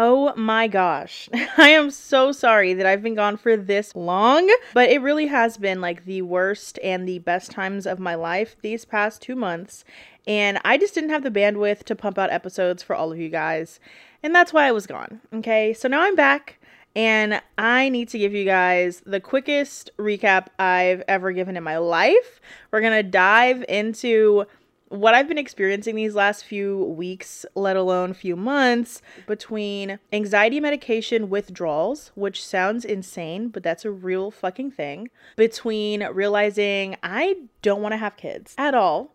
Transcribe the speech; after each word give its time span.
Oh 0.00 0.32
my 0.36 0.68
gosh. 0.68 1.28
I 1.58 1.70
am 1.70 1.90
so 1.90 2.30
sorry 2.30 2.72
that 2.72 2.86
I've 2.86 3.02
been 3.02 3.16
gone 3.16 3.36
for 3.36 3.56
this 3.56 3.96
long, 3.96 4.48
but 4.72 4.88
it 4.88 5.02
really 5.02 5.26
has 5.26 5.56
been 5.56 5.80
like 5.80 6.04
the 6.04 6.22
worst 6.22 6.78
and 6.84 7.06
the 7.06 7.18
best 7.18 7.50
times 7.50 7.84
of 7.84 7.98
my 7.98 8.14
life 8.14 8.54
these 8.62 8.84
past 8.84 9.20
two 9.20 9.34
months. 9.34 9.84
And 10.24 10.60
I 10.64 10.78
just 10.78 10.94
didn't 10.94 11.10
have 11.10 11.24
the 11.24 11.32
bandwidth 11.32 11.82
to 11.82 11.96
pump 11.96 12.16
out 12.16 12.30
episodes 12.30 12.80
for 12.80 12.94
all 12.94 13.10
of 13.10 13.18
you 13.18 13.28
guys. 13.28 13.80
And 14.22 14.32
that's 14.32 14.52
why 14.52 14.68
I 14.68 14.72
was 14.72 14.86
gone. 14.86 15.20
Okay, 15.34 15.74
so 15.74 15.88
now 15.88 16.02
I'm 16.02 16.14
back. 16.14 16.60
And 16.94 17.42
I 17.58 17.88
need 17.88 18.08
to 18.10 18.18
give 18.18 18.32
you 18.32 18.44
guys 18.44 19.02
the 19.04 19.20
quickest 19.20 19.90
recap 19.98 20.46
I've 20.60 21.02
ever 21.08 21.32
given 21.32 21.56
in 21.56 21.64
my 21.64 21.78
life. 21.78 22.40
We're 22.70 22.82
going 22.82 23.04
to 23.04 23.08
dive 23.08 23.64
into 23.68 24.46
what 24.88 25.14
I've 25.14 25.28
been 25.28 25.38
experiencing 25.38 25.96
these 25.96 26.14
last 26.14 26.44
few 26.44 26.84
weeks, 26.84 27.44
let 27.54 27.76
alone 27.76 28.14
few 28.14 28.36
months, 28.36 29.02
between 29.26 29.98
anxiety 30.12 30.60
medication 30.60 31.28
withdrawals, 31.28 32.10
which 32.14 32.44
sounds 32.44 32.84
insane, 32.84 33.48
but 33.48 33.62
that's 33.62 33.84
a 33.84 33.90
real 33.90 34.30
fucking 34.30 34.70
thing, 34.70 35.10
between 35.36 36.06
realizing 36.06 36.96
I 37.02 37.36
don't 37.62 37.82
want 37.82 37.92
to 37.92 37.98
have 37.98 38.16
kids 38.16 38.54
at 38.56 38.74
all, 38.74 39.14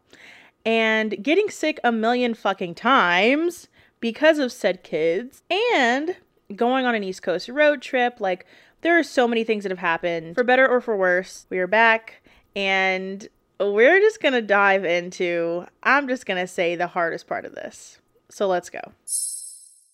and 0.66 1.23
getting 1.23 1.49
sick 1.49 1.80
a 1.84 1.91
million 1.91 2.34
fucking 2.34 2.76
times 2.76 3.68
because 3.99 4.38
of 4.38 4.52
said 4.52 4.84
kids, 4.84 5.44
and 5.49 6.18
going 6.55 6.85
on 6.85 6.94
an 6.94 7.04
East 7.04 7.24
Coast 7.24 7.49
road 7.49 7.82
trip. 7.82 8.20
Like, 8.20 8.46
there 8.82 8.99
are 8.99 9.04
so 9.04 9.27
many 9.27 9.44
things 9.44 9.63
that 9.63 9.71
have 9.71 9.80
happened, 9.80 10.35
for 10.35 10.44
better 10.44 10.68
or 10.68 10.82
for 10.82 10.96
worse. 10.96 11.48
We 11.49 11.58
are 11.58 11.68
back, 11.68 12.21
and 12.55 13.27
we're 13.59 13.99
just 13.99 14.21
gonna 14.21 14.41
dive 14.41 14.85
into, 14.85 15.66
I'm 15.81 16.07
just 16.07 16.25
gonna 16.25 16.48
say 16.48 16.75
the 16.75 16.88
hardest 16.88 17.27
part 17.27 17.45
of 17.45 17.55
this. 17.55 17.99
So 18.29 18.48
let's 18.48 18.70
go. 18.70 18.81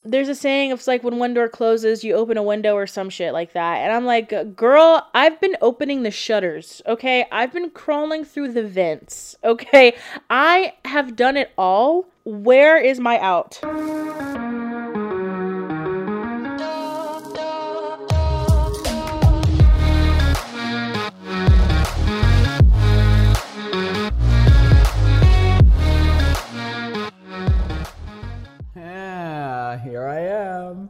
There's 0.03 0.29
a 0.29 0.35
saying 0.35 0.71
of 0.71 0.87
like 0.87 1.03
when 1.03 1.17
one 1.17 1.33
door 1.33 1.49
closes, 1.49 2.05
you 2.05 2.13
open 2.13 2.37
a 2.37 2.43
window 2.43 2.73
or 2.73 2.87
some 2.87 3.09
shit 3.09 3.33
like 3.33 3.51
that. 3.51 3.79
And 3.79 3.91
I'm 3.91 4.05
like, 4.05 4.55
girl, 4.55 5.05
I've 5.13 5.41
been 5.41 5.57
opening 5.61 6.03
the 6.03 6.11
shutters, 6.11 6.81
okay? 6.87 7.25
I've 7.31 7.51
been 7.51 7.69
crawling 7.69 8.23
through 8.23 8.53
the 8.53 8.63
vents, 8.63 9.35
okay? 9.43 9.97
I 10.29 10.73
have 10.85 11.17
done 11.17 11.35
it 11.35 11.51
all. 11.57 12.07
Where 12.23 12.77
is 12.77 12.99
my 12.99 13.19
out? 13.19 13.59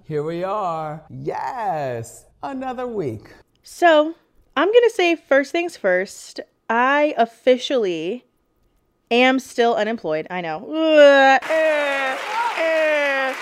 Here 0.06 0.24
we 0.24 0.44
are. 0.44 1.04
Yes, 1.10 2.26
another 2.42 2.88
week. 2.88 3.30
So, 3.64 4.16
I'm 4.56 4.68
going 4.68 4.84
to 4.84 4.94
say 4.94 5.16
first 5.16 5.52
things 5.52 5.78
first. 5.78 6.40
I 6.70 7.14
officially 7.18 8.26
am 9.12 9.40
still 9.40 9.76
unemployed. 9.76 10.28
I 10.30 10.42
know. 10.42 10.72
Eh, 10.74 11.40
eh, 11.42 12.18
eh, 12.58 13.40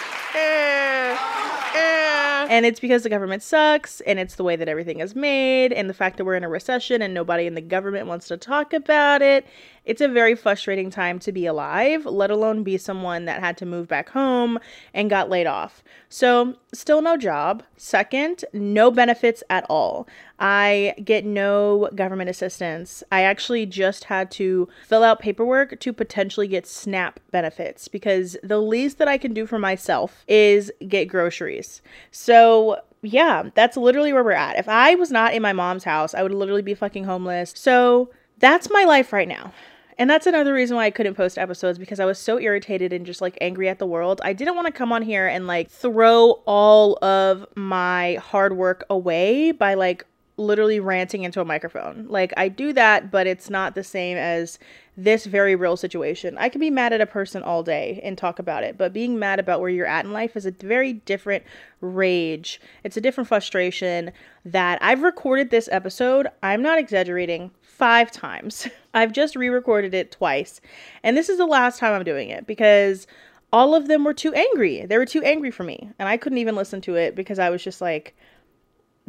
and 2.50 2.66
it's 2.66 2.80
because 2.80 3.04
the 3.04 3.10
government 3.10 3.44
sucks, 3.44 4.02
and 4.02 4.20
it's 4.20 4.36
the 4.36 4.44
way 4.44 4.56
that 4.56 4.68
everything 4.68 5.00
is 5.00 5.16
made, 5.16 5.74
and 5.74 5.90
the 5.90 5.94
fact 5.94 6.18
that 6.18 6.26
we're 6.26 6.36
in 6.36 6.44
a 6.44 6.50
recession 6.50 7.02
and 7.02 7.14
nobody 7.14 7.46
in 7.46 7.56
the 7.56 7.62
government 7.62 8.08
wants 8.08 8.28
to 8.28 8.38
talk 8.38 8.74
about 8.74 9.22
it. 9.22 9.46
It's 9.88 10.02
a 10.02 10.10
very 10.10 10.36
frustrating 10.36 10.90
time 10.90 11.18
to 11.20 11.32
be 11.32 11.46
alive, 11.46 12.06
let 12.06 12.30
alone 12.30 12.62
be 12.62 12.78
someone 12.78 13.24
that 13.24 13.40
had 13.40 13.56
to 13.60 13.66
move 13.66 13.88
back 13.88 14.10
home 14.10 14.60
and 14.94 15.10
got 15.10 15.30
laid 15.30 15.48
off. 15.48 15.82
So, 16.10 16.56
still 16.74 17.02
no 17.02 17.16
job. 17.16 17.64
Second, 17.78 18.44
no 18.52 18.92
benefits 18.92 19.44
at 19.50 19.66
all. 19.70 20.06
I 20.40 20.94
get 21.02 21.24
no 21.24 21.90
government 21.96 22.30
assistance. 22.30 23.02
I 23.14 23.22
actually 23.22 23.66
just 23.66 24.04
had 24.04 24.30
to 24.32 24.68
fill 24.86 25.06
out 25.06 25.22
paperwork 25.22 25.80
to 25.80 25.94
potentially 25.94 26.50
get 26.50 26.68
SNAP 26.68 27.22
benefits 27.32 27.88
because 27.88 28.36
the 28.44 28.60
least 28.60 28.98
that 28.98 29.08
I 29.08 29.18
can 29.18 29.34
do 29.34 29.46
for 29.46 29.58
myself 29.58 30.26
is 30.28 30.70
get 30.86 31.06
groceries. 31.06 31.82
So, 32.12 32.82
yeah, 33.04 33.52
that's 33.56 33.78
literally 33.78 34.12
where 34.12 34.24
we're 34.24 34.32
at. 34.34 34.60
If 34.60 34.68
I 34.68 34.96
was 34.96 35.12
not 35.12 35.34
in 35.34 35.42
my 35.42 35.54
mom's 35.54 35.86
house, 35.86 36.14
I 36.14 36.24
would 36.24 36.34
literally 36.34 36.62
be 36.62 36.74
fucking 36.74 37.06
homeless. 37.06 37.54
So, 37.56 38.10
that's 38.40 38.70
my 38.70 38.84
life 38.84 39.14
right 39.14 39.30
now. 39.30 39.54
And 39.98 40.10
that's 40.10 40.28
another 40.28 40.54
reason 40.54 40.78
why 40.78 40.86
I 40.86 40.92
couldn't 40.92 41.16
post 41.16 41.38
episodes 41.38 41.80
because 41.80 42.00
I 42.00 42.06
was 42.06 42.20
so 42.20 42.40
irritated 42.40 42.94
and 42.94 43.06
just 43.06 43.22
like 43.22 43.38
angry 43.42 43.68
at 43.68 43.80
the 43.80 43.88
world. 43.88 44.22
I 44.24 44.34
didn't 44.34 44.56
want 44.56 44.68
to 44.68 44.74
come 44.74 44.92
on 44.92 45.02
here 45.02 45.28
and 45.28 45.48
like 45.48 45.70
throw 45.72 46.44
all 46.46 47.04
of 47.04 47.46
my 47.56 48.16
hard 48.16 48.56
work 48.56 48.86
away 48.90 49.52
by 49.52 49.74
like 49.74 50.06
literally 50.38 50.80
ranting 50.80 51.24
into 51.24 51.42
a 51.42 51.46
microphone. 51.46 52.06
Like 52.08 52.32
I 52.38 52.48
do 52.48 52.72
that, 52.74 53.10
but 53.10 53.26
it's 53.26 53.50
not 53.50 53.74
the 53.74 53.84
same 53.84 54.18
as 54.18 54.60
this 54.96 55.26
very 55.26 55.56
real 55.56 55.76
situation. 55.76 56.38
I 56.38 56.50
can 56.50 56.62
be 56.62 56.70
mad 56.70 56.94
at 56.94 57.02
a 57.02 57.08
person 57.08 57.42
all 57.42 57.64
day 57.64 58.00
and 58.04 58.18
talk 58.18 58.38
about 58.38 58.64
it, 58.64 58.78
but 58.78 58.94
being 58.94 59.18
mad 59.18 59.40
about 59.40 59.62
where 59.62 59.70
you're 59.70 59.88
at 59.88 60.06
in 60.06 60.14
life 60.14 60.36
is 60.38 60.46
a 60.46 60.52
very 60.52 60.94
different 60.94 61.44
rage. 61.82 62.62
It's 62.84 62.98
a 62.98 63.02
different 63.02 63.28
frustration 63.28 64.12
that 64.46 64.78
I've 64.82 65.02
recorded 65.02 65.50
this 65.50 65.70
episode. 65.72 66.28
I'm 66.44 66.62
not 66.62 66.78
exaggerating 66.78 67.50
five 67.78 68.12
times. 68.12 68.68
I've 68.94 69.12
just 69.14 69.36
re 69.36 69.50
recorded 69.50 69.94
it 69.94 70.12
twice. 70.12 70.62
And 71.04 71.16
this 71.16 71.30
is 71.30 71.38
the 71.38 71.46
last 71.46 71.80
time 71.80 71.94
I'm 71.94 72.04
doing 72.04 72.30
it 72.30 72.48
because 72.48 73.08
all 73.54 73.76
of 73.76 73.88
them 73.88 74.04
were 74.04 74.14
too 74.14 74.34
angry. 74.34 74.86
They 74.86 74.98
were 74.98 75.06
too 75.06 75.24
angry 75.24 75.52
for 75.52 75.64
me. 75.64 75.90
And 76.00 76.10
I 76.10 76.18
couldn't 76.18 76.40
even 76.40 76.56
listen 76.56 76.82
to 76.82 76.96
it 76.96 77.16
because 77.16 77.40
I 77.40 77.50
was 77.50 77.64
just 77.64 77.80
like, 77.80 78.16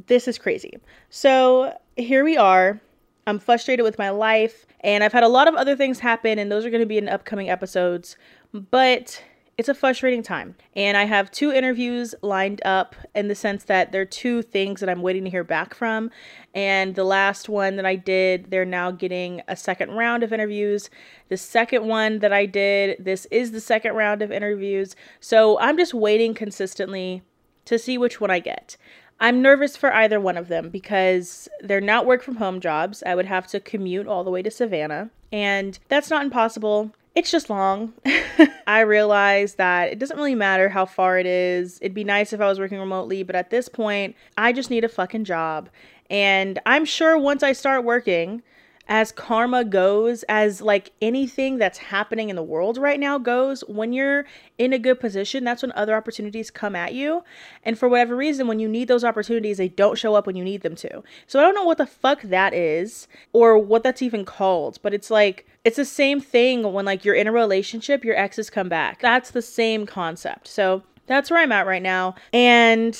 this 0.06 0.28
is 0.28 0.38
crazy. 0.38 0.78
So 1.10 1.76
here 1.96 2.24
we 2.24 2.36
are. 2.36 2.80
I'm 3.26 3.38
frustrated 3.38 3.84
with 3.84 3.98
my 3.98 4.08
life, 4.08 4.64
and 4.80 5.04
I've 5.04 5.12
had 5.12 5.22
a 5.22 5.28
lot 5.28 5.48
of 5.48 5.54
other 5.54 5.76
things 5.76 5.98
happen, 5.98 6.38
and 6.38 6.50
those 6.50 6.64
are 6.64 6.70
going 6.70 6.80
to 6.80 6.86
be 6.86 6.96
in 6.96 7.10
upcoming 7.10 7.50
episodes. 7.50 8.16
But 8.54 9.22
it's 9.58 9.68
a 9.68 9.74
frustrating 9.74 10.22
time. 10.22 10.54
And 10.76 10.96
I 10.96 11.04
have 11.04 11.32
two 11.32 11.52
interviews 11.52 12.14
lined 12.22 12.62
up 12.64 12.94
in 13.16 13.26
the 13.26 13.34
sense 13.34 13.64
that 13.64 13.90
there 13.90 14.00
are 14.02 14.06
two 14.06 14.40
things 14.40 14.78
that 14.78 14.88
I'm 14.88 15.02
waiting 15.02 15.24
to 15.24 15.30
hear 15.30 15.42
back 15.42 15.74
from. 15.74 16.12
And 16.54 16.94
the 16.94 17.02
last 17.02 17.48
one 17.48 17.74
that 17.74 17.84
I 17.84 17.96
did, 17.96 18.52
they're 18.52 18.64
now 18.64 18.92
getting 18.92 19.42
a 19.48 19.56
second 19.56 19.90
round 19.90 20.22
of 20.22 20.32
interviews. 20.32 20.90
The 21.28 21.36
second 21.36 21.88
one 21.88 22.20
that 22.20 22.32
I 22.32 22.46
did, 22.46 23.04
this 23.04 23.26
is 23.32 23.50
the 23.50 23.60
second 23.60 23.94
round 23.94 24.22
of 24.22 24.30
interviews. 24.30 24.94
So 25.18 25.58
I'm 25.58 25.76
just 25.76 25.92
waiting 25.92 26.34
consistently 26.34 27.22
to 27.64 27.80
see 27.80 27.98
which 27.98 28.20
one 28.20 28.30
I 28.30 28.38
get. 28.38 28.76
I'm 29.18 29.42
nervous 29.42 29.76
for 29.76 29.92
either 29.92 30.20
one 30.20 30.36
of 30.36 30.46
them 30.46 30.70
because 30.70 31.48
they're 31.60 31.80
not 31.80 32.06
work 32.06 32.22
from 32.22 32.36
home 32.36 32.60
jobs. 32.60 33.02
I 33.04 33.16
would 33.16 33.26
have 33.26 33.48
to 33.48 33.58
commute 33.58 34.06
all 34.06 34.22
the 34.22 34.30
way 34.30 34.42
to 34.42 34.50
Savannah, 34.52 35.10
and 35.32 35.76
that's 35.88 36.10
not 36.10 36.22
impossible 36.22 36.92
it's 37.14 37.30
just 37.30 37.50
long. 37.50 37.92
I 38.66 38.80
realize 38.80 39.54
that 39.54 39.90
it 39.90 39.98
doesn't 39.98 40.16
really 40.16 40.34
matter 40.34 40.68
how 40.68 40.86
far 40.86 41.18
it 41.18 41.26
is. 41.26 41.78
It'd 41.80 41.94
be 41.94 42.04
nice 42.04 42.32
if 42.32 42.40
I 42.40 42.46
was 42.46 42.58
working 42.58 42.78
remotely, 42.78 43.22
but 43.22 43.34
at 43.34 43.50
this 43.50 43.68
point, 43.68 44.14
I 44.36 44.52
just 44.52 44.70
need 44.70 44.84
a 44.84 44.88
fucking 44.88 45.24
job. 45.24 45.68
And 46.10 46.58
I'm 46.66 46.84
sure 46.84 47.18
once 47.18 47.42
I 47.42 47.52
start 47.52 47.84
working, 47.84 48.42
as 48.88 49.12
karma 49.12 49.64
goes, 49.64 50.22
as 50.24 50.62
like 50.62 50.92
anything 51.02 51.58
that's 51.58 51.78
happening 51.78 52.30
in 52.30 52.36
the 52.36 52.42
world 52.42 52.78
right 52.78 52.98
now 52.98 53.18
goes, 53.18 53.60
when 53.68 53.92
you're 53.92 54.24
in 54.56 54.72
a 54.72 54.78
good 54.78 54.98
position, 54.98 55.44
that's 55.44 55.62
when 55.62 55.72
other 55.72 55.94
opportunities 55.94 56.50
come 56.50 56.74
at 56.74 56.94
you. 56.94 57.22
And 57.62 57.78
for 57.78 57.88
whatever 57.88 58.16
reason, 58.16 58.46
when 58.46 58.58
you 58.58 58.68
need 58.68 58.88
those 58.88 59.04
opportunities, 59.04 59.58
they 59.58 59.68
don't 59.68 59.98
show 59.98 60.14
up 60.14 60.26
when 60.26 60.36
you 60.36 60.44
need 60.44 60.62
them 60.62 60.74
to. 60.76 61.02
So 61.26 61.38
I 61.38 61.42
don't 61.42 61.54
know 61.54 61.64
what 61.64 61.78
the 61.78 61.86
fuck 61.86 62.22
that 62.22 62.54
is 62.54 63.08
or 63.34 63.58
what 63.58 63.82
that's 63.82 64.00
even 64.00 64.24
called, 64.24 64.78
but 64.82 64.94
it's 64.94 65.10
like, 65.10 65.46
it's 65.64 65.76
the 65.76 65.84
same 65.84 66.20
thing 66.20 66.72
when 66.72 66.86
like 66.86 67.04
you're 67.04 67.14
in 67.14 67.26
a 67.26 67.32
relationship, 67.32 68.04
your 68.04 68.16
exes 68.16 68.48
come 68.48 68.70
back. 68.70 69.00
That's 69.02 69.32
the 69.32 69.42
same 69.42 69.84
concept. 69.84 70.48
So 70.48 70.82
that's 71.08 71.30
where 71.30 71.40
I'm 71.40 71.50
at 71.50 71.66
right 71.66 71.82
now. 71.82 72.14
And 72.32 72.96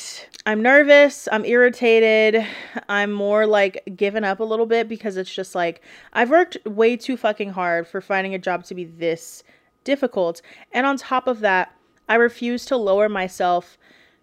I'm 0.47 0.63
nervous, 0.63 1.29
I'm 1.31 1.45
irritated, 1.45 2.45
I'm 2.89 3.13
more 3.13 3.47
like 3.47 3.83
given 3.95 4.25
up 4.25 4.41
a 4.41 4.45
little 4.45 4.67
bit 4.67 4.89
because 4.89 5.17
it's 5.17 5.33
just 5.33 5.55
like 5.55 5.83
I've 6.13 6.31
worked 6.31 6.57
way 6.65 6.97
too 6.97 7.17
fucking 7.17 7.51
hard 7.51 7.87
for 7.87 8.01
finding 8.01 8.35
a 8.35 8.39
job 8.39 8.65
to 8.65 8.75
be 8.75 8.85
this 8.85 9.45
difficult. 9.85 10.43
And 10.73 10.87
on 10.87 10.97
top 10.97 11.29
of 11.29 11.41
that, 11.41 11.75
I 12.09 12.15
refuse 12.15 12.65
to 12.67 12.77
lower 12.77 13.09
myself 13.09 13.79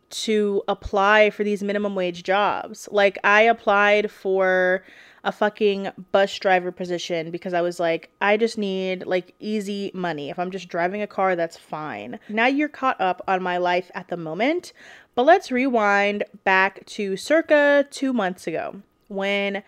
to 0.10 0.64
apply 0.68 1.30
for 1.30 1.44
these 1.44 1.64
minimum 1.64 1.96
wage 1.96 2.24
jobs. 2.24 2.90
Like 2.92 3.18
I 3.24 3.42
applied 3.42 4.12
for 4.12 4.84
a 5.26 5.32
fucking 5.32 5.90
bus 6.12 6.38
driver 6.38 6.72
position 6.72 7.32
because 7.32 7.54
I 7.54 7.62
was 7.62 7.80
like, 7.80 8.10
I 8.22 8.38
just 8.38 8.58
need 8.58 9.06
like 9.06 9.34
easy 9.40 9.92
money. 9.94 10.30
If 10.30 10.40
I'm 10.40 10.52
just 10.52 10.70
driving 10.70 11.02
a 11.02 11.08
car, 11.08 11.36
that's 11.36 11.58
fine. 11.58 12.20
Now 12.30 12.46
you're 12.46 12.70
caught 12.70 13.02
up 13.02 13.22
on 13.28 13.44
my 13.44 13.58
life 13.58 13.92
at 13.96 14.08
the 14.08 14.18
moment, 14.18 14.72
but 15.16 15.24
let's 15.24 15.52
rewind 15.52 16.24
back 16.44 16.86
to 16.86 17.18
circa 17.18 17.86
two 17.90 18.14
months 18.14 18.46
ago 18.46 18.82
when 19.08 19.64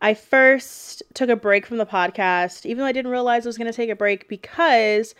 I 0.00 0.14
first 0.14 1.02
took 1.14 1.28
a 1.28 1.36
break 1.36 1.66
from 1.66 1.78
the 1.78 1.86
podcast, 1.86 2.64
even 2.64 2.78
though 2.78 2.86
I 2.86 2.92
didn't 2.92 3.10
realize 3.10 3.44
I 3.44 3.48
was 3.48 3.58
going 3.58 3.70
to 3.70 3.76
take 3.76 3.90
a 3.90 3.96
break 3.96 4.28
because 4.28 5.14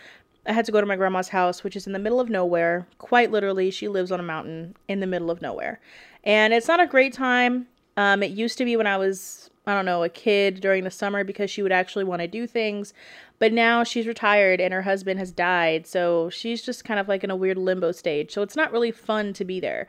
I 0.47 0.53
had 0.53 0.65
to 0.65 0.73
go 0.73 0.81
to 0.81 0.87
my 0.87 0.97
grandma's 0.97 1.29
house, 1.29 1.63
which 1.63 1.77
is 1.77 1.87
in 1.87 1.93
the 1.93 1.99
middle 1.99 2.21
of 2.21 2.29
nowhere. 2.29 2.87
Quite 2.99 3.31
literally, 3.31 3.71
she 3.71 3.89
lives 3.89 4.11
on 4.11 4.21
a 4.21 4.25
mountain 4.25 4.77
in 4.89 5.01
the 5.01 5.07
middle 5.07 5.31
of 5.31 5.41
nowhere. 5.41 5.81
And 6.25 6.53
it's 6.53 6.69
not 6.69 6.81
a 6.81 6.87
great 6.87 7.13
time. 7.13 7.67
Um, 7.97 8.23
it 8.23 8.33
used 8.33 8.59
to 8.59 8.65
be 8.65 8.77
when 8.77 8.87
I 8.87 8.97
was, 8.97 9.51
I 9.67 9.75
don't 9.75 9.85
know, 9.85 10.03
a 10.03 10.09
kid 10.09 10.61
during 10.61 10.85
the 10.85 10.91
summer 10.91 11.23
because 11.25 11.51
she 11.51 11.63
would 11.63 11.73
actually 11.73 12.05
want 12.05 12.23
to 12.23 12.29
do 12.29 12.47
things. 12.47 12.95
But 13.39 13.53
now 13.53 13.85
she's 13.85 14.07
retired 14.07 14.61
and 14.61 14.75
her 14.75 14.83
husband 14.83 15.19
has 15.19 15.31
died. 15.31 15.87
So 15.87 16.31
she's 16.31 16.63
just 16.63 16.85
kind 16.85 16.99
of 16.99 17.09
like 17.09 17.23
in 17.23 17.31
a 17.31 17.37
weird 17.37 17.59
limbo 17.59 17.93
stage. 17.93 18.33
So 18.33 18.43
it's 18.43 18.57
not 18.57 18.73
really 18.73 18.91
fun 18.91 19.33
to 19.35 19.45
be 19.45 19.61
there 19.61 19.89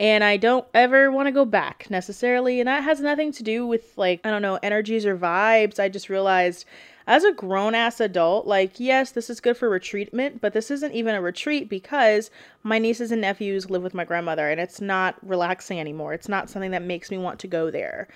and 0.00 0.24
I 0.24 0.38
don't 0.38 0.66
ever 0.72 1.12
want 1.12 1.26
to 1.26 1.32
go 1.32 1.44
back 1.44 1.88
necessarily. 1.90 2.58
And 2.58 2.68
that 2.68 2.84
has 2.84 3.00
nothing 3.00 3.32
to 3.32 3.42
do 3.42 3.66
with 3.66 3.98
like, 3.98 4.20
I 4.24 4.30
don't 4.30 4.40
know, 4.40 4.58
energies 4.62 5.04
or 5.04 5.16
vibes. 5.16 5.78
I 5.78 5.90
just 5.90 6.08
realized 6.08 6.64
as 7.06 7.22
a 7.22 7.32
grown 7.32 7.74
ass 7.74 8.00
adult, 8.00 8.46
like, 8.46 8.80
yes, 8.80 9.10
this 9.10 9.28
is 9.28 9.40
good 9.40 9.58
for 9.58 9.68
retreatment, 9.68 10.40
but 10.40 10.54
this 10.54 10.70
isn't 10.70 10.92
even 10.94 11.14
a 11.14 11.20
retreat 11.20 11.68
because 11.68 12.30
my 12.62 12.78
nieces 12.78 13.12
and 13.12 13.20
nephews 13.20 13.68
live 13.68 13.82
with 13.82 13.92
my 13.92 14.04
grandmother 14.06 14.48
and 14.48 14.58
it's 14.58 14.80
not 14.80 15.16
relaxing 15.22 15.78
anymore. 15.78 16.14
It's 16.14 16.28
not 16.30 16.48
something 16.48 16.70
that 16.70 16.82
makes 16.82 17.10
me 17.10 17.18
want 17.18 17.38
to 17.40 17.46
go 17.46 17.70
there. 17.70 18.08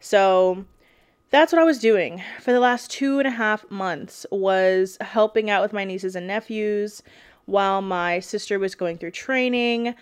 So 0.00 0.64
that's 1.30 1.52
what 1.52 1.60
I 1.60 1.64
was 1.64 1.78
doing 1.78 2.22
for 2.40 2.52
the 2.52 2.60
last 2.60 2.90
two 2.90 3.18
and 3.18 3.28
a 3.28 3.30
half 3.30 3.70
months 3.70 4.26
was 4.30 4.98
helping 5.00 5.48
out 5.48 5.62
with 5.62 5.72
my 5.72 5.84
nieces 5.84 6.16
and 6.16 6.26
nephews 6.26 7.02
while 7.46 7.82
my 7.82 8.20
sister 8.20 8.58
was 8.58 8.74
going 8.74 8.98
through 8.98 9.12
training. 9.12 9.94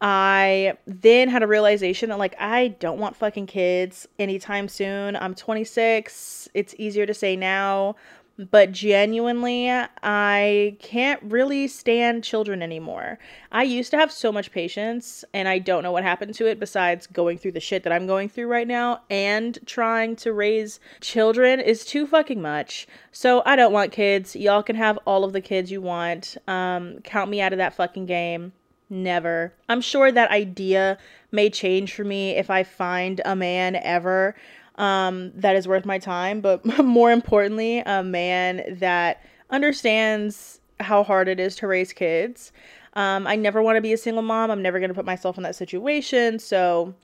I 0.00 0.74
then 0.86 1.28
had 1.28 1.42
a 1.42 1.46
realization 1.46 2.10
that 2.10 2.18
like 2.18 2.34
I 2.38 2.68
don't 2.68 2.98
want 2.98 3.16
fucking 3.16 3.46
kids 3.46 4.06
anytime 4.18 4.68
soon. 4.68 5.16
I'm 5.16 5.34
26. 5.34 6.48
It's 6.52 6.74
easier 6.78 7.06
to 7.06 7.14
say 7.14 7.36
now, 7.36 7.96
but 8.38 8.72
genuinely 8.72 9.70
I 9.70 10.76
can't 10.80 11.20
really 11.22 11.68
stand 11.68 12.24
children 12.24 12.62
anymore. 12.62 13.18
I 13.50 13.62
used 13.62 13.90
to 13.92 13.96
have 13.96 14.12
so 14.12 14.30
much 14.30 14.50
patience 14.50 15.24
and 15.32 15.48
I 15.48 15.58
don't 15.58 15.82
know 15.82 15.92
what 15.92 16.02
happened 16.02 16.34
to 16.34 16.46
it 16.46 16.60
besides 16.60 17.06
going 17.06 17.38
through 17.38 17.52
the 17.52 17.60
shit 17.60 17.82
that 17.84 17.92
I'm 17.92 18.06
going 18.06 18.28
through 18.28 18.48
right 18.48 18.68
now 18.68 19.00
and 19.08 19.58
trying 19.66 20.16
to 20.16 20.32
raise 20.32 20.80
children 21.00 21.60
is 21.60 21.84
too 21.84 22.06
fucking 22.06 22.42
much. 22.42 22.86
So 23.12 23.42
I 23.46 23.56
don't 23.56 23.72
want 23.72 23.92
kids. 23.92 24.36
Y'all 24.36 24.62
can 24.62 24.76
have 24.76 24.98
all 25.06 25.24
of 25.24 25.32
the 25.32 25.40
kids 25.40 25.70
you 25.70 25.80
want. 25.80 26.36
Um 26.46 26.98
count 27.04 27.30
me 27.30 27.40
out 27.40 27.52
of 27.52 27.58
that 27.58 27.74
fucking 27.74 28.06
game. 28.06 28.52
Never. 28.88 29.52
I'm 29.68 29.80
sure 29.80 30.12
that 30.12 30.30
idea 30.30 30.98
may 31.32 31.50
change 31.50 31.92
for 31.92 32.04
me 32.04 32.36
if 32.36 32.50
I 32.50 32.62
find 32.62 33.20
a 33.24 33.34
man 33.34 33.74
ever 33.76 34.36
um, 34.76 35.32
that 35.34 35.56
is 35.56 35.66
worth 35.66 35.84
my 35.84 35.98
time, 35.98 36.40
but 36.40 36.64
more 36.84 37.10
importantly, 37.10 37.80
a 37.80 38.02
man 38.02 38.76
that 38.78 39.22
understands 39.50 40.60
how 40.80 41.02
hard 41.02 41.28
it 41.28 41.40
is 41.40 41.56
to 41.56 41.66
raise 41.66 41.92
kids. 41.92 42.52
Um, 42.94 43.26
I 43.26 43.36
never 43.36 43.62
want 43.62 43.76
to 43.76 43.80
be 43.80 43.92
a 43.92 43.98
single 43.98 44.22
mom. 44.22 44.50
I'm 44.50 44.62
never 44.62 44.78
going 44.78 44.88
to 44.88 44.94
put 44.94 45.04
myself 45.04 45.36
in 45.36 45.42
that 45.42 45.54
situation. 45.54 46.38
So, 46.38 46.94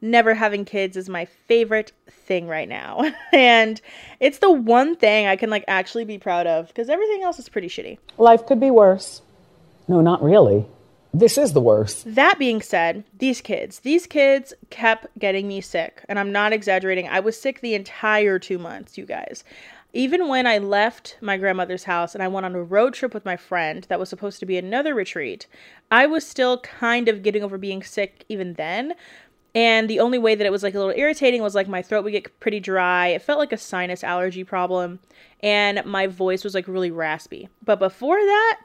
never 0.00 0.34
having 0.34 0.64
kids 0.64 0.96
is 0.96 1.08
my 1.08 1.26
favorite 1.46 1.92
thing 2.10 2.48
right 2.48 2.68
now. 2.68 3.10
and 3.32 3.80
it's 4.20 4.38
the 4.38 4.50
one 4.50 4.96
thing 4.96 5.26
I 5.26 5.36
can 5.36 5.50
like 5.50 5.64
actually 5.68 6.04
be 6.04 6.18
proud 6.18 6.46
of 6.46 6.68
because 6.68 6.88
everything 6.88 7.22
else 7.22 7.38
is 7.38 7.48
pretty 7.48 7.68
shitty. 7.68 7.98
Life 8.18 8.46
could 8.46 8.60
be 8.60 8.70
worse. 8.70 9.22
No, 9.88 10.00
not 10.00 10.22
really. 10.22 10.66
This 11.14 11.36
is 11.36 11.52
the 11.52 11.60
worst. 11.60 12.14
That 12.14 12.38
being 12.38 12.62
said, 12.62 13.04
these 13.18 13.42
kids, 13.42 13.80
these 13.80 14.06
kids 14.06 14.54
kept 14.70 15.06
getting 15.18 15.46
me 15.46 15.60
sick. 15.60 16.04
And 16.08 16.18
I'm 16.18 16.32
not 16.32 16.54
exaggerating. 16.54 17.06
I 17.08 17.20
was 17.20 17.38
sick 17.38 17.60
the 17.60 17.74
entire 17.74 18.38
two 18.38 18.58
months, 18.58 18.96
you 18.96 19.04
guys. 19.04 19.44
Even 19.92 20.26
when 20.28 20.46
I 20.46 20.56
left 20.56 21.18
my 21.20 21.36
grandmother's 21.36 21.84
house 21.84 22.14
and 22.14 22.22
I 22.22 22.28
went 22.28 22.46
on 22.46 22.54
a 22.54 22.62
road 22.62 22.94
trip 22.94 23.12
with 23.12 23.26
my 23.26 23.36
friend 23.36 23.84
that 23.90 24.00
was 24.00 24.08
supposed 24.08 24.40
to 24.40 24.46
be 24.46 24.56
another 24.56 24.94
retreat, 24.94 25.46
I 25.90 26.06
was 26.06 26.26
still 26.26 26.58
kind 26.60 27.08
of 27.08 27.22
getting 27.22 27.42
over 27.42 27.58
being 27.58 27.82
sick 27.82 28.24
even 28.30 28.54
then. 28.54 28.94
And 29.54 29.90
the 29.90 30.00
only 30.00 30.18
way 30.18 30.34
that 30.34 30.46
it 30.46 30.52
was 30.52 30.62
like 30.62 30.74
a 30.74 30.78
little 30.78 30.94
irritating 30.96 31.42
was 31.42 31.54
like 31.54 31.68
my 31.68 31.82
throat 31.82 32.04
would 32.04 32.12
get 32.12 32.40
pretty 32.40 32.58
dry. 32.58 33.08
It 33.08 33.20
felt 33.20 33.38
like 33.38 33.52
a 33.52 33.58
sinus 33.58 34.02
allergy 34.02 34.44
problem. 34.44 34.98
And 35.40 35.84
my 35.84 36.06
voice 36.06 36.42
was 36.42 36.54
like 36.54 36.66
really 36.66 36.90
raspy. 36.90 37.50
But 37.62 37.78
before 37.78 38.16
that, 38.16 38.60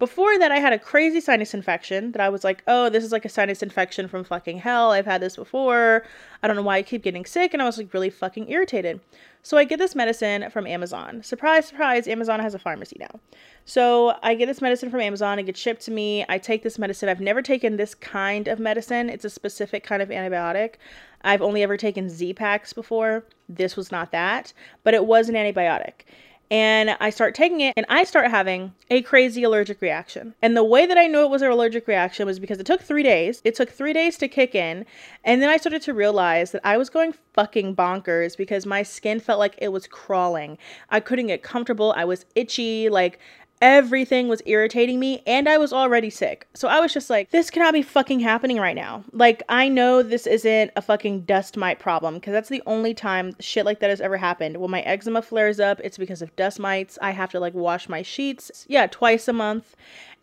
before 0.00 0.38
that, 0.38 0.50
I 0.50 0.56
had 0.56 0.72
a 0.72 0.78
crazy 0.78 1.20
sinus 1.20 1.52
infection 1.54 2.12
that 2.12 2.20
I 2.22 2.30
was 2.30 2.42
like, 2.42 2.62
oh, 2.66 2.88
this 2.88 3.04
is 3.04 3.12
like 3.12 3.26
a 3.26 3.28
sinus 3.28 3.62
infection 3.62 4.08
from 4.08 4.24
fucking 4.24 4.58
hell. 4.58 4.90
I've 4.90 5.04
had 5.04 5.20
this 5.20 5.36
before. 5.36 6.04
I 6.42 6.46
don't 6.46 6.56
know 6.56 6.62
why 6.62 6.78
I 6.78 6.82
keep 6.82 7.02
getting 7.02 7.26
sick. 7.26 7.52
And 7.52 7.62
I 7.62 7.66
was 7.66 7.76
like 7.76 7.92
really 7.92 8.08
fucking 8.08 8.50
irritated. 8.50 9.00
So 9.42 9.58
I 9.58 9.64
get 9.64 9.78
this 9.78 9.94
medicine 9.94 10.50
from 10.50 10.66
Amazon. 10.66 11.22
Surprise, 11.22 11.66
surprise, 11.66 12.08
Amazon 12.08 12.40
has 12.40 12.54
a 12.54 12.58
pharmacy 12.58 12.96
now. 12.98 13.20
So 13.66 14.16
I 14.22 14.34
get 14.34 14.46
this 14.46 14.62
medicine 14.62 14.90
from 14.90 15.00
Amazon. 15.00 15.38
It 15.38 15.44
gets 15.44 15.60
shipped 15.60 15.82
to 15.82 15.90
me. 15.90 16.24
I 16.28 16.38
take 16.38 16.62
this 16.62 16.78
medicine. 16.78 17.10
I've 17.10 17.20
never 17.20 17.42
taken 17.42 17.76
this 17.76 17.94
kind 17.94 18.48
of 18.48 18.58
medicine, 18.58 19.10
it's 19.10 19.24
a 19.24 19.30
specific 19.30 19.84
kind 19.84 20.02
of 20.02 20.08
antibiotic. 20.08 20.74
I've 21.22 21.42
only 21.42 21.62
ever 21.62 21.76
taken 21.76 22.08
Z-Paks 22.08 22.72
before. 22.72 23.24
This 23.48 23.76
was 23.76 23.92
not 23.92 24.12
that, 24.12 24.54
but 24.82 24.94
it 24.94 25.04
was 25.04 25.28
an 25.28 25.34
antibiotic 25.34 26.04
and 26.50 26.96
I 26.98 27.10
start 27.10 27.34
taking 27.36 27.60
it 27.60 27.74
and 27.76 27.86
I 27.88 28.02
start 28.02 28.28
having 28.28 28.74
a 28.90 29.02
crazy 29.02 29.44
allergic 29.44 29.80
reaction. 29.80 30.34
And 30.42 30.56
the 30.56 30.64
way 30.64 30.84
that 30.84 30.98
I 30.98 31.06
knew 31.06 31.20
it 31.20 31.30
was 31.30 31.42
an 31.42 31.50
allergic 31.50 31.86
reaction 31.86 32.26
was 32.26 32.40
because 32.40 32.58
it 32.58 32.66
took 32.66 32.82
three 32.82 33.04
days. 33.04 33.40
It 33.44 33.54
took 33.54 33.70
three 33.70 33.92
days 33.92 34.18
to 34.18 34.26
kick 34.26 34.54
in. 34.54 34.84
And 35.24 35.40
then 35.40 35.48
I 35.48 35.58
started 35.58 35.82
to 35.82 35.94
realize 35.94 36.50
that 36.50 36.62
I 36.64 36.76
was 36.76 36.90
going 36.90 37.14
fucking 37.34 37.76
bonkers 37.76 38.36
because 38.36 38.66
my 38.66 38.82
skin 38.82 39.20
felt 39.20 39.38
like 39.38 39.54
it 39.58 39.68
was 39.68 39.86
crawling. 39.86 40.58
I 40.90 40.98
couldn't 40.98 41.28
get 41.28 41.44
comfortable. 41.44 41.92
I 41.96 42.04
was 42.04 42.26
itchy. 42.34 42.88
Like 42.88 43.20
everything 43.60 44.28
was 44.28 44.42
irritating 44.46 44.98
me 44.98 45.22
and 45.26 45.48
I 45.48 45.58
was 45.58 45.72
already 45.72 46.10
sick. 46.10 46.48
So 46.54 46.68
I 46.68 46.80
was 46.80 46.92
just 46.92 47.10
like, 47.10 47.30
this 47.30 47.50
cannot 47.50 47.74
be 47.74 47.82
fucking 47.82 48.20
happening 48.20 48.58
right 48.58 48.74
now. 48.74 49.04
Like, 49.12 49.42
I 49.48 49.68
know 49.68 50.02
this 50.02 50.26
isn't 50.26 50.72
a 50.76 50.82
fucking 50.82 51.22
dust 51.22 51.56
mite 51.56 51.78
problem 51.78 52.14
because 52.14 52.32
that's 52.32 52.48
the 52.48 52.62
only 52.66 52.94
time 52.94 53.34
shit 53.38 53.66
like 53.66 53.80
that 53.80 53.90
has 53.90 54.00
ever 54.00 54.16
happened. 54.16 54.56
When 54.56 54.70
my 54.70 54.80
eczema 54.82 55.22
flares 55.22 55.60
up, 55.60 55.80
it's 55.84 55.98
because 55.98 56.22
of 56.22 56.34
dust 56.36 56.58
mites. 56.58 56.98
I 57.02 57.10
have 57.10 57.30
to 57.30 57.40
like 57.40 57.54
wash 57.54 57.88
my 57.88 58.02
sheets, 58.02 58.64
yeah, 58.68 58.86
twice 58.86 59.28
a 59.28 59.32
month. 59.32 59.76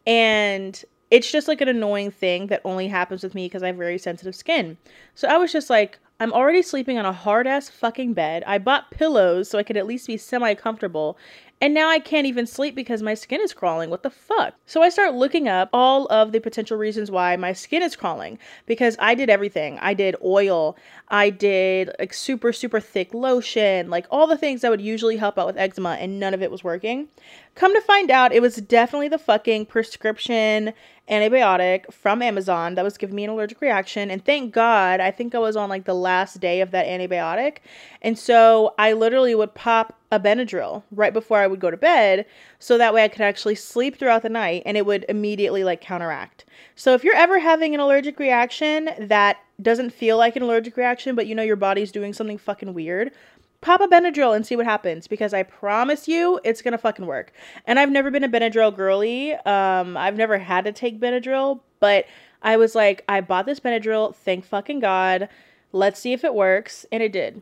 And 0.07 0.83
it's 1.11 1.31
just 1.31 1.47
like 1.47 1.61
an 1.61 1.67
annoying 1.67 2.11
thing 2.11 2.47
that 2.47 2.61
only 2.65 2.87
happens 2.87 3.23
with 3.23 3.35
me 3.35 3.45
because 3.45 3.63
I 3.63 3.67
have 3.67 3.77
very 3.77 3.97
sensitive 3.97 4.35
skin. 4.35 4.77
So 5.15 5.27
I 5.27 5.37
was 5.37 5.51
just 5.51 5.69
like, 5.69 5.99
I'm 6.19 6.33
already 6.33 6.63
sleeping 6.63 6.97
on 6.97 7.05
a 7.05 7.13
hard 7.13 7.45
ass 7.45 7.69
fucking 7.69 8.13
bed. 8.13 8.43
I 8.47 8.57
bought 8.57 8.89
pillows 8.89 9.49
so 9.49 9.59
I 9.59 9.63
could 9.63 9.77
at 9.77 9.85
least 9.85 10.07
be 10.07 10.17
semi 10.17 10.55
comfortable. 10.55 11.17
And 11.59 11.73
now 11.73 11.89
I 11.89 11.97
can't 11.97 12.27
even 12.27 12.45
sleep 12.45 12.75
because 12.75 13.01
my 13.01 13.15
skin 13.15 13.41
is 13.41 13.53
crawling. 13.53 13.89
What 13.89 14.03
the 14.03 14.11
fuck? 14.11 14.53
So 14.67 14.83
I 14.83 14.89
start 14.89 15.15
looking 15.15 15.47
up 15.47 15.69
all 15.73 16.05
of 16.07 16.31
the 16.31 16.39
potential 16.39 16.77
reasons 16.77 17.09
why 17.09 17.35
my 17.35 17.53
skin 17.53 17.81
is 17.81 17.95
crawling 17.95 18.37
because 18.67 18.95
I 18.99 19.15
did 19.15 19.29
everything. 19.29 19.79
I 19.79 19.95
did 19.95 20.15
oil, 20.23 20.77
I 21.07 21.31
did 21.31 21.89
like 21.97 22.13
super, 22.13 22.53
super 22.53 22.79
thick 22.79 23.11
lotion, 23.11 23.89
like 23.89 24.05
all 24.11 24.27
the 24.27 24.37
things 24.37 24.61
that 24.61 24.69
would 24.69 24.81
usually 24.81 25.17
help 25.17 25.39
out 25.39 25.47
with 25.47 25.57
eczema, 25.57 25.97
and 25.99 26.19
none 26.19 26.35
of 26.35 26.43
it 26.43 26.51
was 26.51 26.63
working. 26.63 27.07
Come 27.55 27.73
to 27.73 27.81
find 27.81 28.11
out, 28.11 28.33
it 28.33 28.41
was 28.41 28.57
definitely 28.57 29.07
the 29.07 29.17
fucking 29.17 29.65
prescription 29.65 30.73
antibiotic 31.09 31.91
from 31.91 32.21
Amazon 32.21 32.75
that 32.75 32.83
was 32.83 32.99
giving 32.99 33.15
me 33.15 33.23
an 33.23 33.31
allergic 33.31 33.61
reaction. 33.61 34.11
And 34.11 34.23
thank 34.23 34.53
God, 34.53 34.99
I 34.99 35.09
think 35.09 35.33
I 35.33 35.39
was 35.39 35.55
on 35.55 35.69
like 35.69 35.85
the 35.85 35.95
last 36.07 36.39
day 36.39 36.61
of 36.61 36.71
that 36.71 36.87
antibiotic. 36.87 37.57
And 38.01 38.17
so 38.17 38.73
I 38.79 38.93
literally 38.93 39.35
would 39.35 39.53
pop 39.53 39.99
a 40.11 40.19
Benadryl 40.19 40.83
right 40.91 41.11
before 41.11 41.39
I 41.39 41.47
would 41.47 41.59
go 41.59 41.69
to 41.69 41.75
bed 41.75 42.25
so 42.59 42.77
that 42.77 42.93
way 42.93 43.03
I 43.03 43.09
could 43.09 43.21
actually 43.21 43.55
sleep 43.55 43.97
throughout 43.97 44.21
the 44.21 44.29
night 44.29 44.63
and 44.65 44.77
it 44.77 44.85
would 44.85 45.05
immediately 45.09 45.63
like 45.63 45.81
counteract. 45.81 46.45
So 46.75 46.93
if 46.93 47.03
you're 47.03 47.15
ever 47.15 47.39
having 47.39 47.73
an 47.73 47.81
allergic 47.81 48.19
reaction 48.19 48.89
that 48.99 49.37
doesn't 49.61 49.91
feel 49.91 50.17
like 50.17 50.35
an 50.35 50.43
allergic 50.43 50.77
reaction, 50.77 51.15
but 51.15 51.27
you 51.27 51.35
know 51.35 51.43
your 51.43 51.57
body's 51.57 51.91
doing 51.91 52.13
something 52.13 52.37
fucking 52.37 52.73
weird, 52.73 53.11
pop 53.59 53.81
a 53.81 53.87
Benadryl 53.87 54.35
and 54.35 54.45
see 54.45 54.55
what 54.55 54.65
happens 54.65 55.07
because 55.07 55.33
I 55.33 55.43
promise 55.43 56.07
you 56.07 56.39
it's 56.45 56.61
gonna 56.61 56.77
fucking 56.77 57.05
work. 57.05 57.33
And 57.65 57.79
I've 57.79 57.91
never 57.91 58.09
been 58.09 58.23
a 58.23 58.29
Benadryl 58.29 58.73
girly. 58.73 59.33
Um, 59.33 59.97
I've 59.97 60.15
never 60.15 60.37
had 60.37 60.65
to 60.65 60.71
take 60.71 61.01
Benadryl, 61.01 61.59
but 61.79 62.05
I 62.41 62.57
was 62.57 62.75
like, 62.75 63.03
I 63.09 63.21
bought 63.21 63.45
this 63.45 63.59
Benadryl, 63.59 64.15
thank 64.15 64.45
fucking 64.45 64.79
God. 64.79 65.27
Let's 65.71 65.99
see 65.99 66.13
if 66.13 66.23
it 66.23 66.33
works. 66.33 66.85
And 66.91 67.03
it 67.03 67.11
did. 67.11 67.41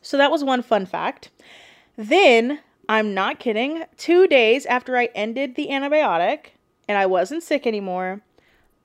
So 0.00 0.16
that 0.16 0.30
was 0.30 0.44
one 0.44 0.62
fun 0.62 0.86
fact. 0.86 1.30
Then, 1.96 2.60
I'm 2.88 3.14
not 3.14 3.38
kidding, 3.38 3.84
two 3.96 4.26
days 4.26 4.66
after 4.66 4.96
I 4.96 5.08
ended 5.14 5.54
the 5.54 5.68
antibiotic 5.68 6.46
and 6.88 6.98
I 6.98 7.06
wasn't 7.06 7.42
sick 7.42 7.66
anymore, 7.66 8.22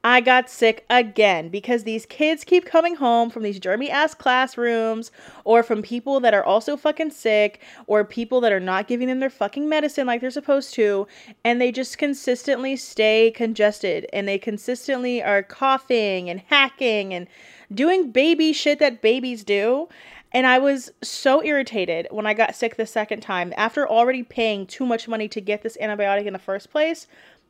I 0.03 0.21
got 0.21 0.49
sick 0.49 0.85
again 0.89 1.49
because 1.49 1.83
these 1.83 2.05
kids 2.05 2.43
keep 2.43 2.65
coming 2.65 2.95
home 2.95 3.29
from 3.29 3.43
these 3.43 3.59
germy 3.59 3.89
ass 3.89 4.13
classrooms 4.13 5.11
or 5.43 5.63
from 5.63 5.81
people 5.81 6.19
that 6.21 6.33
are 6.33 6.45
also 6.45 6.77
fucking 6.77 7.11
sick 7.11 7.61
or 7.87 8.05
people 8.05 8.39
that 8.41 8.53
are 8.53 8.59
not 8.59 8.87
giving 8.87 9.07
them 9.07 9.19
their 9.19 9.29
fucking 9.29 9.67
medicine 9.67 10.07
like 10.07 10.21
they're 10.21 10.31
supposed 10.31 10.73
to 10.75 11.07
and 11.43 11.59
they 11.59 11.71
just 11.71 11.97
consistently 11.97 12.77
stay 12.77 13.31
congested 13.35 14.05
and 14.13 14.27
they 14.27 14.37
consistently 14.37 15.21
are 15.21 15.43
coughing 15.43 16.29
and 16.29 16.41
hacking 16.47 17.13
and 17.13 17.27
doing 17.73 18.11
baby 18.11 18.53
shit 18.53 18.79
that 18.79 19.01
babies 19.01 19.43
do 19.43 19.87
And 20.33 20.45
I 20.45 20.59
was 20.59 20.91
so 21.01 21.43
irritated 21.43 22.07
when 22.11 22.25
I 22.27 22.33
got 22.33 22.55
sick 22.55 22.75
the 22.75 22.85
second 22.85 23.21
time. 23.21 23.53
After 23.55 23.87
already 23.87 24.23
paying 24.23 24.67
too 24.67 24.85
much 24.85 25.07
money 25.07 25.27
to 25.29 25.41
get 25.41 25.63
this 25.63 25.77
antibiotic 25.81 26.25
in 26.25 26.33
the 26.33 26.39
first 26.39 26.69
place, 26.69 27.07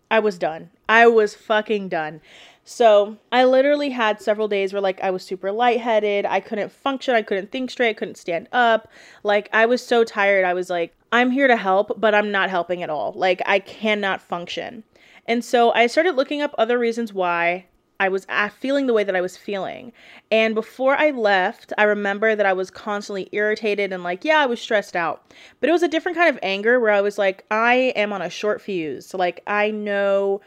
I 0.09 0.19
was 0.19 0.37
done. 0.37 0.69
I 0.87 1.07
was 1.07 1.35
fucking 1.35 1.89
done. 1.89 2.21
So 2.63 3.17
I 3.31 3.45
literally 3.45 3.89
had 3.91 4.21
several 4.21 4.47
days 4.47 4.73
where 4.73 4.81
like 4.81 5.01
I 5.01 5.09
was 5.09 5.23
super 5.23 5.51
lightheaded. 5.51 6.25
I 6.25 6.39
couldn't 6.39 6.71
function. 6.71 7.15
I 7.15 7.21
couldn't 7.21 7.51
think 7.51 7.71
straight. 7.71 7.89
I 7.89 7.93
couldn't 7.93 8.17
stand 8.17 8.47
up. 8.51 8.89
Like 9.23 9.49
I 9.53 9.65
was 9.65 9.81
so 9.81 10.03
tired. 10.03 10.45
I 10.45 10.53
was 10.53 10.69
like, 10.69 10.93
I'm 11.11 11.31
here 11.31 11.47
to 11.47 11.55
help, 11.55 11.99
but 11.99 12.13
I'm 12.13 12.31
not 12.31 12.49
helping 12.49 12.83
at 12.83 12.89
all. 12.89 13.13
Like 13.15 13.41
I 13.45 13.59
cannot 13.59 14.21
function. 14.21 14.83
And 15.25 15.43
so 15.43 15.71
I 15.71 15.87
started 15.87 16.15
looking 16.15 16.41
up 16.41 16.53
other 16.57 16.77
reasons 16.77 17.13
why 17.13 17.65
I 17.99 18.09
was 18.09 18.27
feeling 18.59 18.87
the 18.87 18.93
way 18.93 19.03
that 19.03 19.15
I 19.15 19.21
was 19.21 19.37
feeling. 19.37 19.91
And 20.31 20.53
before 20.53 20.95
I 20.95 21.11
left, 21.11 21.73
I 21.77 21.83
remember 21.83 22.35
that 22.35 22.45
I 22.45 22.53
was 22.53 22.69
constantly 22.69 23.29
irritated 23.31 23.91
and 23.91 24.03
like, 24.03 24.23
yeah, 24.23 24.37
I 24.37 24.45
was 24.45 24.61
stressed 24.61 24.95
out. 24.95 25.33
But 25.59 25.69
it 25.69 25.73
was 25.73 25.83
a 25.83 25.87
different 25.87 26.17
kind 26.17 26.29
of 26.29 26.39
anger 26.43 26.79
where 26.79 26.91
I 26.91 27.01
was 27.01 27.17
like, 27.17 27.45
I 27.49 27.93
am 27.95 28.13
on 28.13 28.21
a 28.21 28.29
short 28.29 28.61
fuse. 28.61 29.05
So, 29.05 29.17
like, 29.17 29.41
I 29.47 29.71
know 29.71 30.41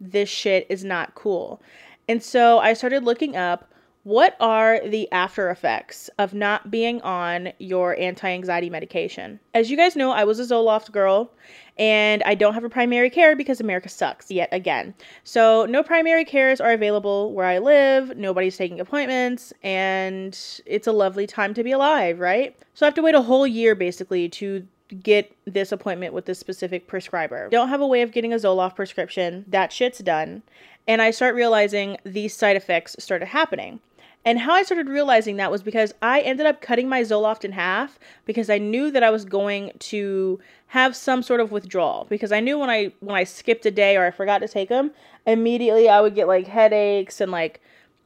this 0.00 0.28
shit 0.28 0.66
is 0.68 0.84
not 0.84 1.14
cool. 1.14 1.60
And 2.08 2.22
so 2.22 2.58
I 2.58 2.74
started 2.74 3.04
looking 3.04 3.36
up 3.36 3.70
what 4.04 4.36
are 4.38 4.86
the 4.86 5.10
after 5.12 5.50
effects 5.50 6.10
of 6.18 6.34
not 6.34 6.70
being 6.70 7.00
on 7.00 7.52
your 7.58 7.98
anti 7.98 8.28
anxiety 8.28 8.68
medication? 8.68 9.40
As 9.54 9.70
you 9.70 9.76
guys 9.76 9.96
know, 9.96 10.12
I 10.12 10.24
was 10.24 10.38
a 10.38 10.42
Zoloft 10.42 10.92
girl 10.92 11.32
and 11.78 12.22
I 12.24 12.34
don't 12.34 12.54
have 12.54 12.64
a 12.64 12.68
primary 12.68 13.08
care 13.08 13.34
because 13.34 13.60
America 13.60 13.88
sucks 13.88 14.30
yet 14.30 14.50
again. 14.52 14.94
So, 15.24 15.66
no 15.66 15.82
primary 15.82 16.24
cares 16.24 16.60
are 16.60 16.72
available 16.72 17.32
where 17.32 17.46
I 17.46 17.58
live, 17.58 18.16
nobody's 18.16 18.56
taking 18.56 18.78
appointments, 18.78 19.52
and 19.62 20.38
it's 20.66 20.86
a 20.86 20.92
lovely 20.92 21.26
time 21.26 21.54
to 21.54 21.64
be 21.64 21.72
alive, 21.72 22.20
right? 22.20 22.54
So, 22.74 22.84
I 22.84 22.88
have 22.88 22.94
to 22.94 23.02
wait 23.02 23.14
a 23.14 23.22
whole 23.22 23.46
year 23.46 23.74
basically 23.74 24.28
to 24.28 24.66
get 25.02 25.34
this 25.46 25.72
appointment 25.72 26.12
with 26.14 26.26
this 26.26 26.38
specific 26.38 26.86
prescriber. 26.86 27.48
Don't 27.48 27.68
have 27.68 27.80
a 27.80 27.86
way 27.86 28.02
of 28.02 28.12
getting 28.12 28.32
a 28.32 28.36
Zoloft 28.36 28.76
prescription. 28.76 29.44
That 29.48 29.72
shit's 29.72 29.98
done. 29.98 30.42
And 30.86 31.00
I 31.00 31.10
start 31.10 31.34
realizing 31.34 31.96
these 32.04 32.36
side 32.36 32.56
effects 32.56 32.94
started 32.98 33.26
happening. 33.26 33.80
And 34.24 34.38
how 34.38 34.52
I 34.52 34.62
started 34.62 34.88
realizing 34.88 35.36
that 35.36 35.50
was 35.50 35.62
because 35.62 35.92
I 36.00 36.20
ended 36.20 36.46
up 36.46 36.62
cutting 36.62 36.88
my 36.88 37.02
Zoloft 37.02 37.44
in 37.44 37.52
half 37.52 37.98
because 38.24 38.48
I 38.48 38.58
knew 38.58 38.90
that 38.90 39.02
I 39.02 39.10
was 39.10 39.24
going 39.24 39.72
to 39.80 40.40
have 40.68 40.96
some 40.96 41.22
sort 41.22 41.40
of 41.40 41.52
withdrawal 41.52 42.06
because 42.08 42.32
I 42.32 42.40
knew 42.40 42.58
when 42.58 42.70
I 42.70 42.92
when 43.00 43.16
I 43.16 43.24
skipped 43.24 43.66
a 43.66 43.70
day 43.70 43.96
or 43.96 44.06
I 44.06 44.10
forgot 44.10 44.38
to 44.38 44.48
take 44.48 44.70
them, 44.70 44.92
immediately 45.26 45.88
I 45.88 46.00
would 46.00 46.14
get 46.14 46.26
like 46.26 46.46
headaches 46.46 47.20
and 47.20 47.30
like 47.30 47.60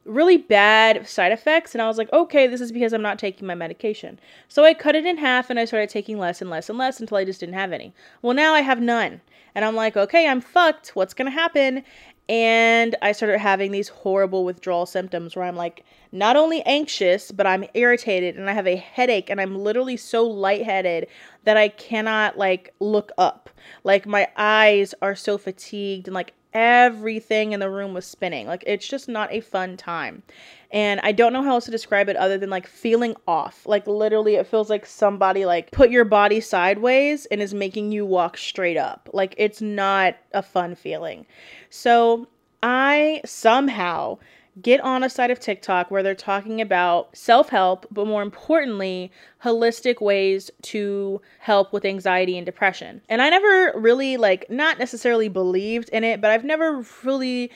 really 0.05 0.37
bad 0.37 1.07
side 1.07 1.31
effects 1.31 1.73
and 1.73 1.81
I 1.81 1.87
was 1.87 1.97
like, 1.97 2.11
"Okay, 2.11 2.47
this 2.47 2.59
is 2.61 2.73
because 2.73 2.91
I'm 2.91 3.01
not 3.01 3.17
taking 3.17 3.47
my 3.47 3.55
medication." 3.55 4.19
So 4.49 4.65
I 4.65 4.73
cut 4.73 4.95
it 4.95 5.05
in 5.05 5.17
half 5.17 5.49
and 5.49 5.57
I 5.57 5.65
started 5.65 5.89
taking 5.89 6.19
less 6.19 6.41
and 6.41 6.49
less 6.49 6.69
and 6.69 6.77
less 6.77 6.99
until 6.99 7.17
I 7.17 7.23
just 7.23 7.39
didn't 7.39 7.55
have 7.55 7.71
any. 7.71 7.93
Well, 8.21 8.33
now 8.33 8.53
I 8.53 8.61
have 8.61 8.81
none. 8.81 9.21
And 9.55 9.63
I'm 9.63 9.75
like, 9.75 9.95
"Okay, 9.95 10.27
I'm 10.27 10.41
fucked. 10.41 10.89
What's 10.95 11.13
going 11.13 11.27
to 11.27 11.31
happen?" 11.31 11.83
And 12.27 12.95
I 13.01 13.13
started 13.13 13.39
having 13.39 13.71
these 13.71 13.89
horrible 13.89 14.45
withdrawal 14.45 14.85
symptoms 14.85 15.35
where 15.35 15.45
I'm 15.45 15.55
like 15.55 15.83
not 16.11 16.35
only 16.35 16.61
anxious, 16.63 17.31
but 17.31 17.45
I'm 17.45 17.65
irritated 17.73 18.35
and 18.35 18.49
I 18.49 18.53
have 18.53 18.67
a 18.67 18.75
headache 18.75 19.29
and 19.29 19.39
I'm 19.39 19.55
literally 19.57 19.97
so 19.97 20.25
lightheaded 20.25 21.07
that 21.43 21.57
I 21.57 21.69
cannot 21.69 22.37
like 22.37 22.73
look 22.79 23.11
up. 23.17 23.49
Like 23.83 24.05
my 24.05 24.27
eyes 24.35 24.93
are 25.01 25.15
so 25.15 25.37
fatigued 25.37 26.07
and 26.07 26.15
like 26.15 26.33
everything 26.53 27.51
in 27.51 27.59
the 27.59 27.69
room 27.69 27.93
was 27.93 28.05
spinning. 28.05 28.47
Like 28.47 28.63
it's 28.65 28.87
just 28.87 29.07
not 29.07 29.31
a 29.31 29.41
fun 29.41 29.77
time. 29.77 30.23
And 30.71 30.99
I 31.01 31.11
don't 31.11 31.33
know 31.33 31.43
how 31.43 31.53
else 31.53 31.65
to 31.65 31.71
describe 31.71 32.09
it 32.09 32.15
other 32.15 32.37
than 32.37 32.49
like 32.49 32.67
feeling 32.67 33.15
off. 33.27 33.65
Like 33.65 33.87
literally 33.87 34.35
it 34.35 34.47
feels 34.47 34.69
like 34.69 34.85
somebody 34.85 35.45
like 35.45 35.71
put 35.71 35.89
your 35.91 36.05
body 36.05 36.41
sideways 36.41 37.25
and 37.27 37.41
is 37.41 37.53
making 37.53 37.91
you 37.91 38.05
walk 38.05 38.37
straight 38.37 38.77
up. 38.77 39.09
Like 39.13 39.35
it's 39.37 39.61
not 39.61 40.15
a 40.33 40.41
fun 40.41 40.75
feeling. 40.75 41.25
So 41.69 42.27
I 42.61 43.21
somehow 43.25 44.17
get 44.61 44.79
on 44.81 45.03
a 45.03 45.09
site 45.09 45.31
of 45.31 45.39
TikTok 45.39 45.91
where 45.91 46.03
they're 46.03 46.15
talking 46.15 46.61
about 46.61 47.15
self 47.15 47.49
help, 47.49 47.85
but 47.91 48.07
more 48.07 48.21
importantly, 48.21 49.11
holistic 49.43 50.01
ways 50.01 50.51
to 50.63 51.21
help 51.39 51.73
with 51.73 51.85
anxiety 51.85 52.37
and 52.37 52.45
depression. 52.45 53.01
And 53.09 53.21
I 53.21 53.29
never 53.29 53.73
really, 53.79 54.17
like, 54.17 54.49
not 54.49 54.79
necessarily 54.79 55.29
believed 55.29 55.89
in 55.89 56.03
it, 56.03 56.21
but 56.21 56.31
I've 56.31 56.45
never 56.45 56.85
really 57.03 57.51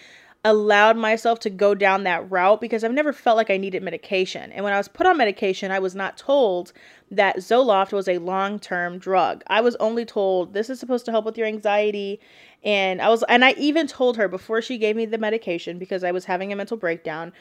allowed 0.46 0.98
myself 0.98 1.40
to 1.40 1.50
go 1.50 1.74
down 1.74 2.04
that 2.04 2.30
route 2.30 2.60
because 2.60 2.84
I've 2.84 2.92
never 2.92 3.14
felt 3.14 3.38
like 3.38 3.50
I 3.50 3.58
needed 3.58 3.82
medication. 3.82 4.52
And 4.52 4.64
when 4.64 4.74
I 4.74 4.78
was 4.78 4.90
put 4.90 5.08
on 5.08 5.18
medication, 5.18 5.72
I 5.72 5.80
was 5.80 5.96
not 5.96 6.18
told 6.18 6.74
that 7.12 7.38
Zoloft 7.38 7.94
was 7.94 8.08
a 8.08 8.18
long 8.18 8.60
term 8.60 8.98
drug. 8.98 9.44
I 9.48 9.62
was 9.62 9.76
only 9.78 10.04
told 10.04 10.54
this 10.54 10.70
is 10.70 10.80
supposed 10.80 11.06
to 11.06 11.12
help 11.12 11.24
with 11.24 11.38
your 11.38 11.48
anxiety. 11.48 12.20
And 12.64 13.02
I 13.02 13.10
was, 13.10 13.24
and 13.24 13.44
I 13.44 13.52
even 13.54 13.88
told 13.88 14.18
her 14.18 14.28
before 14.28 14.62
she 14.62 14.78
gave 14.78 14.96
me 14.96 15.06
the 15.06 15.18
medication 15.18 15.78
because 15.78 16.04
I 16.04 16.12
was 16.12 16.26
having 16.26 16.54
a 16.54 16.56
mental 16.56 16.78
breakdown. 16.78 17.34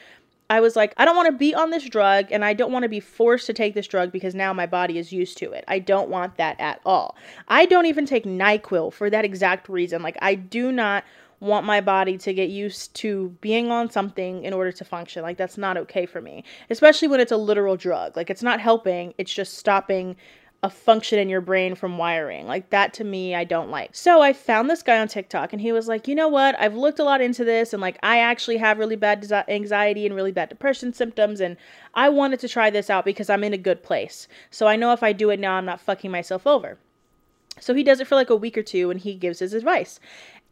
I 0.49 0.59
was 0.59 0.75
like, 0.75 0.93
I 0.97 1.05
don't 1.05 1.15
want 1.15 1.27
to 1.27 1.37
be 1.37 1.55
on 1.55 1.69
this 1.69 1.87
drug 1.87 2.31
and 2.31 2.43
I 2.43 2.53
don't 2.53 2.71
want 2.71 2.83
to 2.83 2.89
be 2.89 2.99
forced 2.99 3.45
to 3.47 3.53
take 3.53 3.73
this 3.73 3.87
drug 3.87 4.11
because 4.11 4.35
now 4.35 4.51
my 4.53 4.65
body 4.65 4.97
is 4.97 5.11
used 5.11 5.37
to 5.37 5.51
it. 5.51 5.63
I 5.67 5.79
don't 5.79 6.09
want 6.09 6.37
that 6.37 6.59
at 6.59 6.81
all. 6.85 7.15
I 7.47 7.65
don't 7.65 7.85
even 7.85 8.05
take 8.05 8.25
NyQuil 8.25 8.91
for 8.93 9.09
that 9.09 9.23
exact 9.23 9.69
reason. 9.69 10.03
Like, 10.03 10.17
I 10.21 10.35
do 10.35 10.71
not 10.71 11.05
want 11.43 11.65
my 11.65 11.81
body 11.81 12.17
to 12.17 12.33
get 12.33 12.49
used 12.49 12.93
to 12.95 13.35
being 13.41 13.69
on 13.69 13.89
something 13.89 14.43
in 14.45 14.53
order 14.53 14.71
to 14.71 14.85
function. 14.85 15.21
Like 15.23 15.37
that's 15.37 15.57
not 15.57 15.75
okay 15.75 16.05
for 16.05 16.21
me, 16.21 16.45
especially 16.69 17.09
when 17.09 17.19
it's 17.19 17.33
a 17.33 17.37
literal 17.37 17.75
drug. 17.75 18.15
Like 18.15 18.29
it's 18.29 18.41
not 18.41 18.61
helping, 18.61 19.13
it's 19.17 19.33
just 19.33 19.57
stopping 19.57 20.15
a 20.63 20.69
function 20.69 21.19
in 21.19 21.27
your 21.27 21.41
brain 21.41 21.75
from 21.75 21.97
wiring. 21.97 22.47
Like 22.47 22.69
that 22.69 22.93
to 22.95 23.03
me, 23.03 23.35
I 23.35 23.43
don't 23.43 23.69
like. 23.69 23.89
So 23.93 24.21
I 24.21 24.31
found 24.31 24.69
this 24.69 24.81
guy 24.81 24.97
on 24.97 25.09
TikTok 25.09 25.51
and 25.51 25.61
he 25.61 25.73
was 25.73 25.89
like, 25.89 26.07
you 26.07 26.15
know 26.15 26.29
what? 26.29 26.57
I've 26.57 26.73
looked 26.73 26.99
a 26.99 27.03
lot 27.03 27.19
into 27.19 27.43
this 27.43 27.73
and 27.73 27.81
like 27.81 27.99
I 28.01 28.19
actually 28.19 28.57
have 28.57 28.79
really 28.79 28.95
bad 28.95 29.29
anxiety 29.49 30.05
and 30.05 30.15
really 30.15 30.31
bad 30.31 30.47
depression 30.47 30.93
symptoms 30.93 31.41
and 31.41 31.57
I 31.93 32.07
wanted 32.07 32.39
to 32.39 32.47
try 32.47 32.69
this 32.69 32.89
out 32.89 33.03
because 33.03 33.29
I'm 33.29 33.43
in 33.43 33.53
a 33.53 33.57
good 33.57 33.83
place. 33.83 34.29
So 34.51 34.65
I 34.65 34.77
know 34.77 34.93
if 34.93 35.03
I 35.03 35.11
do 35.11 35.29
it 35.31 35.39
now, 35.39 35.55
I'm 35.55 35.65
not 35.65 35.81
fucking 35.81 36.09
myself 36.09 36.47
over. 36.47 36.77
So 37.59 37.73
he 37.73 37.83
does 37.83 37.99
it 37.99 38.07
for 38.07 38.15
like 38.15 38.29
a 38.29 38.35
week 38.35 38.57
or 38.57 38.63
two 38.63 38.89
and 38.89 39.01
he 39.01 39.15
gives 39.15 39.39
his 39.39 39.53
advice. 39.53 39.99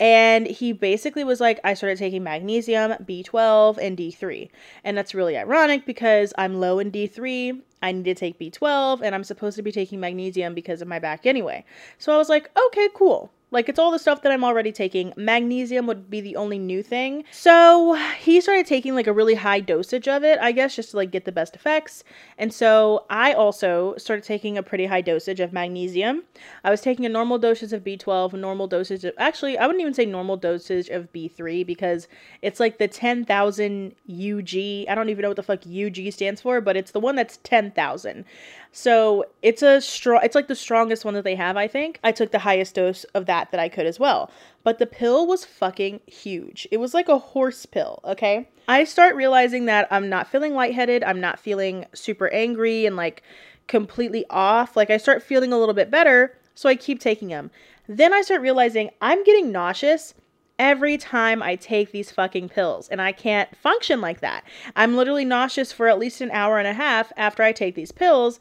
And 0.01 0.48
he 0.48 0.74
basically 0.74 1.24
was 1.24 1.39
like, 1.39 1.60
I 1.63 1.75
started 1.75 2.00
taking 2.00 2.24
magnesium, 2.24 2.93
B12, 3.05 3.77
and 3.77 3.96
D3. 3.96 4.50
And 4.84 4.98
that's 4.98 5.13
really 5.13 5.38
ironic 5.38 5.86
because 5.86 6.34
I'm 6.39 6.60
low 6.60 6.79
in 6.79 6.91
D3. 6.91 7.62
I 7.84 7.91
need 7.91 8.05
to 8.05 8.15
take 8.15 8.39
B12, 8.39 9.01
and 9.03 9.13
I'm 9.13 9.24
supposed 9.24 9.58
to 9.58 9.62
be 9.62 9.72
taking 9.72 10.00
magnesium 10.00 10.55
because 10.55 10.81
of 10.81 10.88
my 10.88 10.98
back 10.98 11.27
anyway. 11.27 11.63
So 12.00 12.13
I 12.13 12.17
was 12.17 12.29
like, 12.29 12.50
okay, 12.67 12.89
cool. 12.96 13.31
Like 13.51 13.67
it's 13.67 13.77
all 13.77 13.91
the 13.91 14.00
stuff 14.00 14.22
that 14.22 14.31
I'm 14.31 14.46
already 14.46 14.72
taking. 14.72 15.13
Magnesium 15.17 15.86
would 15.88 16.10
be 16.10 16.22
the 16.22 16.38
only 16.38 16.58
new 16.58 16.81
thing. 16.81 17.25
So 17.31 17.96
he 18.17 18.39
started 18.39 18.65
taking 18.65 18.96
like 18.96 19.08
a 19.08 19.13
really 19.13 19.36
high 19.36 19.60
dosage 19.60 20.08
of 20.08 20.24
it, 20.24 20.39
I 20.39 20.53
guess, 20.53 20.75
just 20.75 20.91
to 20.91 20.98
like 20.98 21.12
get 21.12 21.25
the 21.25 21.34
best 21.34 21.55
effects. 21.55 22.05
And 22.38 22.53
so 22.53 23.05
I 23.10 23.34
also 23.34 23.96
started 23.98 24.24
taking 24.24 24.58
a 24.58 24.63
pretty 24.63 24.86
high 24.86 25.01
dosage 25.01 25.41
of 25.41 25.51
magnesium. 25.51 26.24
I 26.63 26.72
was 26.72 26.79
taking 26.79 27.05
a 27.05 27.10
normal 27.10 27.38
dosage 27.38 27.74
of 27.74 27.84
B12, 27.84 28.34
a 28.34 28.38
normal 28.38 28.67
dosage 28.67 29.03
of 29.03 29.13
actually 29.17 29.58
I 29.58 29.67
wouldn't 29.67 29.81
even 29.81 29.93
say 29.93 30.05
normal 30.05 30.38
dosage 30.38 30.88
of 30.88 31.12
B3 31.12 31.65
because 31.65 32.08
it's 32.41 32.60
like 32.60 32.77
the 32.77 32.88
10,000 32.88 33.96
UG. 34.10 34.88
I 34.89 34.96
don't 34.96 35.10
even 35.10 35.24
know 35.24 35.29
what 35.29 35.36
the 35.38 35.43
fuck 35.43 35.63
UG 35.67 36.13
stands 36.13 36.41
for, 36.41 36.62
but 36.62 36.77
it's 36.77 36.91
the 36.91 37.01
one 37.01 37.15
that's 37.15 37.38
10,000. 37.43 38.24
So 38.72 39.25
it's 39.42 39.62
a 39.62 39.82
strong, 39.82 40.22
it's 40.24 40.36
like 40.36 40.48
the 40.48 40.56
strongest 40.56 41.04
one 41.04 41.13
that 41.16 41.24
they 41.24 41.36
have, 41.36 41.58
I 41.58 41.68
think. 41.68 42.00
I 42.04 42.12
took 42.12 42.32
the 42.32 42.40
highest 42.40 42.75
dose 42.75 43.04
of 43.16 43.25
that 43.25 43.51
that 43.51 43.60
I 43.60 43.68
could 43.68 43.86
as 43.86 44.00
well. 44.00 44.32
But 44.63 44.80
the 44.80 44.86
pill 44.86 45.28
was 45.28 45.44
fucking 45.44 46.00
huge. 46.08 46.68
It 46.72 46.78
was 46.78 46.94
like 46.94 47.10
a 47.10 47.18
horse 47.18 47.66
pill, 47.66 48.00
okay? 48.06 48.48
I 48.68 48.86
start 48.86 49.16
realizing 49.16 49.66
that 49.66 49.88
I'm 49.92 50.08
not 50.08 50.28
feeling 50.28 50.54
lightheaded. 50.54 51.04
I'm 51.04 51.20
not 51.20 51.40
feeling 51.40 51.86
super 51.94 52.30
angry 52.30 52.86
and 52.86 52.96
like 52.96 53.24
completely 53.68 54.25
off. 54.30 54.78
Like 54.78 54.90
I 54.90 54.98
start 54.98 55.22
feeling 55.22 55.51
a 55.51 55.58
little 55.58 55.75
bit 55.75 55.92
better. 55.92 56.38
So 56.56 56.70
I 56.70 56.75
keep 56.75 57.00
taking 57.00 57.28
them. 57.30 57.51
Then 57.88 58.13
I 58.13 58.22
start 58.22 58.42
realizing 58.42 58.92
I'm 59.01 59.24
getting 59.24 59.51
nauseous 59.51 60.13
every 60.62 60.96
time 60.96 61.41
I 61.41 61.56
take 61.56 61.91
these 61.91 62.12
fucking 62.12 62.50
pills, 62.50 62.88
and 62.88 63.01
I 63.01 63.12
can't 63.12 63.53
function 63.58 64.00
like 64.00 64.22
that. 64.22 64.44
I'm 64.75 64.96
literally 64.96 65.25
nauseous 65.25 65.72
for 65.72 65.88
at 65.88 65.98
least 65.98 66.22
an 66.22 66.30
hour 66.30 66.60
and 66.60 66.68
a 66.68 66.74
half 66.74 67.12
after 67.18 67.41
I 67.41 67.51
take 67.51 67.74
these 67.74 67.91
pills, 67.91 68.39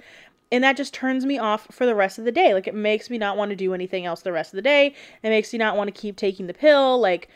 and 0.52 0.62
that 0.62 0.76
just 0.76 0.92
turns 0.92 1.24
me 1.24 1.38
off 1.38 1.66
for 1.70 1.86
the 1.86 1.94
rest 1.94 2.18
of 2.18 2.26
the 2.26 2.32
day. 2.32 2.52
Like, 2.52 2.66
it 2.66 2.74
makes 2.74 3.08
me 3.08 3.16
not 3.16 3.38
want 3.38 3.50
to 3.50 3.56
do 3.56 3.72
anything 3.72 4.04
else 4.04 4.20
the 4.20 4.32
rest 4.32 4.52
of 4.52 4.56
the 4.56 4.62
day. 4.62 4.94
It 5.22 5.30
makes 5.30 5.50
me 5.52 5.58
not 5.58 5.78
want 5.78 5.88
to 5.92 5.98
keep 5.98 6.16
taking 6.16 6.46
the 6.46 6.52
pill. 6.52 7.00
Like, 7.00 7.30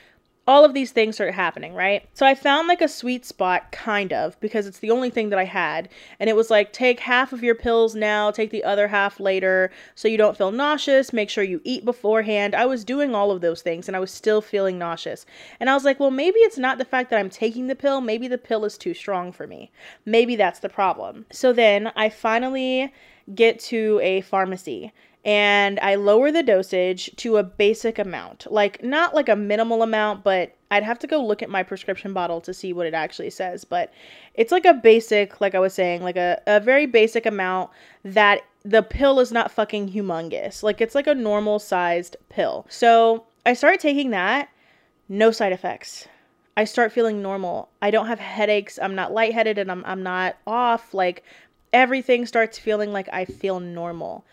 all 0.46 0.64
of 0.64 0.74
these 0.74 0.92
things 0.92 1.14
started 1.14 1.32
happening, 1.32 1.74
right? 1.74 2.06
So 2.12 2.26
I 2.26 2.34
found 2.34 2.68
like 2.68 2.82
a 2.82 2.88
sweet 2.88 3.24
spot, 3.24 3.72
kind 3.72 4.12
of, 4.12 4.38
because 4.40 4.66
it's 4.66 4.80
the 4.80 4.90
only 4.90 5.08
thing 5.08 5.30
that 5.30 5.38
I 5.38 5.44
had. 5.44 5.88
And 6.20 6.28
it 6.28 6.36
was 6.36 6.50
like, 6.50 6.72
take 6.72 7.00
half 7.00 7.32
of 7.32 7.42
your 7.42 7.54
pills 7.54 7.94
now, 7.94 8.30
take 8.30 8.50
the 8.50 8.64
other 8.64 8.88
half 8.88 9.18
later, 9.18 9.70
so 9.94 10.06
you 10.06 10.18
don't 10.18 10.36
feel 10.36 10.52
nauseous. 10.52 11.12
Make 11.12 11.30
sure 11.30 11.44
you 11.44 11.62
eat 11.64 11.84
beforehand. 11.84 12.54
I 12.54 12.66
was 12.66 12.84
doing 12.84 13.14
all 13.14 13.30
of 13.30 13.40
those 13.40 13.62
things 13.62 13.88
and 13.88 13.96
I 13.96 14.00
was 14.00 14.10
still 14.10 14.42
feeling 14.42 14.78
nauseous. 14.78 15.24
And 15.60 15.70
I 15.70 15.74
was 15.74 15.84
like, 15.84 15.98
well, 15.98 16.10
maybe 16.10 16.40
it's 16.40 16.58
not 16.58 16.76
the 16.76 16.84
fact 16.84 17.08
that 17.10 17.18
I'm 17.18 17.30
taking 17.30 17.66
the 17.66 17.74
pill. 17.74 18.02
Maybe 18.02 18.28
the 18.28 18.38
pill 18.38 18.66
is 18.66 18.76
too 18.76 18.92
strong 18.92 19.32
for 19.32 19.46
me. 19.46 19.70
Maybe 20.04 20.36
that's 20.36 20.60
the 20.60 20.68
problem. 20.68 21.24
So 21.32 21.52
then 21.54 21.90
I 21.96 22.10
finally 22.10 22.92
get 23.34 23.58
to 23.58 23.98
a 24.02 24.20
pharmacy 24.20 24.92
and 25.24 25.80
I 25.80 25.94
lower 25.94 26.30
the 26.30 26.42
dosage 26.42 27.10
to 27.16 27.38
a 27.38 27.42
basic 27.42 27.98
amount. 27.98 28.46
Like, 28.50 28.82
not 28.82 29.14
like 29.14 29.28
a 29.30 29.36
minimal 29.36 29.82
amount, 29.82 30.22
but 30.22 30.54
I'd 30.70 30.82
have 30.82 30.98
to 30.98 31.06
go 31.06 31.24
look 31.24 31.42
at 31.42 31.48
my 31.48 31.62
prescription 31.62 32.12
bottle 32.12 32.42
to 32.42 32.52
see 32.52 32.72
what 32.74 32.86
it 32.86 32.92
actually 32.94 33.30
says. 33.30 33.64
But 33.64 33.92
it's 34.34 34.52
like 34.52 34.66
a 34.66 34.74
basic, 34.74 35.40
like 35.40 35.54
I 35.54 35.60
was 35.60 35.72
saying, 35.72 36.02
like 36.02 36.16
a, 36.16 36.42
a 36.46 36.60
very 36.60 36.84
basic 36.86 37.24
amount 37.24 37.70
that 38.04 38.42
the 38.64 38.82
pill 38.82 39.18
is 39.18 39.32
not 39.32 39.50
fucking 39.50 39.90
humongous. 39.90 40.62
Like, 40.62 40.82
it's 40.82 40.94
like 40.94 41.06
a 41.06 41.14
normal 41.14 41.58
sized 41.58 42.16
pill. 42.28 42.66
So 42.68 43.24
I 43.46 43.54
start 43.54 43.80
taking 43.80 44.10
that, 44.10 44.50
no 45.08 45.30
side 45.30 45.52
effects. 45.52 46.06
I 46.56 46.64
start 46.64 46.92
feeling 46.92 47.22
normal. 47.22 47.70
I 47.80 47.90
don't 47.90 48.06
have 48.06 48.20
headaches. 48.20 48.78
I'm 48.80 48.94
not 48.94 49.12
lightheaded 49.12 49.58
and 49.58 49.70
I'm, 49.70 49.84
I'm 49.86 50.02
not 50.02 50.36
off. 50.46 50.92
Like, 50.92 51.24
everything 51.72 52.26
starts 52.26 52.58
feeling 52.58 52.92
like 52.92 53.08
I 53.10 53.24
feel 53.24 53.58
normal. 53.58 54.24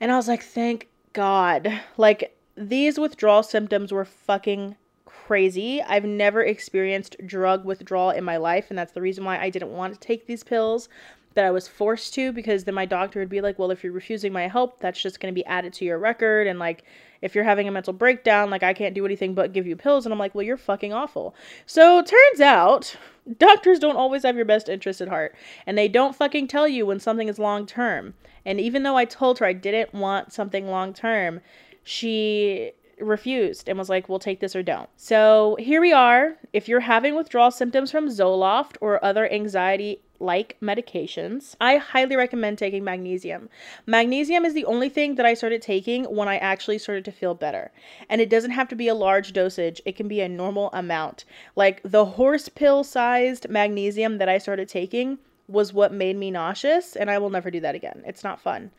And 0.00 0.12
I 0.12 0.16
was 0.16 0.28
like, 0.28 0.42
thank 0.42 0.88
God. 1.12 1.80
Like, 1.96 2.36
these 2.56 2.98
withdrawal 2.98 3.42
symptoms 3.42 3.92
were 3.92 4.04
fucking 4.04 4.76
crazy. 5.04 5.82
I've 5.82 6.04
never 6.04 6.42
experienced 6.42 7.16
drug 7.26 7.64
withdrawal 7.64 8.10
in 8.10 8.24
my 8.24 8.36
life, 8.36 8.66
and 8.70 8.78
that's 8.78 8.92
the 8.92 9.02
reason 9.02 9.24
why 9.24 9.38
I 9.38 9.50
didn't 9.50 9.72
want 9.72 9.94
to 9.94 10.00
take 10.00 10.26
these 10.26 10.42
pills 10.42 10.88
that 11.34 11.44
I 11.44 11.50
was 11.50 11.68
forced 11.68 12.14
to 12.14 12.32
because 12.32 12.64
then 12.64 12.74
my 12.74 12.86
doctor 12.86 13.20
would 13.20 13.28
be 13.28 13.40
like, 13.40 13.58
"Well, 13.58 13.70
if 13.70 13.84
you're 13.84 13.92
refusing 13.92 14.32
my 14.32 14.48
help, 14.48 14.80
that's 14.80 15.00
just 15.00 15.20
going 15.20 15.32
to 15.32 15.38
be 15.38 15.44
added 15.44 15.72
to 15.74 15.84
your 15.84 15.98
record 15.98 16.46
and 16.46 16.58
like 16.58 16.84
if 17.22 17.34
you're 17.34 17.44
having 17.44 17.68
a 17.68 17.70
mental 17.70 17.92
breakdown, 17.92 18.50
like 18.50 18.62
I 18.62 18.72
can't 18.72 18.94
do 18.94 19.04
anything 19.04 19.34
but 19.34 19.52
give 19.52 19.66
you 19.66 19.76
pills." 19.76 20.06
And 20.06 20.12
I'm 20.12 20.18
like, 20.18 20.34
"Well, 20.34 20.44
you're 20.44 20.56
fucking 20.56 20.92
awful." 20.92 21.34
So, 21.66 22.02
turns 22.02 22.40
out 22.40 22.96
doctors 23.38 23.78
don't 23.78 23.96
always 23.96 24.22
have 24.22 24.36
your 24.36 24.44
best 24.44 24.68
interest 24.68 25.00
at 25.00 25.08
heart, 25.08 25.34
and 25.66 25.76
they 25.76 25.88
don't 25.88 26.16
fucking 26.16 26.48
tell 26.48 26.68
you 26.68 26.86
when 26.86 27.00
something 27.00 27.28
is 27.28 27.38
long 27.38 27.66
term. 27.66 28.14
And 28.44 28.60
even 28.60 28.82
though 28.82 28.96
I 28.96 29.04
told 29.04 29.38
her 29.38 29.46
I 29.46 29.52
didn't 29.52 29.92
want 29.92 30.32
something 30.32 30.68
long 30.68 30.94
term, 30.94 31.40
she 31.82 32.72
refused 33.00 33.68
and 33.68 33.78
was 33.78 33.88
like, 33.88 34.08
we'll 34.08 34.18
take 34.18 34.40
this 34.40 34.56
or 34.56 34.62
don't. 34.62 34.88
So 34.96 35.56
here 35.58 35.80
we 35.80 35.92
are. 35.92 36.36
If 36.52 36.68
you're 36.68 36.80
having 36.80 37.14
withdrawal 37.14 37.50
symptoms 37.50 37.90
from 37.90 38.08
Zoloft 38.08 38.76
or 38.80 39.04
other 39.04 39.30
anxiety 39.30 40.02
like 40.20 40.56
medications, 40.60 41.54
I 41.60 41.76
highly 41.76 42.16
recommend 42.16 42.58
taking 42.58 42.82
magnesium. 42.84 43.48
Magnesium 43.86 44.44
is 44.44 44.54
the 44.54 44.64
only 44.64 44.88
thing 44.88 45.14
that 45.14 45.26
I 45.26 45.34
started 45.34 45.62
taking 45.62 46.04
when 46.04 46.28
I 46.28 46.38
actually 46.38 46.78
started 46.78 47.04
to 47.04 47.12
feel 47.12 47.34
better. 47.34 47.70
And 48.08 48.20
it 48.20 48.30
doesn't 48.30 48.50
have 48.50 48.68
to 48.68 48.76
be 48.76 48.88
a 48.88 48.94
large 48.94 49.32
dosage, 49.32 49.80
it 49.84 49.96
can 49.96 50.08
be 50.08 50.20
a 50.20 50.28
normal 50.28 50.70
amount. 50.72 51.24
Like 51.54 51.80
the 51.84 52.04
horse 52.04 52.48
pill 52.48 52.84
sized 52.84 53.48
magnesium 53.48 54.18
that 54.18 54.28
I 54.28 54.38
started 54.38 54.68
taking 54.68 55.18
was 55.48 55.72
what 55.72 55.92
made 55.92 56.16
me 56.16 56.30
nauseous, 56.30 56.94
and 56.94 57.10
I 57.10 57.18
will 57.18 57.30
never 57.30 57.50
do 57.50 57.60
that 57.60 57.74
again. 57.74 58.02
It's 58.06 58.22
not 58.22 58.40
fun. 58.40 58.70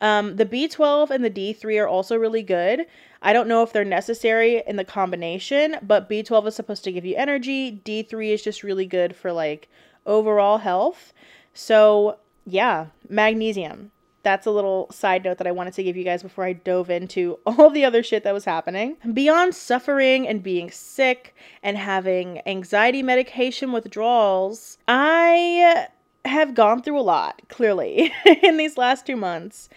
Um, 0.00 0.36
the 0.36 0.46
B12 0.46 1.10
and 1.10 1.24
the 1.24 1.30
D3 1.30 1.80
are 1.82 1.88
also 1.88 2.16
really 2.16 2.42
good. 2.42 2.86
I 3.22 3.32
don't 3.32 3.48
know 3.48 3.62
if 3.62 3.72
they're 3.72 3.84
necessary 3.84 4.62
in 4.66 4.76
the 4.76 4.84
combination, 4.84 5.76
but 5.82 6.10
B12 6.10 6.48
is 6.48 6.56
supposed 6.56 6.84
to 6.84 6.92
give 6.92 7.04
you 7.04 7.14
energy. 7.16 7.80
D3 7.84 8.34
is 8.34 8.42
just 8.42 8.62
really 8.62 8.86
good 8.86 9.14
for 9.14 9.32
like 9.32 9.68
overall 10.04 10.58
health. 10.58 11.12
So, 11.54 12.18
yeah, 12.44 12.86
magnesium. 13.08 13.92
That's 14.24 14.46
a 14.46 14.50
little 14.50 14.88
side 14.92 15.24
note 15.24 15.38
that 15.38 15.46
I 15.46 15.52
wanted 15.52 15.74
to 15.74 15.82
give 15.82 15.96
you 15.96 16.04
guys 16.04 16.22
before 16.22 16.44
I 16.44 16.52
dove 16.52 16.90
into 16.90 17.38
all 17.46 17.70
the 17.70 17.84
other 17.84 18.02
shit 18.02 18.24
that 18.24 18.34
was 18.34 18.44
happening. 18.44 18.96
Beyond 19.12 19.54
suffering 19.54 20.26
and 20.26 20.42
being 20.42 20.70
sick 20.70 21.34
and 21.62 21.76
having 21.76 22.40
anxiety 22.46 23.02
medication 23.02 23.72
withdrawals, 23.72 24.78
I 24.88 25.86
have 26.24 26.54
gone 26.54 26.82
through 26.82 26.98
a 26.98 27.02
lot, 27.02 27.42
clearly, 27.48 28.12
in 28.42 28.56
these 28.56 28.78
last 28.78 29.06
two 29.06 29.16
months. 29.16 29.68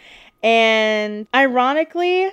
And 0.43 1.27
ironically, 1.33 2.31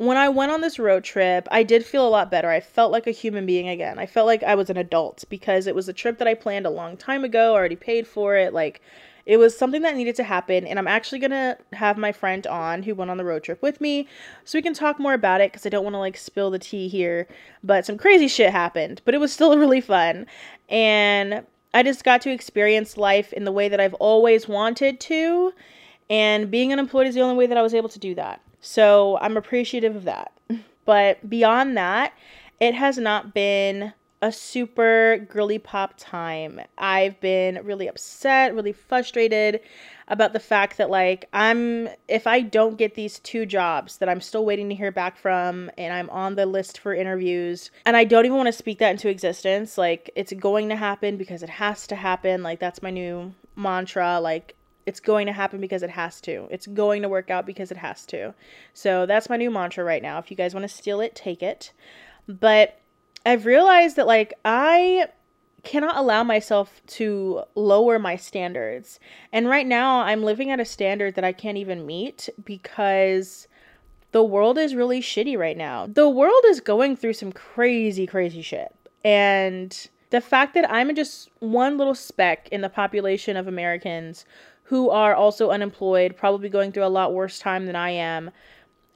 when 0.00 0.16
I 0.16 0.30
went 0.30 0.50
on 0.50 0.62
this 0.62 0.78
road 0.78 1.04
trip, 1.04 1.46
I 1.50 1.62
did 1.62 1.84
feel 1.84 2.08
a 2.08 2.08
lot 2.08 2.30
better. 2.30 2.48
I 2.48 2.60
felt 2.60 2.90
like 2.90 3.06
a 3.06 3.10
human 3.10 3.44
being 3.44 3.68
again. 3.68 3.98
I 3.98 4.06
felt 4.06 4.26
like 4.26 4.42
I 4.42 4.54
was 4.54 4.70
an 4.70 4.78
adult 4.78 5.24
because 5.28 5.66
it 5.66 5.74
was 5.74 5.90
a 5.90 5.92
trip 5.92 6.16
that 6.16 6.26
I 6.26 6.32
planned 6.32 6.64
a 6.64 6.70
long 6.70 6.96
time 6.96 7.22
ago, 7.22 7.52
I 7.52 7.58
already 7.58 7.76
paid 7.76 8.06
for 8.06 8.34
it. 8.34 8.54
Like, 8.54 8.80
it 9.26 9.36
was 9.36 9.54
something 9.54 9.82
that 9.82 9.96
needed 9.96 10.16
to 10.16 10.24
happen. 10.24 10.66
And 10.66 10.78
I'm 10.78 10.88
actually 10.88 11.18
going 11.18 11.32
to 11.32 11.58
have 11.74 11.98
my 11.98 12.12
friend 12.12 12.46
on 12.46 12.82
who 12.82 12.94
went 12.94 13.10
on 13.10 13.18
the 13.18 13.26
road 13.26 13.44
trip 13.44 13.60
with 13.60 13.78
me 13.78 14.08
so 14.46 14.56
we 14.56 14.62
can 14.62 14.72
talk 14.72 14.98
more 14.98 15.12
about 15.12 15.42
it 15.42 15.52
because 15.52 15.66
I 15.66 15.68
don't 15.68 15.84
want 15.84 15.92
to 15.92 15.98
like 15.98 16.16
spill 16.16 16.50
the 16.50 16.58
tea 16.58 16.88
here. 16.88 17.28
But 17.62 17.84
some 17.84 17.98
crazy 17.98 18.26
shit 18.26 18.52
happened, 18.52 19.02
but 19.04 19.14
it 19.14 19.20
was 19.20 19.32
still 19.34 19.58
really 19.58 19.82
fun. 19.82 20.24
And 20.70 21.44
I 21.74 21.82
just 21.82 22.04
got 22.04 22.22
to 22.22 22.30
experience 22.30 22.96
life 22.96 23.34
in 23.34 23.44
the 23.44 23.52
way 23.52 23.68
that 23.68 23.80
I've 23.80 23.94
always 23.94 24.48
wanted 24.48 24.98
to. 25.00 25.52
And 26.08 26.50
being 26.50 26.72
unemployed 26.72 27.06
is 27.06 27.14
the 27.14 27.20
only 27.20 27.36
way 27.36 27.46
that 27.46 27.58
I 27.58 27.62
was 27.62 27.74
able 27.74 27.90
to 27.90 27.98
do 27.98 28.14
that. 28.14 28.40
So 28.60 29.18
I'm 29.20 29.36
appreciative 29.36 29.96
of 29.96 30.04
that. 30.04 30.32
But 30.86 31.28
beyond 31.30 31.76
that, 31.76 32.14
it 32.58 32.74
has 32.74 32.98
not 32.98 33.32
been 33.32 33.92
a 34.22 34.30
super 34.30 35.24
girly 35.30 35.58
pop 35.58 35.94
time. 35.96 36.60
I've 36.76 37.20
been 37.20 37.60
really 37.64 37.86
upset, 37.86 38.54
really 38.54 38.72
frustrated 38.72 39.60
about 40.08 40.32
the 40.32 40.40
fact 40.40 40.76
that 40.76 40.90
like 40.90 41.26
I'm 41.32 41.88
if 42.08 42.26
I 42.26 42.40
don't 42.40 42.76
get 42.76 42.96
these 42.96 43.20
two 43.20 43.46
jobs 43.46 43.98
that 43.98 44.08
I'm 44.08 44.20
still 44.20 44.44
waiting 44.44 44.68
to 44.68 44.74
hear 44.74 44.90
back 44.90 45.16
from 45.16 45.70
and 45.78 45.92
I'm 45.92 46.10
on 46.10 46.34
the 46.34 46.44
list 46.44 46.78
for 46.78 46.92
interviews 46.92 47.70
and 47.86 47.96
I 47.96 48.04
don't 48.04 48.26
even 48.26 48.36
want 48.36 48.48
to 48.48 48.52
speak 48.52 48.80
that 48.80 48.90
into 48.90 49.08
existence 49.08 49.78
like 49.78 50.10
it's 50.16 50.32
going 50.32 50.68
to 50.68 50.76
happen 50.76 51.16
because 51.16 51.44
it 51.44 51.48
has 51.48 51.86
to 51.86 51.94
happen 51.94 52.42
like 52.42 52.58
that's 52.58 52.82
my 52.82 52.90
new 52.90 53.32
mantra 53.54 54.18
like 54.20 54.56
it's 54.90 54.98
going 54.98 55.26
to 55.26 55.32
happen 55.32 55.60
because 55.60 55.84
it 55.84 55.90
has 55.90 56.20
to. 56.22 56.48
It's 56.50 56.66
going 56.66 57.02
to 57.02 57.08
work 57.08 57.30
out 57.30 57.46
because 57.46 57.70
it 57.70 57.76
has 57.76 58.04
to. 58.06 58.34
So 58.74 59.06
that's 59.06 59.30
my 59.30 59.36
new 59.36 59.48
mantra 59.48 59.84
right 59.84 60.02
now. 60.02 60.18
If 60.18 60.32
you 60.32 60.36
guys 60.36 60.52
want 60.52 60.64
to 60.64 60.68
steal 60.68 61.00
it, 61.00 61.14
take 61.14 61.44
it. 61.44 61.72
But 62.26 62.80
I've 63.24 63.46
realized 63.46 63.94
that 63.94 64.08
like 64.08 64.34
I 64.44 65.06
cannot 65.62 65.96
allow 65.96 66.24
myself 66.24 66.82
to 66.98 67.44
lower 67.54 68.00
my 68.00 68.16
standards. 68.16 68.98
And 69.32 69.48
right 69.48 69.66
now, 69.66 70.00
I'm 70.00 70.24
living 70.24 70.50
at 70.50 70.58
a 70.58 70.64
standard 70.64 71.14
that 71.14 71.24
I 71.24 71.32
can't 71.32 71.58
even 71.58 71.86
meet 71.86 72.28
because 72.44 73.46
the 74.10 74.24
world 74.24 74.58
is 74.58 74.74
really 74.74 75.00
shitty 75.00 75.38
right 75.38 75.56
now. 75.56 75.86
The 75.86 76.08
world 76.08 76.42
is 76.46 76.58
going 76.58 76.96
through 76.96 77.12
some 77.12 77.30
crazy, 77.30 78.08
crazy 78.08 78.42
shit. 78.42 78.74
And 79.04 79.88
the 80.10 80.20
fact 80.20 80.54
that 80.54 80.68
I'm 80.68 80.92
just 80.96 81.30
one 81.38 81.78
little 81.78 81.94
speck 81.94 82.48
in 82.50 82.60
the 82.60 82.68
population 82.68 83.36
of 83.36 83.46
Americans 83.46 84.24
who 84.70 84.88
are 84.88 85.16
also 85.16 85.50
unemployed, 85.50 86.16
probably 86.16 86.48
going 86.48 86.70
through 86.70 86.84
a 86.84 86.86
lot 86.86 87.12
worse 87.12 87.40
time 87.40 87.66
than 87.66 87.74
I 87.74 87.90
am, 87.90 88.30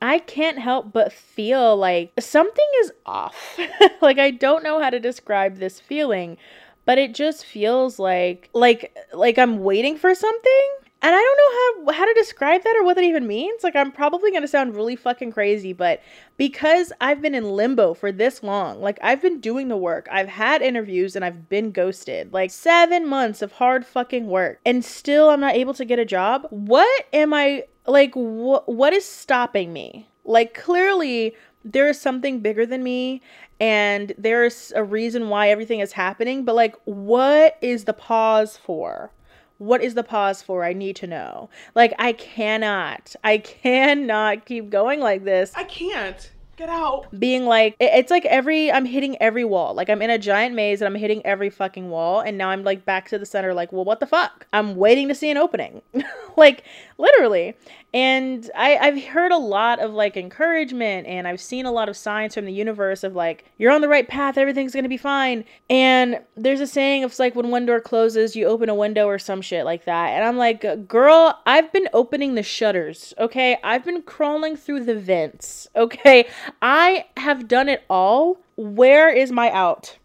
I 0.01 0.21
can't 0.21 0.57
help 0.57 0.93
but 0.93 1.13
feel 1.13 1.77
like 1.77 2.13
something 2.21 2.69
is 2.83 2.93
off. 3.05 3.59
like 4.01 4.21
I 4.21 4.31
don't 4.31 4.63
know 4.63 4.81
how 4.81 4.89
to 4.89 5.01
describe 5.01 5.57
this 5.57 5.81
feeling, 5.81 6.37
but 6.85 6.99
it 6.99 7.13
just 7.13 7.45
feels 7.45 7.99
like 7.99 8.51
like 8.53 8.97
like 9.13 9.37
I'm 9.37 9.65
waiting 9.65 9.99
for 9.99 10.15
something. 10.15 10.71
And 11.05 11.15
I 11.15 11.19
don't 11.19 11.87
know 11.87 11.93
how 11.93 11.99
how 11.99 12.07
to 12.07 12.15
describe 12.15 12.65
that 12.65 12.77
or 12.79 12.83
what 12.83 12.95
that 12.95 13.05
even 13.05 13.27
means. 13.27 13.63
Like 13.63 13.77
I'm 13.77 13.93
probably 13.93 14.31
going 14.31 14.41
to 14.41 14.49
sound 14.49 14.75
really 14.75 14.97
fucking 14.97 15.33
crazy, 15.33 15.75
but 15.75 16.01
because 16.39 16.95
I've 16.99 17.21
been 17.21 17.35
in 17.35 17.45
limbo 17.45 17.93
for 17.93 18.11
this 18.11 18.43
long, 18.43 18.81
like 18.81 18.99
I've 19.03 19.21
been 19.21 19.39
doing 19.39 19.69
the 19.69 19.77
work. 19.77 20.09
I've 20.11 20.31
had 20.31 20.63
interviews 20.63 21.15
and 21.15 21.23
I've 21.23 21.51
been 21.51 21.73
ghosted. 21.73 22.33
Like 22.33 22.51
7 22.51 23.07
months 23.07 23.43
of 23.43 23.53
hard 23.53 23.85
fucking 23.85 24.29
work 24.29 24.61
and 24.65 24.83
still 24.83 25.29
I'm 25.29 25.41
not 25.41 25.57
able 25.57 25.75
to 25.75 25.85
get 25.85 25.99
a 25.99 26.07
job. 26.07 26.47
What 26.49 27.05
am 27.13 27.35
I 27.35 27.65
like 27.87 28.15
wh- 28.15 28.67
what 28.67 28.95
is 28.95 29.05
stopping 29.05 29.75
me? 29.75 30.09
Like 30.25 30.55
clearly 30.55 31.35
there 31.67 31.87
is 31.87 32.01
something 32.01 32.41
bigger 32.41 32.65
than 32.65 32.83
me 32.83 33.21
and 33.61 34.15
there's 34.17 34.73
a 34.75 34.83
reason 34.83 35.29
why 35.29 35.51
everything 35.51 35.81
is 35.81 35.93
happening, 35.93 36.47
but 36.47 36.55
like 36.55 36.77
what 36.87 37.59
is 37.61 37.85
the 37.85 37.93
pause 37.93 38.57
for? 38.57 39.13
What 39.59 39.83
is 39.83 39.95
the 39.95 40.03
pause 40.03 40.43
for? 40.43 40.65
I 40.65 40.73
need 40.73 40.97
to 40.97 41.07
know. 41.07 41.49
Like 41.75 41.95
I 41.99 42.13
cannot. 42.13 43.15
I 43.23 43.39
cannot 43.39 44.47
keep 44.47 44.71
going 44.71 45.01
like 45.01 45.25
this. 45.25 45.53
I 45.55 45.65
can't. 45.65 46.31
Get 46.57 46.69
out. 46.69 47.09
Being 47.19 47.47
like, 47.47 47.75
it's 47.81 48.13
like 48.13 48.25
every, 48.27 48.71
I'm 48.71 48.85
hitting 48.85 49.21
every 49.21 49.45
wall. 49.45 49.75
Like 49.75 49.91
I'm 49.91 50.01
in 50.03 50.11
a 50.11 50.19
giant 50.19 50.55
maze 50.55 50.81
and 50.81 50.87
I'm 50.87 50.95
hitting 50.95 51.25
every 51.27 51.51
fucking 51.51 51.91
wall. 51.91 52.21
And 52.21 52.39
now 52.39 52.51
I'm 52.51 52.63
like 52.63 52.85
back 52.85 53.09
to 53.09 53.19
the 53.19 53.27
center, 53.27 53.53
like, 53.53 53.73
well, 53.73 53.85
what 53.85 53.99
the 53.99 54.07
fuck? 54.07 54.47
I'm 54.53 54.77
waiting 54.77 55.09
to 55.09 55.17
see 55.17 55.31
an 55.31 55.37
opening. 55.37 55.83
like 56.37 56.63
literally. 56.99 57.55
And 57.93 58.51
I, 58.57 58.77
I've 58.77 59.05
heard 59.05 59.33
a 59.33 59.39
lot 59.39 59.79
of 59.79 59.93
like 59.93 60.17
encouragement 60.17 61.07
and 61.07 61.29
I've 61.29 61.41
seen 61.41 61.67
a 61.67 61.73
lot 61.73 61.89
of 61.89 61.97
signs 61.97 62.35
from 62.35 62.45
the 62.45 62.53
universe 62.53 63.05
of 63.05 63.15
like, 63.15 63.45
you're 63.59 63.71
on 63.71 63.81
the 63.81 63.89
right 63.89 64.07
path, 64.07 64.37
everything's 64.37 64.75
gonna 64.75 64.89
be 64.89 64.97
fine. 64.97 65.45
And 65.71 66.21
there's 66.37 66.61
a 66.61 66.67
saying 66.67 67.05
of 67.05 67.17
like 67.19 67.35
when 67.35 67.51
one 67.51 67.67
door 67.67 67.81
closes, 67.81 68.35
you 68.35 68.47
open 68.47 68.69
a 68.69 68.75
window 68.75 69.07
or 69.07 69.19
some 69.19 69.41
shit 69.41 69.65
like 69.65 69.85
that. 69.85 70.11
And 70.11 70.25
I'm 70.25 70.37
like, 70.37 70.89
girl, 70.89 71.41
I've 71.47 71.73
been 71.73 71.89
opening 71.93 72.35
the 72.35 72.43
shutters, 72.43 73.15
okay? 73.19 73.59
I've 73.63 73.85
been 73.85 74.03
crawling 74.03 74.57
through 74.57 74.85
the 74.85 74.97
vents, 74.97 75.69
okay? 75.77 76.29
I 76.63 77.07
have 77.17 77.49
done 77.49 77.69
it 77.69 77.85
all. 77.89 78.41
Where 78.57 79.09
is 79.09 79.33
my 79.33 79.51
out? 79.51 79.99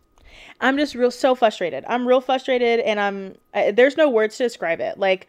I'm 0.62 0.78
just 0.78 0.96
real 0.96 1.12
so 1.12 1.36
frustrated. 1.36 1.86
I'm 1.88 2.08
real 2.08 2.22
frustrated 2.22 2.82
and 2.82 3.00
I'm 3.00 3.36
I, 3.54 3.72
there's 3.72 3.98
no 3.98 4.10
words 4.10 4.38
to 4.38 4.44
describe 4.44 4.82
it. 4.82 4.98
Like 4.98 5.28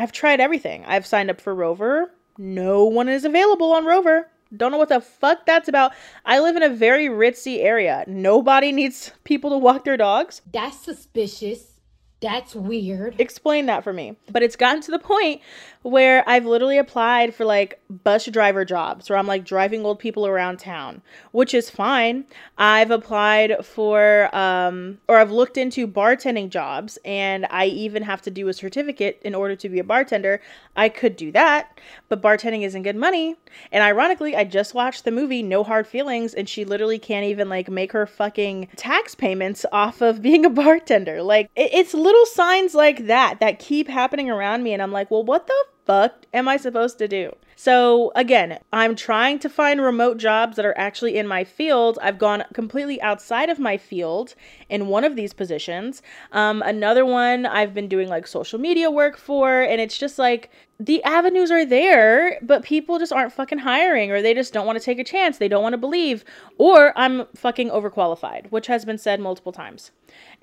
I've 0.00 0.12
tried 0.12 0.40
everything. 0.40 0.82
I've 0.86 1.04
signed 1.04 1.28
up 1.28 1.42
for 1.42 1.54
Rover. 1.54 2.10
No 2.38 2.86
one 2.86 3.06
is 3.06 3.26
available 3.26 3.74
on 3.74 3.84
Rover. 3.84 4.30
Don't 4.56 4.72
know 4.72 4.78
what 4.78 4.88
the 4.88 5.02
fuck 5.02 5.44
that's 5.44 5.68
about. 5.68 5.92
I 6.24 6.40
live 6.40 6.56
in 6.56 6.62
a 6.62 6.70
very 6.70 7.08
ritzy 7.08 7.62
area. 7.62 8.04
Nobody 8.06 8.72
needs 8.72 9.12
people 9.24 9.50
to 9.50 9.58
walk 9.58 9.84
their 9.84 9.98
dogs. 9.98 10.40
That's 10.50 10.78
suspicious. 10.78 11.74
That's 12.22 12.54
weird. 12.54 13.20
Explain 13.20 13.66
that 13.66 13.84
for 13.84 13.92
me. 13.92 14.16
But 14.32 14.42
it's 14.42 14.56
gotten 14.56 14.80
to 14.82 14.90
the 14.90 14.98
point 14.98 15.42
where 15.82 16.22
I've 16.28 16.44
literally 16.44 16.76
applied 16.76 17.34
for 17.34 17.44
like 17.46 17.80
bus 17.88 18.26
driver 18.26 18.64
jobs 18.66 19.08
where 19.08 19.18
I'm 19.18 19.26
like 19.26 19.44
driving 19.44 19.84
old 19.84 19.98
people 19.98 20.26
around 20.26 20.58
town, 20.58 21.00
which 21.32 21.54
is 21.54 21.70
fine. 21.70 22.26
I've 22.58 22.90
applied 22.90 23.64
for 23.64 24.34
um 24.36 24.98
or 25.08 25.16
I've 25.16 25.30
looked 25.30 25.56
into 25.56 25.88
bartending 25.88 26.50
jobs 26.50 26.98
and 27.04 27.46
I 27.50 27.66
even 27.66 28.02
have 28.02 28.20
to 28.22 28.30
do 28.30 28.48
a 28.48 28.52
certificate 28.52 29.20
in 29.24 29.34
order 29.34 29.56
to 29.56 29.68
be 29.68 29.78
a 29.78 29.84
bartender. 29.84 30.42
I 30.76 30.90
could 30.90 31.16
do 31.16 31.32
that, 31.32 31.80
but 32.08 32.20
bartending 32.20 32.62
isn't 32.62 32.82
good 32.82 32.96
money. 32.96 33.36
And 33.72 33.82
ironically, 33.82 34.36
I 34.36 34.44
just 34.44 34.74
watched 34.74 35.04
the 35.04 35.10
movie 35.10 35.42
No 35.42 35.64
Hard 35.64 35.86
Feelings 35.86 36.34
and 36.34 36.46
she 36.48 36.66
literally 36.66 36.98
can't 36.98 37.24
even 37.24 37.48
like 37.48 37.70
make 37.70 37.92
her 37.92 38.06
fucking 38.06 38.68
tax 38.76 39.14
payments 39.14 39.64
off 39.72 40.02
of 40.02 40.20
being 40.30 40.44
a 40.44 40.50
bartender. 40.50 41.22
Like 41.22 41.50
it, 41.56 41.70
it's 41.72 41.94
little 41.94 42.26
signs 42.26 42.74
like 42.74 43.06
that 43.06 43.40
that 43.40 43.58
keep 43.58 43.88
happening 43.88 44.28
around 44.28 44.62
me 44.62 44.74
and 44.74 44.82
I'm 44.82 44.92
like, 44.92 45.10
"Well, 45.10 45.24
what 45.24 45.46
the 45.46 45.69
fuck 45.84 46.26
am 46.32 46.48
I 46.48 46.56
supposed 46.56 46.98
to 46.98 47.08
do? 47.08 47.34
So, 47.56 48.10
again, 48.14 48.58
I'm 48.72 48.96
trying 48.96 49.38
to 49.40 49.50
find 49.50 49.82
remote 49.82 50.16
jobs 50.16 50.56
that 50.56 50.64
are 50.64 50.78
actually 50.78 51.18
in 51.18 51.26
my 51.26 51.44
field. 51.44 51.98
I've 52.00 52.18
gone 52.18 52.44
completely 52.54 53.02
outside 53.02 53.50
of 53.50 53.58
my 53.58 53.76
field 53.76 54.34
in 54.70 54.86
one 54.86 55.04
of 55.04 55.14
these 55.14 55.34
positions. 55.34 56.00
Um, 56.32 56.62
another 56.62 57.04
one 57.04 57.44
I've 57.44 57.74
been 57.74 57.86
doing 57.86 58.08
like 58.08 58.26
social 58.26 58.58
media 58.58 58.90
work 58.90 59.18
for, 59.18 59.60
and 59.60 59.78
it's 59.78 59.98
just 59.98 60.18
like 60.18 60.50
the 60.80 61.04
avenues 61.04 61.50
are 61.50 61.66
there, 61.66 62.38
but 62.40 62.64
people 62.64 62.98
just 62.98 63.12
aren't 63.12 63.34
fucking 63.34 63.58
hiring 63.58 64.10
or 64.10 64.22
they 64.22 64.32
just 64.32 64.54
don't 64.54 64.64
want 64.64 64.78
to 64.78 64.84
take 64.84 64.98
a 64.98 65.04
chance. 65.04 65.36
They 65.36 65.46
don't 65.46 65.62
want 65.62 65.74
to 65.74 65.78
believe, 65.78 66.24
or 66.56 66.96
I'm 66.96 67.26
fucking 67.34 67.68
overqualified, 67.68 68.50
which 68.50 68.66
has 68.68 68.86
been 68.86 68.96
said 68.96 69.20
multiple 69.20 69.52
times. 69.52 69.90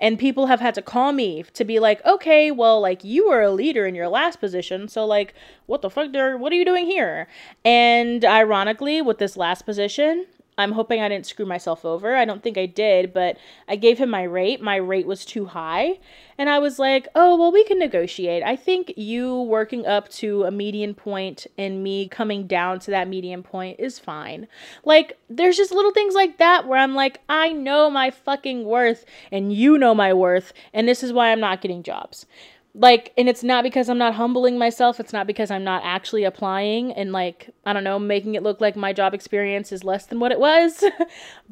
And 0.00 0.16
people 0.16 0.46
have 0.46 0.60
had 0.60 0.74
to 0.76 0.82
call 0.82 1.12
me 1.12 1.42
to 1.54 1.64
be 1.64 1.80
like, 1.80 2.04
okay, 2.06 2.52
well, 2.52 2.80
like 2.80 3.02
you 3.02 3.28
were 3.28 3.42
a 3.42 3.50
leader 3.50 3.84
in 3.84 3.96
your 3.96 4.08
last 4.08 4.38
position, 4.38 4.86
so 4.86 5.04
like, 5.04 5.34
what 5.66 5.82
the 5.82 5.90
fuck, 5.90 6.12
what 6.12 6.52
are 6.52 6.56
you 6.56 6.64
doing 6.64 6.86
here? 6.86 7.26
And 7.64 8.24
ironically, 8.24 9.02
with 9.02 9.18
this 9.18 9.36
last 9.36 9.66
position, 9.66 10.26
I'm 10.58 10.72
hoping 10.72 11.00
I 11.00 11.08
didn't 11.08 11.26
screw 11.26 11.46
myself 11.46 11.84
over. 11.84 12.16
I 12.16 12.24
don't 12.24 12.42
think 12.42 12.58
I 12.58 12.66
did, 12.66 13.14
but 13.14 13.38
I 13.68 13.76
gave 13.76 13.98
him 13.98 14.10
my 14.10 14.24
rate. 14.24 14.60
My 14.60 14.76
rate 14.76 15.06
was 15.06 15.24
too 15.24 15.46
high. 15.46 16.00
And 16.36 16.50
I 16.50 16.58
was 16.58 16.78
like, 16.78 17.06
oh, 17.14 17.36
well, 17.36 17.52
we 17.52 17.64
can 17.64 17.78
negotiate. 17.78 18.42
I 18.42 18.56
think 18.56 18.92
you 18.96 19.42
working 19.42 19.86
up 19.86 20.08
to 20.10 20.44
a 20.44 20.50
median 20.50 20.94
point 20.94 21.46
and 21.56 21.82
me 21.82 22.08
coming 22.08 22.46
down 22.46 22.80
to 22.80 22.90
that 22.90 23.08
median 23.08 23.42
point 23.42 23.78
is 23.78 23.98
fine. 23.98 24.48
Like, 24.84 25.16
there's 25.30 25.56
just 25.56 25.72
little 25.72 25.92
things 25.92 26.14
like 26.14 26.38
that 26.38 26.66
where 26.66 26.78
I'm 26.78 26.94
like, 26.94 27.20
I 27.28 27.52
know 27.52 27.88
my 27.88 28.10
fucking 28.10 28.64
worth 28.64 29.04
and 29.30 29.52
you 29.52 29.78
know 29.78 29.94
my 29.94 30.12
worth. 30.12 30.52
And 30.72 30.88
this 30.88 31.02
is 31.04 31.12
why 31.12 31.30
I'm 31.30 31.40
not 31.40 31.60
getting 31.60 31.82
jobs 31.84 32.26
like 32.78 33.12
and 33.18 33.28
it's 33.28 33.42
not 33.42 33.64
because 33.64 33.88
i'm 33.88 33.98
not 33.98 34.14
humbling 34.14 34.56
myself 34.56 35.00
it's 35.00 35.12
not 35.12 35.26
because 35.26 35.50
i'm 35.50 35.64
not 35.64 35.82
actually 35.84 36.24
applying 36.24 36.92
and 36.92 37.12
like 37.12 37.50
i 37.66 37.72
don't 37.72 37.84
know 37.84 37.98
making 37.98 38.34
it 38.34 38.42
look 38.42 38.60
like 38.60 38.76
my 38.76 38.92
job 38.92 39.14
experience 39.14 39.72
is 39.72 39.84
less 39.84 40.06
than 40.06 40.20
what 40.20 40.32
it 40.32 40.40
was. 40.40 40.84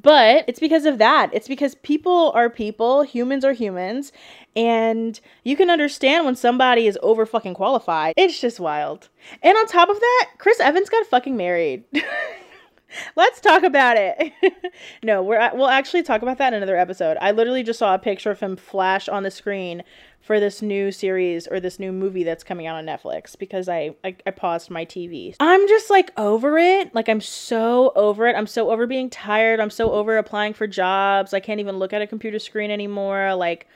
But 0.01 0.45
it's 0.47 0.61
because 0.61 0.85
of 0.85 0.99
that. 0.99 1.31
It's 1.33 1.49
because 1.49 1.75
people 1.77 2.31
are 2.35 2.51
people 2.51 3.03
humans 3.03 3.45
are 3.45 3.55
humans 3.55 4.13
and 4.55 5.19
you 5.43 5.57
can 5.57 5.71
understand 5.71 6.25
when 6.25 6.37
somebody 6.37 6.87
is 6.87 6.99
over 7.03 7.27
fucking 7.27 7.55
qualified. 7.55 8.15
It's 8.17 8.41
just 8.41 8.61
wild. 8.61 9.09
And 9.43 9.57
on 9.57 9.67
top 9.67 9.89
of 9.89 9.99
that 9.99 10.31
chris 10.39 10.61
evans 10.61 10.91
got 10.91 11.07
fucking 11.07 11.37
married. 11.37 11.85
Let's 13.17 13.41
talk 13.41 13.63
about 13.63 13.97
it. 13.97 14.33
no, 15.03 15.23
we're 15.23 15.51
we'll 15.55 15.69
actually 15.69 16.03
talk 16.03 16.23
about 16.23 16.39
that 16.39 16.53
in 16.53 16.59
another 16.59 16.77
episode. 16.77 17.17
I 17.21 17.33
literally 17.33 17.63
just 17.63 17.79
saw 17.79 17.95
a 17.95 17.99
picture 17.99 18.31
of 18.31 18.41
him 18.41 18.57
flash 18.57 19.09
on 19.09 19.23
the 19.23 19.31
screen 19.31 19.83
for 20.27 20.41
this 20.41 20.61
new 20.61 20.91
series 20.91 21.47
or 21.47 21.61
this 21.61 21.79
new 21.79 21.93
movie 21.93 22.25
that's 22.25 22.43
coming 22.43 22.67
out 22.67 22.75
on 22.75 22.85
Netflix 22.85 23.39
because 23.39 23.69
I, 23.69 23.95
I, 24.03 24.17
I 24.27 24.33
paused 24.33 24.71
my 24.71 24.85
TV. 24.85 25.37
I'm 25.39 25.69
just 25.69 25.89
like 25.89 26.11
over 26.17 26.59
it. 26.59 26.93
Like 26.97 27.09
I'm 27.09 27.21
so 27.21 27.93
over 27.95 28.27
it. 28.27 28.35
I'm 28.35 28.49
so 28.49 28.73
over 28.73 28.89
being 28.89 29.09
tired. 29.09 29.61
I'm 29.61 29.71
so 29.71 29.93
over 29.93 30.19
applying 30.19 30.53
for 30.53 30.67
jobs. 30.67 31.33
I 31.33 31.39
can't 31.39 31.61
even 31.61 31.79
look 31.79 31.93
at 31.93 32.03
a 32.03 32.09
computer 32.09 32.41
screen 32.41 32.73
anymore. 32.73 33.37
Like 33.37 33.69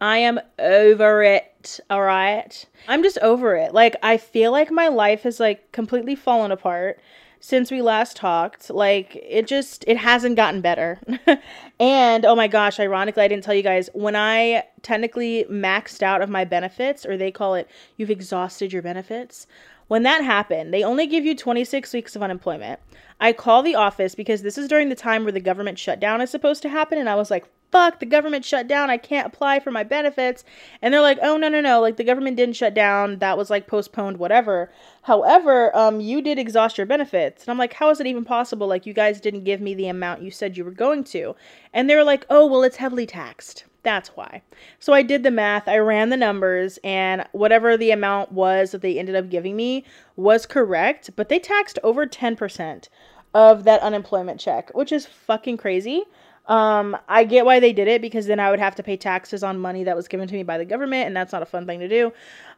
I 0.00 0.18
am 0.18 0.38
over 0.60 1.24
it. 1.24 1.80
All 1.90 2.02
right. 2.02 2.64
I'm 2.86 3.02
just 3.02 3.18
over 3.18 3.56
it. 3.56 3.74
Like 3.74 3.96
I 4.00 4.16
feel 4.16 4.52
like 4.52 4.70
my 4.70 4.86
life 4.86 5.22
has 5.22 5.40
like 5.40 5.72
completely 5.72 6.14
fallen 6.14 6.52
apart 6.52 7.00
since 7.46 7.70
we 7.70 7.80
last 7.80 8.16
talked. 8.16 8.70
Like 8.70 9.14
it 9.14 9.46
just 9.46 9.84
it 9.86 9.98
hasn't 9.98 10.34
gotten 10.34 10.60
better. 10.60 10.98
and 11.78 12.24
oh 12.24 12.34
my 12.34 12.48
gosh, 12.48 12.80
ironically 12.80 13.22
I 13.22 13.28
didn't 13.28 13.44
tell 13.44 13.54
you 13.54 13.62
guys 13.62 13.88
when 13.94 14.16
I 14.16 14.64
technically 14.82 15.44
maxed 15.48 16.02
out 16.02 16.22
of 16.22 16.28
my 16.28 16.44
benefits 16.44 17.06
or 17.06 17.16
they 17.16 17.30
call 17.30 17.54
it 17.54 17.70
you've 17.96 18.10
exhausted 18.10 18.72
your 18.72 18.82
benefits. 18.82 19.46
When 19.86 20.02
that 20.02 20.24
happened, 20.24 20.74
they 20.74 20.82
only 20.82 21.06
give 21.06 21.24
you 21.24 21.36
26 21.36 21.92
weeks 21.92 22.16
of 22.16 22.22
unemployment. 22.24 22.80
I 23.20 23.32
call 23.32 23.62
the 23.62 23.76
office 23.76 24.16
because 24.16 24.42
this 24.42 24.58
is 24.58 24.66
during 24.66 24.88
the 24.88 24.96
time 24.96 25.22
where 25.22 25.30
the 25.30 25.38
government 25.38 25.78
shutdown 25.78 26.20
is 26.20 26.30
supposed 26.30 26.62
to 26.62 26.68
happen 26.68 26.98
and 26.98 27.08
I 27.08 27.14
was 27.14 27.30
like, 27.30 27.46
fuck, 27.70 28.00
the 28.00 28.06
government 28.06 28.44
shut 28.44 28.68
down. 28.68 28.90
I 28.90 28.96
can't 28.96 29.26
apply 29.26 29.60
for 29.60 29.70
my 29.70 29.82
benefits. 29.82 30.44
And 30.82 30.92
they're 30.92 31.00
like, 31.00 31.18
oh, 31.22 31.36
no, 31.36 31.48
no, 31.48 31.60
no. 31.60 31.80
Like, 31.80 31.96
the 31.96 32.04
government 32.04 32.36
didn't 32.36 32.56
shut 32.56 32.74
down. 32.74 33.18
That 33.18 33.36
was 33.36 33.50
like 33.50 33.66
postponed, 33.66 34.18
whatever. 34.18 34.70
However, 35.02 35.76
um, 35.76 36.00
you 36.00 36.22
did 36.22 36.38
exhaust 36.38 36.78
your 36.78 36.86
benefits. 36.86 37.42
And 37.42 37.50
I'm 37.50 37.58
like, 37.58 37.74
how 37.74 37.90
is 37.90 38.00
it 38.00 38.06
even 38.06 38.24
possible? 38.24 38.66
Like, 38.66 38.86
you 38.86 38.92
guys 38.92 39.20
didn't 39.20 39.44
give 39.44 39.60
me 39.60 39.74
the 39.74 39.88
amount 39.88 40.22
you 40.22 40.30
said 40.30 40.56
you 40.56 40.64
were 40.64 40.70
going 40.70 41.04
to. 41.04 41.34
And 41.72 41.88
they're 41.88 42.04
like, 42.04 42.26
oh, 42.30 42.46
well, 42.46 42.62
it's 42.62 42.76
heavily 42.76 43.06
taxed. 43.06 43.64
That's 43.86 44.08
why. 44.16 44.42
So 44.80 44.92
I 44.92 45.02
did 45.02 45.22
the 45.22 45.30
math, 45.30 45.68
I 45.68 45.78
ran 45.78 46.08
the 46.08 46.16
numbers, 46.16 46.76
and 46.82 47.24
whatever 47.30 47.76
the 47.76 47.92
amount 47.92 48.32
was 48.32 48.72
that 48.72 48.82
they 48.82 48.98
ended 48.98 49.14
up 49.14 49.30
giving 49.30 49.54
me 49.54 49.84
was 50.16 50.44
correct, 50.44 51.10
but 51.14 51.28
they 51.28 51.38
taxed 51.38 51.78
over 51.84 52.04
10% 52.04 52.88
of 53.32 53.62
that 53.62 53.82
unemployment 53.82 54.40
check, 54.40 54.74
which 54.74 54.90
is 54.90 55.06
fucking 55.06 55.58
crazy. 55.58 56.02
Um, 56.48 56.96
I 57.08 57.24
get 57.24 57.44
why 57.44 57.58
they 57.58 57.72
did 57.72 57.88
it 57.88 58.00
because 58.00 58.26
then 58.26 58.38
I 58.38 58.50
would 58.50 58.60
have 58.60 58.76
to 58.76 58.82
pay 58.82 58.96
taxes 58.96 59.42
on 59.42 59.58
money 59.58 59.84
that 59.84 59.96
was 59.96 60.06
given 60.06 60.28
to 60.28 60.34
me 60.34 60.42
by 60.42 60.58
the 60.58 60.64
government, 60.64 61.06
and 61.06 61.16
that's 61.16 61.32
not 61.32 61.42
a 61.42 61.46
fun 61.46 61.66
thing 61.66 61.80
to 61.80 61.88
do. 61.88 62.12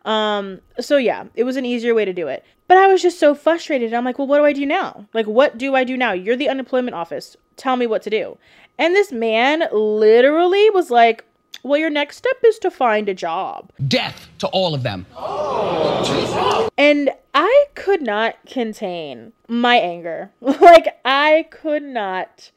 Um, 0.05 0.61
so 0.79 0.97
yeah, 0.97 1.25
it 1.35 1.45
was 1.45 1.57
an 1.57 1.65
easier 1.65 1.95
way 1.95 2.05
to 2.05 2.13
do 2.13 2.29
it. 2.29 2.45
But 2.67 2.77
I 2.77 2.87
was 2.87 3.01
just 3.01 3.19
so 3.19 3.35
frustrated. 3.35 3.95
I'm 3.95 4.05
like, 4.05 4.19
well, 4.19 4.29
what 4.29 4.39
do 4.39 4.45
I 4.45 4.53
do 4.53 4.67
now? 4.67 5.07
Like, 5.15 5.27
what 5.27 5.57
do 5.57 5.75
I 5.75 5.85
do 5.85 5.97
now? 5.97 6.13
You're 6.13 6.37
the 6.37 6.51
unemployment 6.51 6.95
office. 6.95 7.37
Tell 7.57 7.77
me 7.77 7.87
what 7.87 8.03
to 8.03 8.11
do. 8.11 8.37
And 8.79 8.95
this 8.95 9.11
man 9.11 9.65
literally 9.73 10.69
was 10.71 10.91
like, 10.91 11.25
well, 11.63 11.79
your 11.79 11.91
next 11.91 12.19
step 12.19 12.37
is 12.45 12.59
to 12.61 12.71
find 12.71 13.09
a 13.09 13.15
job. 13.15 13.71
Death 13.89 14.29
to 14.39 14.47
all 14.49 14.75
of 14.75 14.83
them. 14.83 15.07
and 16.79 17.11
I 17.35 17.67
could 17.75 18.03
not 18.03 18.37
contain 18.47 19.33
my 19.49 19.77
anger. 19.77 20.31
like, 20.41 20.99
I 21.05 21.47
could 21.51 21.83
not 21.83 22.53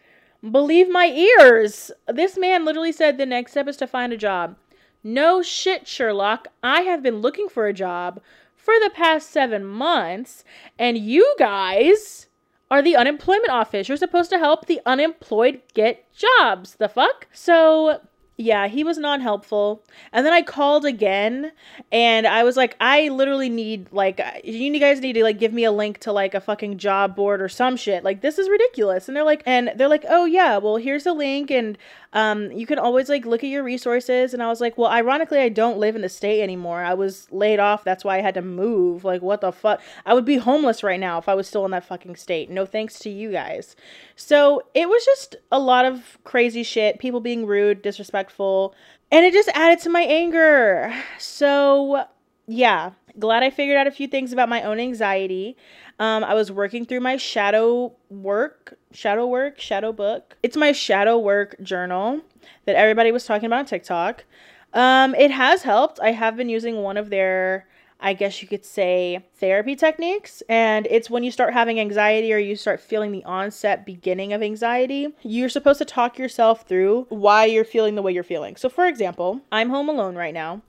Believe 0.50 0.90
my 0.90 1.08
ears. 1.08 1.92
This 2.08 2.38
man 2.38 2.66
literally 2.66 2.92
said 2.92 3.18
the 3.18 3.26
next 3.26 3.52
step 3.52 3.68
is 3.68 3.78
to 3.78 3.88
find 3.88 4.12
a 4.12 4.18
job. 4.18 4.56
No 5.04 5.42
shit, 5.42 5.88
Sherlock. 5.88 6.48
I 6.64 6.82
have 6.82 7.04
been 7.04 7.22
looking 7.22 7.48
for 7.48 7.68
a 7.68 7.74
job 7.74 8.22
for 8.56 8.74
the 8.82 8.92
past 8.94 9.30
seven 9.30 9.66
months, 9.66 10.44
and 10.78 10.98
you 10.98 11.36
guys 11.38 12.28
are 12.70 12.82
the 12.82 12.96
unemployment 12.96 13.50
office. 13.50 13.88
You're 13.88 13.98
supposed 13.98 14.30
to 14.32 14.40
help 14.40 14.66
the 14.66 14.80
unemployed 14.86 15.62
get 15.74 16.06
jobs. 16.14 16.76
The 16.76 16.88
fuck? 16.88 17.28
So 17.34 18.02
Yeah, 18.42 18.68
he 18.68 18.84
was 18.84 18.98
non 18.98 19.22
helpful. 19.22 19.84
And 20.12 20.26
then 20.26 20.34
I 20.34 20.42
called 20.42 20.84
again 20.84 21.52
and 21.92 22.26
I 22.26 22.44
was 22.44 22.58
like, 22.58 22.76
I 22.82 23.10
literally 23.10 23.50
need, 23.50 23.88
like, 23.92 24.20
uh, 24.20 24.32
you 24.44 24.80
guys 24.80 25.00
need 25.00 25.14
to, 25.14 25.24
like, 25.24 25.38
give 25.38 25.54
me 25.54 25.64
a 25.64 25.72
link 25.72 26.00
to, 26.00 26.12
like, 26.12 26.34
a 26.34 26.42
fucking 26.42 26.80
job 26.80 27.16
board 27.16 27.40
or 27.40 27.48
some 27.48 27.78
shit. 27.78 28.04
Like, 28.04 28.22
this 28.22 28.40
is 28.40 28.50
ridiculous. 28.50 29.08
And 29.08 29.16
they're 29.16 29.24
like, 29.24 29.44
and 29.46 29.72
they're 29.76 29.88
like, 29.88 30.06
oh, 30.10 30.26
yeah, 30.26 30.58
well, 30.58 30.78
here's 30.78 31.06
a 31.06 31.14
link 31.14 31.52
and 31.52 31.78
um, 32.14 32.52
you 32.52 32.66
can 32.66 32.80
always, 32.80 33.10
like, 33.10 33.26
look 33.26 33.44
at 33.44 33.50
your 33.50 33.64
resources. 33.64 34.34
And 34.34 34.44
I 34.44 34.48
was 34.48 34.60
like, 34.62 34.78
well, 34.78 34.90
ironically, 34.90 35.40
I 35.40 35.50
don't 35.50 35.78
live 35.78 35.96
in 35.96 36.02
the 36.02 36.10
state 36.10 36.42
anymore. 36.42 36.84
I 36.84 36.94
was 36.94 37.28
laid 37.32 37.60
off. 37.60 37.84
That's 37.84 38.04
why 38.04 38.18
I 38.18 38.22
had 38.22 38.34
to 38.36 38.42
move. 38.42 39.04
Like, 39.04 39.22
what 39.22 39.42
the 39.42 39.52
fuck? 39.52 39.82
I 40.06 40.14
would 40.14 40.26
be 40.26 40.38
homeless 40.38 40.84
right 40.84 41.00
now 41.00 41.18
if 41.18 41.30
I 41.30 41.36
was 41.36 41.48
still 41.48 41.66
in 41.66 41.72
that 41.72 41.86
fucking 41.86 42.16
state. 42.16 42.50
No 42.50 42.66
thanks 42.66 43.00
to 43.00 43.10
you 43.10 43.32
guys. 43.32 43.76
So 44.16 44.62
it 44.74 44.90
was 44.90 45.06
just 45.06 45.36
a 45.52 45.60
lot 45.60 45.86
of 45.86 46.18
crazy 46.24 46.64
shit, 46.64 47.00
people 47.00 47.22
being 47.22 47.46
rude, 47.46 47.82
disrespectful, 47.82 48.76
and 49.12 49.26
it 49.26 49.34
just 49.34 49.50
added 49.50 49.80
to 49.80 49.90
my 49.90 50.02
anger. 50.02 50.94
So, 51.18 52.06
yeah, 52.48 52.92
glad 53.20 53.44
I 53.44 53.50
figured 53.50 53.78
out 53.78 53.88
a 53.88 53.92
few 53.92 54.08
things 54.08 54.34
about 54.34 54.50
my 54.50 54.62
own 54.64 54.80
anxiety. 54.80 55.58
Um, 56.00 56.24
I 56.24 56.34
was 56.34 56.52
working 56.52 56.86
through 56.86 57.02
my 57.02 57.18
shadow 57.18 57.94
work, 58.10 58.78
shadow 58.92 59.28
work, 59.28 59.60
shadow 59.60 59.92
book. 59.92 60.38
It's 60.44 60.58
my 60.58 60.72
shadow 60.72 61.18
work 61.18 61.56
journal 61.62 62.22
that 62.66 62.76
everybody 62.76 63.12
was 63.12 63.26
talking 63.26 63.48
about 63.48 63.60
on 63.60 63.66
TikTok. 63.66 64.26
Um, 64.74 65.16
it 65.16 65.32
has 65.32 65.64
helped. 65.64 66.00
I 66.00 66.12
have 66.12 66.38
been 66.38 66.50
using 66.50 66.78
one 66.78 66.98
of 66.98 67.10
their 67.10 67.68
I 68.02 68.14
guess 68.14 68.42
you 68.42 68.48
could 68.48 68.66
say, 68.66 69.24
therapy 69.36 69.76
techniques. 69.76 70.42
And 70.50 70.88
it's 70.90 71.10
when 71.10 71.24
you 71.24 71.32
start 71.32 71.54
having 71.54 71.80
anxiety 71.80 72.34
or 72.34 72.38
you 72.38 72.56
start 72.56 72.80
feeling 72.80 73.12
the 73.12 73.24
onset 73.26 73.86
beginning 73.86 74.34
of 74.34 74.42
anxiety, 74.42 75.10
you're 75.22 75.50
supposed 75.50 75.78
to 75.80 75.86
talk 75.86 76.18
yourself 76.18 76.68
through 76.68 77.06
why 77.10 77.46
you're 77.46 77.64
feeling 77.64 77.94
the 77.94 78.02
way 78.02 78.12
you're 78.12 78.24
feeling. 78.24 78.56
So, 78.56 78.70
for 78.70 78.88
example, 78.88 79.42
I'm 79.52 79.70
home 79.70 79.88
alone 79.88 80.16
right 80.16 80.34
now, 80.34 80.64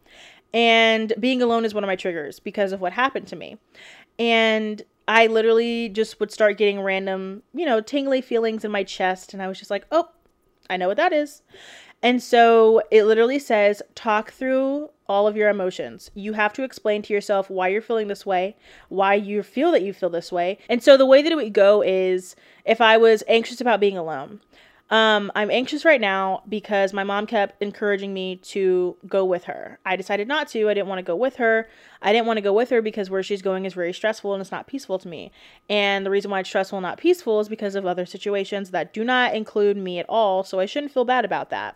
and 0.54 1.12
being 1.18 1.42
alone 1.42 1.64
is 1.64 1.74
one 1.74 1.84
of 1.84 1.88
my 1.88 1.96
triggers 1.96 2.38
because 2.38 2.72
of 2.72 2.80
what 2.80 2.92
happened 2.92 3.26
to 3.28 3.36
me. 3.36 3.58
And 4.18 4.82
I 5.08 5.26
literally 5.26 5.88
just 5.88 6.20
would 6.20 6.30
start 6.30 6.58
getting 6.58 6.80
random, 6.80 7.42
you 7.54 7.66
know, 7.66 7.80
tingly 7.80 8.20
feelings 8.20 8.64
in 8.64 8.70
my 8.70 8.84
chest. 8.84 9.32
And 9.32 9.42
I 9.42 9.48
was 9.48 9.58
just 9.58 9.70
like, 9.70 9.86
oh, 9.90 10.08
I 10.70 10.76
know 10.76 10.88
what 10.88 10.96
that 10.96 11.12
is. 11.12 11.42
And 12.02 12.22
so 12.22 12.82
it 12.90 13.04
literally 13.04 13.38
says 13.38 13.80
talk 13.94 14.32
through 14.32 14.90
all 15.08 15.26
of 15.26 15.36
your 15.36 15.48
emotions. 15.48 16.10
You 16.14 16.32
have 16.32 16.52
to 16.54 16.64
explain 16.64 17.02
to 17.02 17.12
yourself 17.12 17.48
why 17.48 17.68
you're 17.68 17.82
feeling 17.82 18.08
this 18.08 18.26
way, 18.26 18.56
why 18.88 19.14
you 19.14 19.42
feel 19.42 19.70
that 19.72 19.82
you 19.82 19.92
feel 19.92 20.10
this 20.10 20.32
way. 20.32 20.58
And 20.68 20.82
so 20.82 20.96
the 20.96 21.06
way 21.06 21.22
that 21.22 21.32
it 21.32 21.36
would 21.36 21.52
go 21.52 21.82
is 21.82 22.34
if 22.64 22.80
I 22.80 22.96
was 22.96 23.22
anxious 23.28 23.60
about 23.60 23.80
being 23.80 23.96
alone, 23.96 24.40
um, 24.92 25.33
I'm 25.35 25.50
anxious 25.50 25.87
right 25.87 26.02
now 26.02 26.42
because 26.46 26.92
my 26.92 27.02
mom 27.02 27.26
kept 27.26 27.62
encouraging 27.62 28.12
me 28.12 28.37
to 28.37 28.94
go 29.07 29.24
with 29.24 29.44
her. 29.44 29.78
I 29.87 29.96
decided 29.96 30.28
not 30.28 30.48
to. 30.48 30.68
I 30.68 30.74
didn't 30.74 30.88
want 30.88 30.98
to 30.98 31.02
go 31.02 31.16
with 31.16 31.37
her. 31.37 31.66
I 32.02 32.12
didn't 32.12 32.26
want 32.26 32.37
to 32.37 32.42
go 32.42 32.52
with 32.52 32.68
her 32.68 32.83
because 32.83 33.09
where 33.09 33.22
she's 33.22 33.40
going 33.40 33.64
is 33.64 33.72
very 33.72 33.94
stressful 33.94 34.35
and 34.35 34.42
it's 34.42 34.52
not 34.52 34.66
peaceful 34.66 34.98
to 34.98 35.09
me. 35.09 35.33
And 35.70 36.05
the 36.05 36.11
reason 36.11 36.31
why 36.31 36.40
it's 36.40 36.50
stressful 36.50 36.76
and 36.76 36.83
not 36.83 36.98
peaceful 36.98 37.40
is 37.40 37.48
because 37.48 37.74
of 37.74 37.87
other 37.87 38.05
situations 38.05 38.68
that 38.72 38.92
do 38.92 39.02
not 39.02 39.35
include 39.35 39.78
me 39.78 39.98
at 39.98 40.05
all. 40.11 40.44
So 40.44 40.61
I 40.61 40.66
shouldn't 40.66 40.92
feel 40.92 41.07
bad 41.07 41.24
about 41.24 41.48
that. 41.48 41.74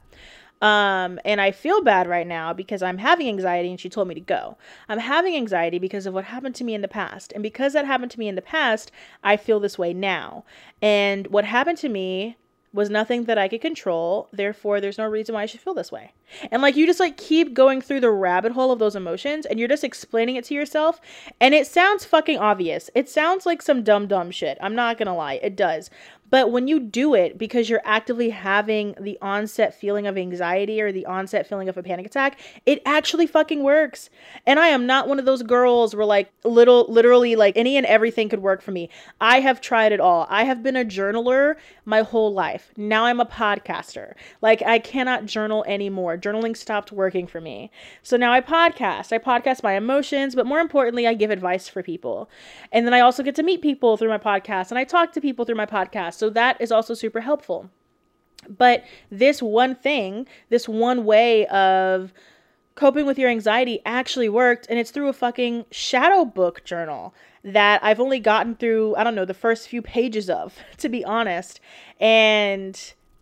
Um, 0.60 1.18
and 1.24 1.40
I 1.40 1.52
feel 1.52 1.82
bad 1.82 2.06
right 2.06 2.26
now 2.26 2.52
because 2.52 2.82
I'm 2.82 2.98
having 2.98 3.28
anxiety 3.28 3.70
and 3.70 3.80
she 3.80 3.88
told 3.88 4.08
me 4.08 4.14
to 4.14 4.20
go. 4.20 4.58
I'm 4.90 4.98
having 4.98 5.34
anxiety 5.36 5.78
because 5.78 6.04
of 6.04 6.12
what 6.12 6.24
happened 6.24 6.54
to 6.56 6.64
me 6.64 6.74
in 6.74 6.82
the 6.82 6.88
past. 6.88 7.32
And 7.32 7.42
because 7.42 7.72
that 7.72 7.86
happened 7.86 8.10
to 8.10 8.18
me 8.18 8.28
in 8.28 8.34
the 8.34 8.42
past, 8.42 8.92
I 9.24 9.38
feel 9.38 9.58
this 9.58 9.78
way 9.78 9.94
now. 9.94 10.44
And 10.82 11.28
what 11.28 11.46
happened 11.46 11.78
to 11.78 11.88
me 11.88 12.36
was 12.76 12.90
nothing 12.90 13.24
that 13.24 13.38
I 13.38 13.48
could 13.48 13.62
control. 13.62 14.28
Therefore, 14.32 14.80
there's 14.80 14.98
no 14.98 15.06
reason 15.06 15.34
why 15.34 15.42
I 15.42 15.46
should 15.46 15.60
feel 15.60 15.72
this 15.72 15.90
way. 15.90 16.12
And 16.50 16.60
like 16.60 16.76
you 16.76 16.86
just 16.86 17.00
like 17.00 17.16
keep 17.16 17.54
going 17.54 17.80
through 17.80 18.00
the 18.00 18.10
rabbit 18.10 18.52
hole 18.52 18.70
of 18.70 18.78
those 18.78 18.94
emotions 18.94 19.46
and 19.46 19.58
you're 19.58 19.66
just 19.66 19.82
explaining 19.82 20.36
it 20.36 20.44
to 20.44 20.54
yourself. 20.54 21.00
And 21.40 21.54
it 21.54 21.66
sounds 21.66 22.04
fucking 22.04 22.38
obvious. 22.38 22.90
It 22.94 23.08
sounds 23.08 23.46
like 23.46 23.62
some 23.62 23.82
dumb, 23.82 24.06
dumb 24.06 24.30
shit. 24.30 24.58
I'm 24.60 24.74
not 24.74 24.98
gonna 24.98 25.16
lie. 25.16 25.40
It 25.42 25.56
does. 25.56 25.88
But 26.30 26.50
when 26.50 26.68
you 26.68 26.80
do 26.80 27.14
it 27.14 27.38
because 27.38 27.70
you're 27.70 27.82
actively 27.84 28.30
having 28.30 28.94
the 29.00 29.18
onset 29.22 29.74
feeling 29.74 30.06
of 30.06 30.16
anxiety 30.16 30.80
or 30.80 30.92
the 30.92 31.06
onset 31.06 31.46
feeling 31.46 31.68
of 31.68 31.76
a 31.76 31.82
panic 31.82 32.06
attack, 32.06 32.38
it 32.64 32.82
actually 32.84 33.26
fucking 33.26 33.62
works. 33.62 34.10
And 34.46 34.58
I 34.58 34.68
am 34.68 34.86
not 34.86 35.08
one 35.08 35.18
of 35.18 35.24
those 35.24 35.42
girls 35.42 35.94
where 35.94 36.06
like 36.06 36.30
little 36.44 36.86
literally 36.88 37.36
like 37.36 37.56
any 37.56 37.76
and 37.76 37.86
everything 37.86 38.28
could 38.28 38.42
work 38.42 38.62
for 38.62 38.72
me. 38.72 38.88
I 39.20 39.40
have 39.40 39.60
tried 39.60 39.92
it 39.92 40.00
all. 40.00 40.26
I 40.28 40.44
have 40.44 40.62
been 40.62 40.76
a 40.76 40.84
journaler 40.84 41.56
my 41.84 42.02
whole 42.02 42.32
life. 42.32 42.72
Now 42.76 43.04
I'm 43.04 43.20
a 43.20 43.26
podcaster. 43.26 44.14
Like 44.42 44.62
I 44.62 44.78
cannot 44.78 45.26
journal 45.26 45.64
anymore. 45.68 46.18
Journaling 46.18 46.56
stopped 46.56 46.92
working 46.92 47.26
for 47.26 47.40
me. 47.40 47.70
So 48.02 48.16
now 48.16 48.32
I 48.32 48.40
podcast. 48.40 49.12
I 49.12 49.18
podcast 49.18 49.62
my 49.62 49.74
emotions, 49.74 50.34
but 50.34 50.46
more 50.46 50.60
importantly, 50.60 51.06
I 51.06 51.14
give 51.14 51.30
advice 51.30 51.68
for 51.68 51.82
people. 51.82 52.28
And 52.72 52.86
then 52.86 52.94
I 52.94 53.00
also 53.00 53.22
get 53.22 53.34
to 53.36 53.42
meet 53.42 53.62
people 53.62 53.96
through 53.96 54.08
my 54.08 54.18
podcast 54.18 54.70
and 54.70 54.78
I 54.78 54.84
talk 54.84 55.12
to 55.12 55.20
people 55.20 55.44
through 55.44 55.56
my 55.56 55.66
podcast. 55.66 56.15
So 56.16 56.30
that 56.30 56.60
is 56.60 56.72
also 56.72 56.94
super 56.94 57.20
helpful. 57.20 57.70
But 58.48 58.84
this 59.10 59.42
one 59.42 59.74
thing, 59.74 60.26
this 60.50 60.68
one 60.68 61.04
way 61.04 61.46
of 61.46 62.12
coping 62.74 63.06
with 63.06 63.18
your 63.18 63.30
anxiety 63.30 63.80
actually 63.84 64.28
worked, 64.28 64.66
and 64.68 64.78
it's 64.78 64.90
through 64.90 65.08
a 65.08 65.12
fucking 65.12 65.64
shadow 65.70 66.24
book 66.24 66.62
journal 66.64 67.14
that 67.42 67.82
I've 67.82 68.00
only 68.00 68.20
gotten 68.20 68.54
through, 68.54 68.94
I 68.96 69.04
don't 69.04 69.14
know, 69.14 69.24
the 69.24 69.34
first 69.34 69.68
few 69.68 69.82
pages 69.82 70.28
of, 70.30 70.58
to 70.78 70.88
be 70.88 71.04
honest. 71.04 71.60
And 72.00 72.78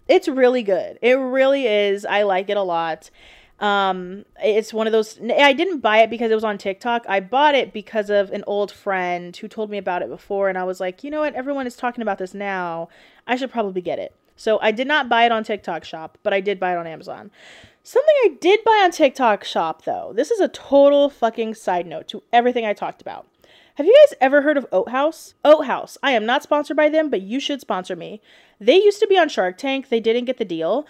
it's 0.09 0.29
really 0.29 0.63
good. 0.63 0.99
It 1.01 1.15
really 1.15 1.67
is. 1.67 2.05
I 2.05 2.23
like 2.23 2.51
it 2.51 2.57
a 2.57 2.63
lot. 2.63 3.11
Um, 3.61 4.25
it's 4.43 4.75
one 4.75 4.87
of 4.87 4.93
those. 4.93 5.19
I 5.21 5.53
didn't 5.53 5.79
buy 5.79 5.99
it 5.99 6.11
because 6.11 6.31
it 6.31 6.35
was 6.35 6.45
on 6.45 6.59
TikTok. 6.59 7.05
I 7.09 7.21
bought 7.21 7.55
it 7.55 7.73
because 7.73 8.11
of 8.11 8.31
an 8.31 8.45
old 8.47 8.73
friend 8.73 9.37
who 9.37 9.49
told 9.49 9.71
me 9.71 9.79
about 9.79 10.03
it 10.03 10.09
before, 10.09 10.49
and 10.49 10.59
I 10.59 10.65
was 10.65 10.81
like, 10.81 11.05
you 11.05 11.11
know 11.11 11.21
what? 11.21 11.35
Everyone 11.35 11.67
is 11.67 11.77
talking 11.77 12.03
about 12.03 12.19
this 12.19 12.35
now. 12.35 12.89
I 13.27 13.37
should 13.37 13.53
probably 13.53 13.81
get 13.81 13.99
it. 13.99 14.15
So 14.37 14.59
I 14.61 14.73
did 14.73 14.89
not 14.89 15.09
buy 15.09 15.25
it 15.25 15.33
on 15.33 15.45
TikTok 15.45 15.85
Shop, 15.85 16.19
but 16.23 16.35
I 16.35 16.41
did 16.41 16.59
buy 16.59 16.73
it 16.73 16.79
on 16.79 16.87
Amazon. 16.87 17.31
Something 17.85 18.15
I 18.25 18.37
did 18.41 18.65
buy 18.65 18.81
on 18.83 18.91
TikTok 18.91 19.45
Shop, 19.45 19.85
though. 19.85 20.13
This 20.15 20.31
is 20.31 20.41
a 20.41 20.49
total 20.49 21.09
fucking 21.09 21.55
side 21.55 21.87
note 21.87 22.09
to 22.09 22.23
everything 22.33 22.67
I 22.67 22.73
talked 22.73 23.01
about. 23.01 23.27
Have 23.77 23.87
you 23.87 24.07
guys 24.07 24.17
ever 24.21 24.43
heard 24.43 24.57
of 24.57 24.67
Oat 24.73 24.89
Haus? 24.91 25.35
Oat 25.45 25.67
Haus. 25.67 25.99
I 26.03 26.13
am 26.13 26.25
not 26.25 26.43
sponsored 26.43 26.77
by 26.77 26.89
them, 26.89 27.11
but 27.11 27.23
you 27.23 27.41
should 27.41 27.61
sponsor 27.61 27.95
me. 27.97 28.21
They 28.61 28.77
used 28.77 29.01
to 29.01 29.07
be 29.07 29.19
on 29.19 29.29
Shark 29.29 29.59
Tank. 29.59 29.89
They 29.89 30.01
didn't 30.01 30.27
get 30.27 30.39
the 30.39 30.45
deal. 30.45 30.87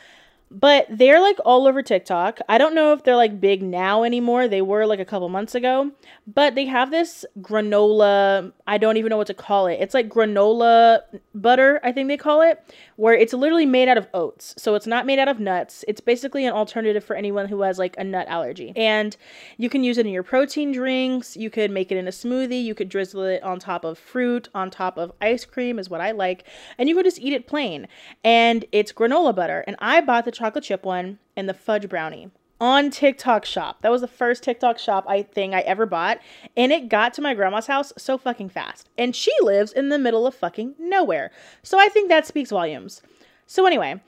But 0.55 0.87
they're 0.88 1.21
like 1.21 1.38
all 1.45 1.67
over 1.67 1.83
TikTok. 1.83 2.38
I 2.49 2.59
don't 2.59 2.77
know 2.77 2.93
if 2.93 3.03
they're 3.03 3.17
like 3.17 3.40
big 3.40 3.61
now 3.61 4.05
anymore. 4.05 4.47
They 4.47 4.62
were 4.62 4.87
like 4.87 5.01
a 5.01 5.05
couple 5.05 5.29
months 5.29 5.55
ago. 5.57 5.90
But 6.27 6.55
they 6.55 6.64
have 6.67 6.90
this 6.90 7.25
granola, 7.40 8.53
I 8.67 8.79
don't 8.79 8.97
even 8.97 9.11
know 9.11 9.17
what 9.17 9.27
to 9.27 9.35
call 9.35 9.67
it. 9.67 9.79
It's 9.81 9.93
like 9.93 10.09
granola 10.09 11.01
butter, 11.35 11.81
I 11.83 11.93
think 11.93 12.09
they 12.09 12.17
call 12.17 12.40
it, 12.40 12.62
where 12.97 13.14
it's 13.14 13.35
literally 13.35 13.67
made 13.67 13.88
out 13.88 13.99
of 13.99 14.09
oats. 14.14 14.55
So 14.57 14.75
it's 14.75 14.87
not 14.87 15.05
made 15.05 15.19
out 15.19 15.29
of 15.29 15.40
nuts. 15.40 15.85
It's 15.88 16.01
basically 16.01 16.47
an 16.47 16.55
alternative 16.55 17.05
for 17.05 17.17
anyone 17.17 17.49
who 17.49 17.61
has 17.62 17.79
like 17.79 17.95
a 17.99 18.05
nut 18.05 18.27
allergy. 18.29 18.73
And 18.77 19.17
you 19.59 19.69
can 19.69 19.85
use 19.85 19.99
it 19.99 20.07
in 20.07 20.12
your 20.12 20.23
protein 20.23 20.73
drinks. 20.73 21.37
You 21.37 21.51
could 21.51 21.71
make 21.71 21.93
it 21.93 21.99
in 21.99 22.09
a 22.09 22.12
smoothie. 22.12 22.62
You 22.62 22.75
could 22.75 22.88
drizzle 22.88 23.25
it 23.25 23.43
on 23.43 23.59
top 23.59 23.85
of 23.85 23.99
fruit, 23.99 24.49
on 24.55 24.71
top 24.71 24.97
of 24.97 25.12
ice 25.21 25.45
cream, 25.45 25.79
is 25.79 25.90
what 25.90 26.01
I 26.01 26.12
like. 26.12 26.45
And 26.79 26.88
you 26.88 26.95
could 26.95 27.05
just 27.05 27.19
eat 27.19 27.33
it 27.33 27.47
plain. 27.47 27.87
And 28.23 28.64
it's 28.73 28.93
granola 28.93 29.35
butter. 29.35 29.64
And 29.67 29.77
I 29.81 30.01
bought 30.01 30.25
the 30.25 30.33
chocolate 30.44 30.64
chip 30.64 30.85
one 30.85 31.18
and 31.38 31.48
the 31.48 31.54
fudge 31.54 31.88
brownie 31.88 32.30
on 32.61 32.90
TikTok 32.90 33.46
shop. 33.46 33.80
That 33.80 33.90
was 33.90 34.02
the 34.02 34.07
first 34.07 34.42
TikTok 34.42 34.78
shop 34.78 35.07
I 35.09 35.22
thing 35.22 35.54
I 35.54 35.61
ever 35.61 35.87
bought, 35.87 36.20
and 36.54 36.70
it 36.70 36.90
got 36.90 37.14
to 37.14 37.22
my 37.22 37.33
grandma's 37.33 37.66
house 37.66 37.94
so 37.96 38.18
fucking 38.18 38.50
fast. 38.50 38.90
And 38.98 39.16
she 39.16 39.33
lives 39.40 39.72
in 39.72 39.88
the 39.88 39.98
middle 39.98 40.26
of 40.26 40.35
fucking 40.35 40.74
nowhere. 40.78 41.30
So 41.62 41.78
I 41.78 41.88
think 41.88 42.11
that 42.11 42.26
speaks 42.26 42.50
volumes. 42.50 43.00
So 43.46 43.64
anyway, 43.64 44.02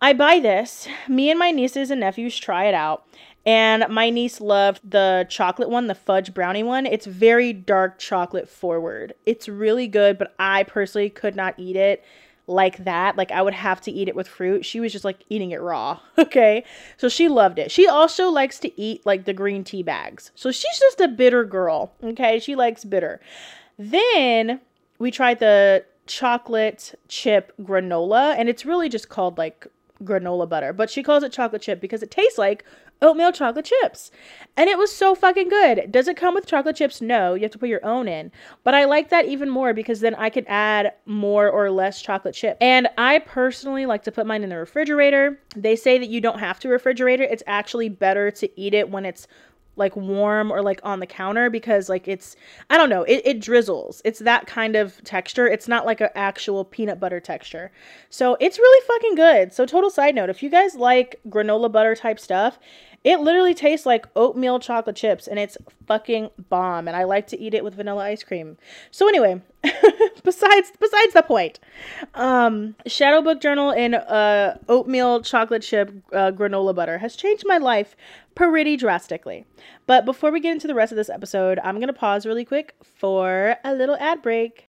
I 0.00 0.12
buy 0.12 0.38
this. 0.38 0.86
Me 1.08 1.28
and 1.28 1.40
my 1.40 1.50
nieces 1.50 1.90
and 1.90 1.98
nephews 1.98 2.38
try 2.38 2.66
it 2.66 2.74
out. 2.74 3.04
And 3.44 3.84
my 3.90 4.10
niece 4.10 4.40
loved 4.40 4.88
the 4.88 5.26
chocolate 5.28 5.70
one, 5.70 5.88
the 5.88 5.96
fudge 5.96 6.32
brownie 6.32 6.62
one. 6.62 6.86
It's 6.86 7.04
very 7.04 7.52
dark 7.52 7.98
chocolate 7.98 8.48
forward. 8.48 9.14
It's 9.26 9.48
really 9.48 9.88
good, 9.88 10.18
but 10.18 10.36
I 10.38 10.62
personally 10.62 11.10
could 11.10 11.34
not 11.34 11.54
eat 11.58 11.74
it 11.74 12.04
like 12.46 12.84
that. 12.84 13.16
Like 13.16 13.30
I 13.30 13.42
would 13.42 13.54
have 13.54 13.80
to 13.82 13.90
eat 13.90 14.08
it 14.08 14.16
with 14.16 14.28
fruit. 14.28 14.64
She 14.64 14.80
was 14.80 14.92
just 14.92 15.04
like 15.04 15.24
eating 15.28 15.50
it 15.50 15.60
raw. 15.60 16.00
Okay. 16.18 16.64
So 16.96 17.08
she 17.08 17.28
loved 17.28 17.58
it. 17.58 17.70
She 17.70 17.86
also 17.86 18.28
likes 18.28 18.58
to 18.60 18.80
eat 18.80 19.04
like 19.04 19.24
the 19.24 19.32
green 19.32 19.62
tea 19.62 19.82
bags. 19.82 20.30
So 20.34 20.50
she's 20.50 20.78
just 20.78 21.00
a 21.00 21.08
bitter 21.08 21.44
girl. 21.44 21.92
Okay. 22.02 22.38
She 22.40 22.54
likes 22.54 22.84
bitter. 22.84 23.20
Then 23.78 24.60
we 24.98 25.10
tried 25.10 25.38
the 25.38 25.84
chocolate 26.06 26.94
chip 27.08 27.52
granola 27.60 28.34
and 28.36 28.48
it's 28.48 28.64
really 28.64 28.88
just 28.88 29.08
called 29.08 29.38
like 29.38 29.66
granola 30.02 30.48
butter, 30.48 30.72
but 30.72 30.90
she 30.90 31.02
calls 31.02 31.22
it 31.22 31.32
chocolate 31.32 31.62
chip 31.62 31.80
because 31.80 32.02
it 32.02 32.10
tastes 32.10 32.38
like 32.38 32.64
oatmeal 33.02 33.32
chocolate 33.32 33.64
chips. 33.64 34.10
And 34.56 34.68
it 34.70 34.78
was 34.78 34.94
so 34.94 35.14
fucking 35.14 35.48
good. 35.48 35.90
Does 35.90 36.08
it 36.08 36.16
come 36.16 36.34
with 36.34 36.46
chocolate 36.46 36.76
chips? 36.76 37.00
No, 37.00 37.34
you 37.34 37.42
have 37.42 37.50
to 37.50 37.58
put 37.58 37.68
your 37.68 37.84
own 37.84 38.08
in. 38.08 38.30
But 38.62 38.74
I 38.74 38.84
like 38.84 39.10
that 39.10 39.26
even 39.26 39.50
more 39.50 39.74
because 39.74 40.00
then 40.00 40.14
I 40.14 40.30
can 40.30 40.46
add 40.46 40.92
more 41.06 41.48
or 41.48 41.70
less 41.70 42.00
chocolate 42.00 42.34
chip. 42.34 42.56
And 42.60 42.88
I 42.96 43.18
personally 43.18 43.86
like 43.86 44.04
to 44.04 44.12
put 44.12 44.26
mine 44.26 44.42
in 44.42 44.50
the 44.50 44.56
refrigerator. 44.56 45.38
They 45.56 45.76
say 45.76 45.98
that 45.98 46.08
you 46.08 46.20
don't 46.20 46.38
have 46.38 46.60
to 46.60 46.68
refrigerate 46.68 47.20
it. 47.20 47.30
It's 47.30 47.42
actually 47.46 47.88
better 47.88 48.30
to 48.30 48.60
eat 48.60 48.74
it 48.74 48.90
when 48.90 49.04
it's 49.04 49.26
like 49.76 49.96
warm 49.96 50.50
or 50.50 50.62
like 50.62 50.80
on 50.82 51.00
the 51.00 51.06
counter 51.06 51.50
because 51.50 51.88
like 51.88 52.06
it's 52.08 52.36
I 52.70 52.76
don't 52.76 52.90
know, 52.90 53.02
it, 53.04 53.22
it 53.24 53.40
drizzles. 53.40 54.00
It's 54.04 54.20
that 54.20 54.46
kind 54.46 54.76
of 54.76 55.02
texture. 55.04 55.46
It's 55.46 55.68
not 55.68 55.86
like 55.86 56.00
an 56.00 56.10
actual 56.14 56.64
peanut 56.64 57.00
butter 57.00 57.20
texture. 57.20 57.70
So 58.10 58.36
it's 58.40 58.58
really 58.58 58.86
fucking 58.86 59.14
good. 59.16 59.52
So 59.52 59.66
total 59.66 59.90
side 59.90 60.14
note, 60.14 60.30
if 60.30 60.42
you 60.42 60.50
guys 60.50 60.74
like 60.74 61.20
granola 61.28 61.70
butter 61.70 61.94
type 61.94 62.20
stuff, 62.20 62.58
it 63.04 63.20
literally 63.20 63.54
tastes 63.54 63.84
like 63.84 64.06
oatmeal 64.16 64.58
chocolate 64.58 64.96
chips 64.96 65.28
and 65.28 65.38
it's 65.38 65.58
fucking 65.86 66.30
bomb 66.48 66.88
and 66.88 66.96
I 66.96 67.04
like 67.04 67.26
to 67.28 67.38
eat 67.38 67.52
it 67.52 67.62
with 67.62 67.74
vanilla 67.74 68.04
ice 68.04 68.22
cream. 68.22 68.56
So 68.90 69.06
anyway, 69.06 69.42
besides 70.24 70.72
besides 70.80 71.12
the 71.12 71.22
point. 71.22 71.60
Um 72.14 72.74
Shadow 72.86 73.20
Book 73.20 73.40
Journal 73.42 73.70
in 73.70 73.94
uh 73.94 74.58
oatmeal 74.68 75.20
chocolate 75.20 75.62
chip 75.62 75.92
uh, 76.12 76.32
granola 76.32 76.74
butter 76.74 76.98
has 76.98 77.14
changed 77.14 77.44
my 77.46 77.58
life 77.58 77.94
pretty 78.34 78.76
drastically. 78.76 79.44
But 79.86 80.04
before 80.04 80.32
we 80.32 80.40
get 80.40 80.52
into 80.52 80.66
the 80.66 80.74
rest 80.74 80.90
of 80.90 80.96
this 80.96 81.10
episode, 81.10 81.58
I'm 81.62 81.76
going 81.76 81.88
to 81.88 81.92
pause 81.92 82.26
really 82.26 82.44
quick 82.44 82.74
for 82.82 83.56
a 83.62 83.74
little 83.74 83.96
ad 83.96 84.22
break. 84.22 84.68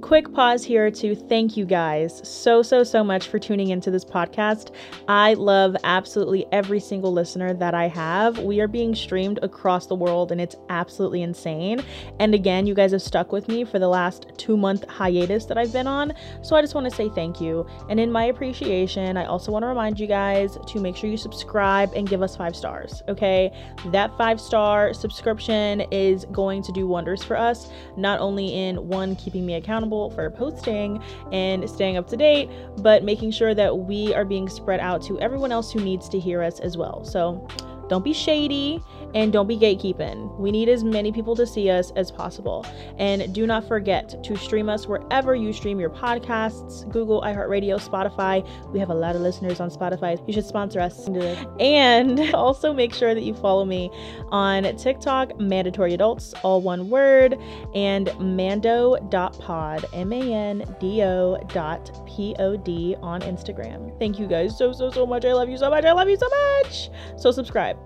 Quick 0.00 0.32
pause 0.32 0.64
here 0.64 0.90
to 0.90 1.14
thank 1.14 1.56
you 1.56 1.66
guys 1.66 2.26
so, 2.26 2.62
so, 2.62 2.82
so 2.82 3.04
much 3.04 3.28
for 3.28 3.38
tuning 3.38 3.68
into 3.68 3.90
this 3.90 4.04
podcast. 4.04 4.74
I 5.08 5.34
love 5.34 5.76
absolutely 5.84 6.46
every 6.52 6.80
single 6.80 7.12
listener 7.12 7.52
that 7.54 7.74
I 7.74 7.86
have. 7.88 8.38
We 8.38 8.60
are 8.60 8.66
being 8.66 8.94
streamed 8.94 9.38
across 9.42 9.86
the 9.86 9.94
world 9.94 10.32
and 10.32 10.40
it's 10.40 10.56
absolutely 10.70 11.22
insane. 11.22 11.84
And 12.18 12.34
again, 12.34 12.66
you 12.66 12.74
guys 12.74 12.92
have 12.92 13.02
stuck 13.02 13.30
with 13.30 13.46
me 13.46 13.62
for 13.64 13.78
the 13.78 13.88
last 13.88 14.26
two 14.38 14.56
month 14.56 14.88
hiatus 14.88 15.44
that 15.46 15.58
I've 15.58 15.72
been 15.72 15.86
on. 15.86 16.14
So 16.42 16.56
I 16.56 16.62
just 16.62 16.74
want 16.74 16.88
to 16.88 16.96
say 16.96 17.10
thank 17.10 17.40
you. 17.40 17.66
And 17.88 18.00
in 18.00 18.10
my 18.10 18.24
appreciation, 18.24 19.16
I 19.16 19.26
also 19.26 19.52
want 19.52 19.64
to 19.64 19.68
remind 19.68 20.00
you 20.00 20.06
guys 20.06 20.56
to 20.66 20.80
make 20.80 20.96
sure 20.96 21.10
you 21.10 21.18
subscribe 21.18 21.92
and 21.94 22.08
give 22.08 22.22
us 22.22 22.36
five 22.36 22.56
stars. 22.56 23.02
Okay. 23.06 23.52
That 23.86 24.16
five 24.16 24.40
star 24.40 24.94
subscription 24.94 25.82
is 25.92 26.24
going 26.32 26.62
to 26.62 26.72
do 26.72 26.86
wonders 26.86 27.22
for 27.22 27.36
us, 27.36 27.68
not 27.96 28.18
only 28.18 28.54
in 28.54 28.88
one, 28.88 29.14
keeping 29.14 29.44
me 29.44 29.54
accountable 29.54 29.89
for 29.90 30.30
posting 30.30 31.02
and 31.32 31.68
staying 31.68 31.96
up 31.96 32.06
to 32.08 32.16
date, 32.16 32.48
but 32.78 33.02
making 33.02 33.32
sure 33.32 33.54
that 33.54 33.76
we 33.76 34.14
are 34.14 34.24
being 34.24 34.48
spread 34.48 34.80
out 34.80 35.02
to 35.02 35.18
everyone 35.20 35.50
else 35.50 35.72
who 35.72 35.80
needs 35.80 36.08
to 36.08 36.18
hear 36.18 36.42
us 36.42 36.60
as 36.60 36.76
well. 36.76 37.04
So 37.04 37.46
don't 37.90 38.04
be 38.04 38.12
shady 38.12 38.82
and 39.14 39.32
don't 39.32 39.48
be 39.48 39.58
gatekeeping. 39.58 40.38
We 40.38 40.52
need 40.52 40.68
as 40.68 40.84
many 40.84 41.10
people 41.10 41.34
to 41.34 41.44
see 41.44 41.68
us 41.70 41.90
as 41.96 42.12
possible. 42.12 42.64
And 42.98 43.34
do 43.34 43.48
not 43.48 43.66
forget 43.66 44.22
to 44.22 44.36
stream 44.36 44.68
us 44.68 44.86
wherever 44.86 45.34
you 45.34 45.52
stream 45.52 45.80
your 45.80 45.90
podcasts 45.90 46.88
Google, 46.90 47.20
iHeartRadio, 47.22 47.80
Spotify. 47.80 48.46
We 48.72 48.78
have 48.78 48.90
a 48.90 48.94
lot 48.94 49.16
of 49.16 49.22
listeners 49.22 49.58
on 49.58 49.70
Spotify. 49.70 50.22
You 50.28 50.32
should 50.32 50.46
sponsor 50.46 50.78
us. 50.78 51.08
And 51.58 52.20
also 52.34 52.72
make 52.72 52.94
sure 52.94 53.12
that 53.12 53.22
you 53.22 53.34
follow 53.34 53.64
me 53.64 53.90
on 54.30 54.76
TikTok, 54.76 55.40
Mandatory 55.40 55.92
Adults, 55.92 56.32
all 56.44 56.60
one 56.60 56.90
word, 56.90 57.36
and 57.74 58.12
mando.pod, 58.20 59.84
M 59.92 60.12
A 60.12 60.32
N 60.32 60.76
D 60.78 61.02
O 61.02 61.38
dot 61.48 61.90
P 62.06 62.36
O 62.38 62.56
D 62.56 62.94
on 63.02 63.20
Instagram. 63.22 63.98
Thank 63.98 64.20
you 64.20 64.28
guys 64.28 64.56
so, 64.56 64.72
so, 64.72 64.90
so 64.90 65.04
much. 65.04 65.24
I 65.24 65.32
love 65.32 65.48
you 65.48 65.58
so 65.58 65.70
much. 65.70 65.84
I 65.84 65.92
love 65.92 66.08
you 66.08 66.16
so 66.16 66.28
much. 66.28 66.90
So 67.16 67.32
subscribe. 67.32 67.79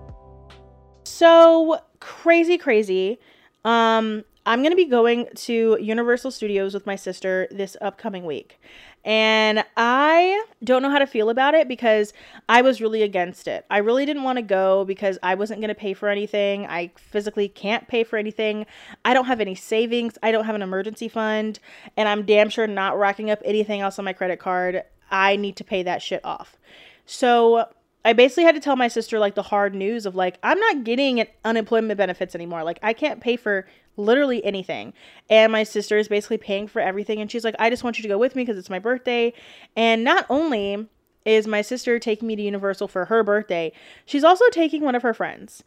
So 1.05 1.79
crazy, 1.99 2.57
crazy. 2.57 3.19
Um, 3.63 4.23
I'm 4.47 4.59
going 4.59 4.71
to 4.71 4.75
be 4.75 4.85
going 4.85 5.27
to 5.35 5.77
Universal 5.79 6.31
Studios 6.31 6.73
with 6.73 6.85
my 6.85 6.95
sister 6.95 7.47
this 7.51 7.77
upcoming 7.81 8.25
week. 8.25 8.59
And 9.03 9.63
I 9.77 10.43
don't 10.63 10.81
know 10.81 10.89
how 10.89 10.97
to 10.97 11.05
feel 11.05 11.29
about 11.29 11.53
it 11.53 11.67
because 11.67 12.11
I 12.49 12.63
was 12.63 12.81
really 12.81 13.03
against 13.03 13.47
it. 13.47 13.65
I 13.69 13.77
really 13.77 14.05
didn't 14.05 14.23
want 14.23 14.37
to 14.37 14.41
go 14.41 14.83
because 14.83 15.19
I 15.21 15.35
wasn't 15.35 15.61
going 15.61 15.69
to 15.69 15.75
pay 15.75 15.93
for 15.93 16.09
anything. 16.09 16.65
I 16.65 16.91
physically 16.97 17.47
can't 17.47 17.87
pay 17.87 18.03
for 18.03 18.17
anything. 18.17 18.65
I 19.03 19.13
don't 19.13 19.25
have 19.25 19.41
any 19.41 19.53
savings. 19.53 20.17
I 20.23 20.31
don't 20.31 20.45
have 20.45 20.55
an 20.55 20.63
emergency 20.63 21.07
fund. 21.07 21.59
And 21.95 22.09
I'm 22.09 22.25
damn 22.25 22.49
sure 22.49 22.65
not 22.65 22.97
racking 22.97 23.29
up 23.29 23.41
anything 23.45 23.81
else 23.81 23.99
on 23.99 24.05
my 24.05 24.13
credit 24.13 24.39
card. 24.39 24.83
I 25.11 25.35
need 25.35 25.55
to 25.57 25.63
pay 25.63 25.83
that 25.83 26.01
shit 26.01 26.25
off. 26.25 26.57
So 27.05 27.67
I 28.05 28.13
basically 28.13 28.43
had 28.43 28.53
to 28.53 28.61
tell 28.61 28.75
my 28.75 28.87
sister 28.87 29.17
like 29.17 29.33
the 29.33 29.41
hard 29.41 29.73
news 29.73 30.05
of 30.05 30.15
like 30.15 30.37
I'm 30.43 30.59
not 30.59 30.83
getting 30.83 31.25
unemployment 31.43 31.97
benefits 31.97 32.35
anymore. 32.35 32.63
Like 32.63 32.77
I 32.83 32.93
can't 32.93 33.19
pay 33.19 33.35
for 33.35 33.67
literally 33.97 34.45
anything. 34.45 34.93
And 35.29 35.51
my 35.51 35.63
sister 35.63 35.97
is 35.97 36.07
basically 36.07 36.37
paying 36.37 36.67
for 36.67 36.79
everything 36.79 37.19
and 37.19 37.31
she's 37.31 37.43
like 37.43 37.55
I 37.57 37.71
just 37.71 37.83
want 37.83 37.97
you 37.97 38.03
to 38.03 38.07
go 38.07 38.19
with 38.19 38.35
me 38.35 38.43
because 38.43 38.59
it's 38.59 38.69
my 38.69 38.79
birthday. 38.79 39.33
And 39.75 40.03
not 40.03 40.27
only 40.29 40.87
is 41.25 41.47
my 41.47 41.63
sister 41.63 41.97
taking 41.97 42.27
me 42.27 42.35
to 42.35 42.43
Universal 42.43 42.87
for 42.89 43.05
her 43.05 43.23
birthday, 43.23 43.71
she's 44.05 44.23
also 44.23 44.45
taking 44.51 44.83
one 44.83 44.93
of 44.93 45.01
her 45.01 45.13
friends. 45.13 45.63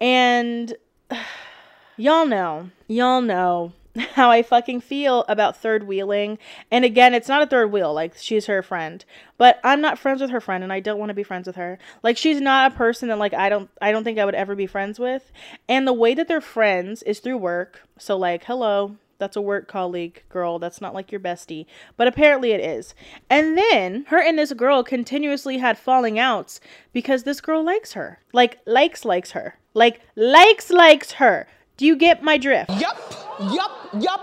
And 0.00 0.74
y'all 1.96 2.24
know, 2.24 2.70
y'all 2.86 3.20
know 3.20 3.72
how 4.14 4.30
I 4.30 4.42
fucking 4.42 4.80
feel 4.80 5.24
about 5.28 5.56
third 5.56 5.86
wheeling. 5.86 6.38
And 6.70 6.84
again, 6.84 7.14
it's 7.14 7.28
not 7.28 7.42
a 7.42 7.46
third 7.46 7.72
wheel, 7.72 7.92
like 7.92 8.16
she's 8.16 8.46
her 8.46 8.62
friend. 8.62 9.04
But 9.38 9.60
I'm 9.64 9.80
not 9.80 9.98
friends 9.98 10.20
with 10.20 10.30
her 10.30 10.40
friend 10.40 10.62
and 10.62 10.72
I 10.72 10.80
don't 10.80 10.98
want 10.98 11.10
to 11.10 11.14
be 11.14 11.22
friends 11.22 11.46
with 11.46 11.56
her. 11.56 11.78
Like 12.02 12.16
she's 12.16 12.40
not 12.40 12.72
a 12.72 12.76
person 12.76 13.08
that 13.08 13.18
like 13.18 13.34
I 13.34 13.48
don't 13.48 13.70
I 13.80 13.90
don't 13.90 14.04
think 14.04 14.18
I 14.18 14.24
would 14.24 14.34
ever 14.34 14.54
be 14.54 14.66
friends 14.66 14.98
with. 14.98 15.32
And 15.68 15.86
the 15.86 15.92
way 15.92 16.14
that 16.14 16.28
they're 16.28 16.40
friends 16.40 17.02
is 17.02 17.20
through 17.20 17.38
work. 17.38 17.82
So 17.98 18.16
like, 18.16 18.44
hello, 18.44 18.96
that's 19.18 19.36
a 19.36 19.42
work 19.42 19.68
colleague 19.68 20.22
girl. 20.28 20.58
That's 20.58 20.80
not 20.80 20.94
like 20.94 21.12
your 21.12 21.20
bestie. 21.20 21.66
But 21.96 22.08
apparently 22.08 22.52
it 22.52 22.60
is. 22.60 22.94
And 23.28 23.56
then 23.56 24.06
her 24.08 24.20
and 24.20 24.38
this 24.38 24.52
girl 24.52 24.82
continuously 24.82 25.58
had 25.58 25.78
falling 25.78 26.18
outs 26.18 26.60
because 26.92 27.22
this 27.22 27.40
girl 27.40 27.62
likes 27.62 27.92
her. 27.92 28.18
Like 28.32 28.58
likes 28.66 29.04
likes 29.04 29.32
her. 29.32 29.58
Like 29.74 30.00
likes 30.16 30.70
likes 30.70 31.12
her. 31.12 31.46
Do 31.80 31.86
you 31.86 31.96
get 31.96 32.22
my 32.22 32.36
drift? 32.36 32.68
Yup. 32.78 32.98
Yup, 33.40 33.88
yup, 33.94 34.20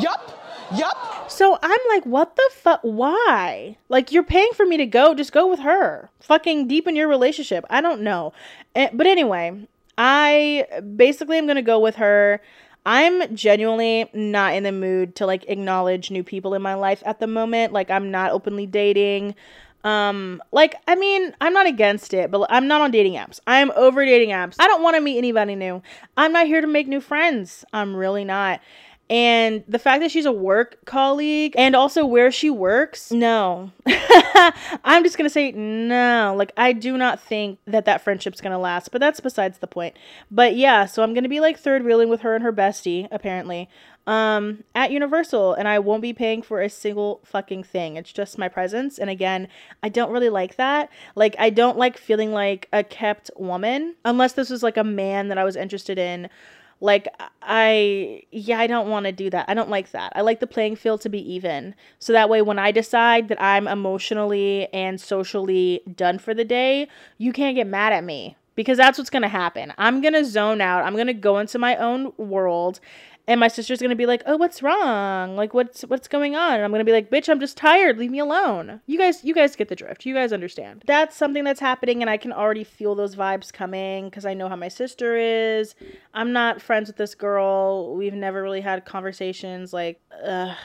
yup, 0.00 0.42
yup. 0.74 1.30
So 1.30 1.58
I'm 1.62 1.80
like, 1.90 2.06
what 2.06 2.34
the 2.34 2.50
fuck? 2.54 2.80
Why? 2.80 3.76
Like, 3.90 4.10
you're 4.10 4.22
paying 4.22 4.48
for 4.54 4.64
me 4.64 4.78
to 4.78 4.86
go. 4.86 5.12
Just 5.12 5.30
go 5.30 5.46
with 5.46 5.60
her. 5.60 6.08
Fucking 6.20 6.66
deepen 6.66 6.96
your 6.96 7.06
relationship. 7.06 7.66
I 7.68 7.82
don't 7.82 8.00
know. 8.00 8.32
Eh, 8.74 8.88
but 8.94 9.06
anyway, 9.06 9.68
I 9.98 10.64
basically 10.96 11.36
am 11.36 11.44
going 11.44 11.56
to 11.56 11.62
go 11.62 11.78
with 11.78 11.96
her. 11.96 12.40
I'm 12.86 13.36
genuinely 13.36 14.08
not 14.14 14.54
in 14.54 14.62
the 14.62 14.72
mood 14.72 15.14
to 15.16 15.26
like 15.26 15.44
acknowledge 15.46 16.10
new 16.10 16.24
people 16.24 16.54
in 16.54 16.62
my 16.62 16.72
life 16.72 17.02
at 17.04 17.20
the 17.20 17.26
moment. 17.26 17.74
Like, 17.74 17.90
I'm 17.90 18.10
not 18.10 18.30
openly 18.32 18.64
dating. 18.64 19.34
Um, 19.84 20.42
like, 20.50 20.76
I 20.88 20.94
mean, 20.94 21.34
I'm 21.40 21.52
not 21.52 21.66
against 21.66 22.14
it, 22.14 22.30
but 22.30 22.46
I'm 22.50 22.66
not 22.66 22.80
on 22.80 22.90
dating 22.90 23.14
apps. 23.14 23.38
I'm 23.46 23.70
over 23.72 24.04
dating 24.04 24.30
apps. 24.30 24.56
I 24.58 24.66
don't 24.66 24.82
want 24.82 24.96
to 24.96 25.00
meet 25.00 25.18
anybody 25.18 25.54
new. 25.54 25.82
I'm 26.16 26.32
not 26.32 26.46
here 26.46 26.62
to 26.62 26.66
make 26.66 26.88
new 26.88 27.02
friends. 27.02 27.64
I'm 27.72 27.94
really 27.94 28.24
not. 28.24 28.60
And 29.10 29.64
the 29.68 29.78
fact 29.78 30.00
that 30.00 30.10
she's 30.10 30.24
a 30.24 30.32
work 30.32 30.78
colleague 30.86 31.54
and 31.58 31.76
also 31.76 32.06
where 32.06 32.32
she 32.32 32.48
works, 32.48 33.12
no. 33.12 33.70
I'm 34.84 35.04
just 35.04 35.18
to 35.28 35.32
say 35.32 35.52
no. 35.52 36.34
Like, 36.36 36.52
I 36.56 36.72
do 36.72 36.96
not 36.96 37.20
think 37.20 37.58
that 37.66 37.84
that 37.84 38.02
friendship's 38.02 38.40
to 38.52 38.58
last, 38.58 38.90
but 38.92 39.00
that's 39.00 39.20
besides 39.20 39.58
the 39.58 39.66
point. 39.66 39.96
But 40.30 40.56
yeah, 40.56 40.86
so 40.86 41.02
I'm 41.02 41.12
to 41.24 41.28
be 41.28 41.40
like 41.40 41.58
third 41.58 41.84
wheeling 41.84 42.08
with 42.08 42.22
her 42.22 42.34
and 42.34 42.42
her 42.42 42.52
bestie, 42.52 43.06
apparently 43.10 43.68
um 44.06 44.62
at 44.74 44.90
Universal 44.90 45.54
and 45.54 45.66
I 45.66 45.78
won't 45.78 46.02
be 46.02 46.12
paying 46.12 46.42
for 46.42 46.60
a 46.60 46.68
single 46.68 47.20
fucking 47.24 47.62
thing. 47.62 47.96
It's 47.96 48.12
just 48.12 48.38
my 48.38 48.48
presence 48.48 48.98
and 48.98 49.08
again, 49.08 49.48
I 49.82 49.88
don't 49.88 50.12
really 50.12 50.28
like 50.28 50.56
that. 50.56 50.90
Like 51.14 51.34
I 51.38 51.50
don't 51.50 51.78
like 51.78 51.96
feeling 51.96 52.32
like 52.32 52.68
a 52.72 52.84
kept 52.84 53.30
woman 53.36 53.94
unless 54.04 54.34
this 54.34 54.50
was 54.50 54.62
like 54.62 54.76
a 54.76 54.84
man 54.84 55.28
that 55.28 55.38
I 55.38 55.44
was 55.44 55.56
interested 55.56 55.98
in. 55.98 56.28
Like 56.84 57.08
I 57.40 58.24
yeah, 58.30 58.58
I 58.58 58.66
don't 58.66 58.90
want 58.90 59.06
to 59.06 59.12
do 59.12 59.30
that. 59.30 59.46
I 59.48 59.54
don't 59.54 59.70
like 59.70 59.92
that. 59.92 60.12
I 60.14 60.20
like 60.20 60.40
the 60.40 60.46
playing 60.46 60.76
field 60.76 61.00
to 61.00 61.08
be 61.08 61.18
even. 61.32 61.74
So 61.98 62.12
that 62.12 62.28
way 62.28 62.42
when 62.42 62.58
I 62.58 62.72
decide 62.72 63.28
that 63.28 63.40
I'm 63.40 63.66
emotionally 63.66 64.68
and 64.70 65.00
socially 65.00 65.80
done 65.96 66.18
for 66.18 66.34
the 66.34 66.44
day, 66.44 66.88
you 67.16 67.32
can't 67.32 67.56
get 67.56 67.66
mad 67.66 67.94
at 67.94 68.04
me 68.04 68.36
because 68.54 68.76
that's 68.76 68.98
what's 68.98 69.08
going 69.08 69.22
to 69.22 69.28
happen. 69.28 69.72
I'm 69.78 70.02
going 70.02 70.12
to 70.12 70.26
zone 70.26 70.60
out. 70.60 70.84
I'm 70.84 70.92
going 70.92 71.06
to 71.06 71.14
go 71.14 71.38
into 71.38 71.58
my 71.58 71.74
own 71.76 72.12
world 72.18 72.80
and 73.26 73.40
my 73.40 73.48
sister's 73.48 73.80
gonna 73.80 73.96
be 73.96 74.06
like, 74.06 74.22
"Oh, 74.26 74.36
what's 74.36 74.62
wrong? 74.62 75.36
Like, 75.36 75.54
what's 75.54 75.82
what's 75.82 76.08
going 76.08 76.36
on?" 76.36 76.54
And 76.54 76.64
I'm 76.64 76.70
gonna 76.70 76.84
be 76.84 76.92
like, 76.92 77.10
"Bitch, 77.10 77.28
I'm 77.28 77.40
just 77.40 77.56
tired. 77.56 77.98
Leave 77.98 78.10
me 78.10 78.18
alone." 78.18 78.80
You 78.86 78.98
guys, 78.98 79.24
you 79.24 79.34
guys 79.34 79.56
get 79.56 79.68
the 79.68 79.76
drift. 79.76 80.04
You 80.06 80.14
guys 80.14 80.32
understand. 80.32 80.82
That's 80.86 81.16
something 81.16 81.44
that's 81.44 81.60
happening, 81.60 82.02
and 82.02 82.10
I 82.10 82.16
can 82.16 82.32
already 82.32 82.64
feel 82.64 82.94
those 82.94 83.16
vibes 83.16 83.52
coming 83.52 84.06
because 84.06 84.26
I 84.26 84.34
know 84.34 84.48
how 84.48 84.56
my 84.56 84.68
sister 84.68 85.16
is. 85.16 85.74
I'm 86.12 86.32
not 86.32 86.60
friends 86.62 86.88
with 86.88 86.96
this 86.96 87.14
girl. 87.14 87.94
We've 87.96 88.14
never 88.14 88.42
really 88.42 88.60
had 88.60 88.84
conversations 88.84 89.72
like, 89.72 90.00
ugh 90.24 90.56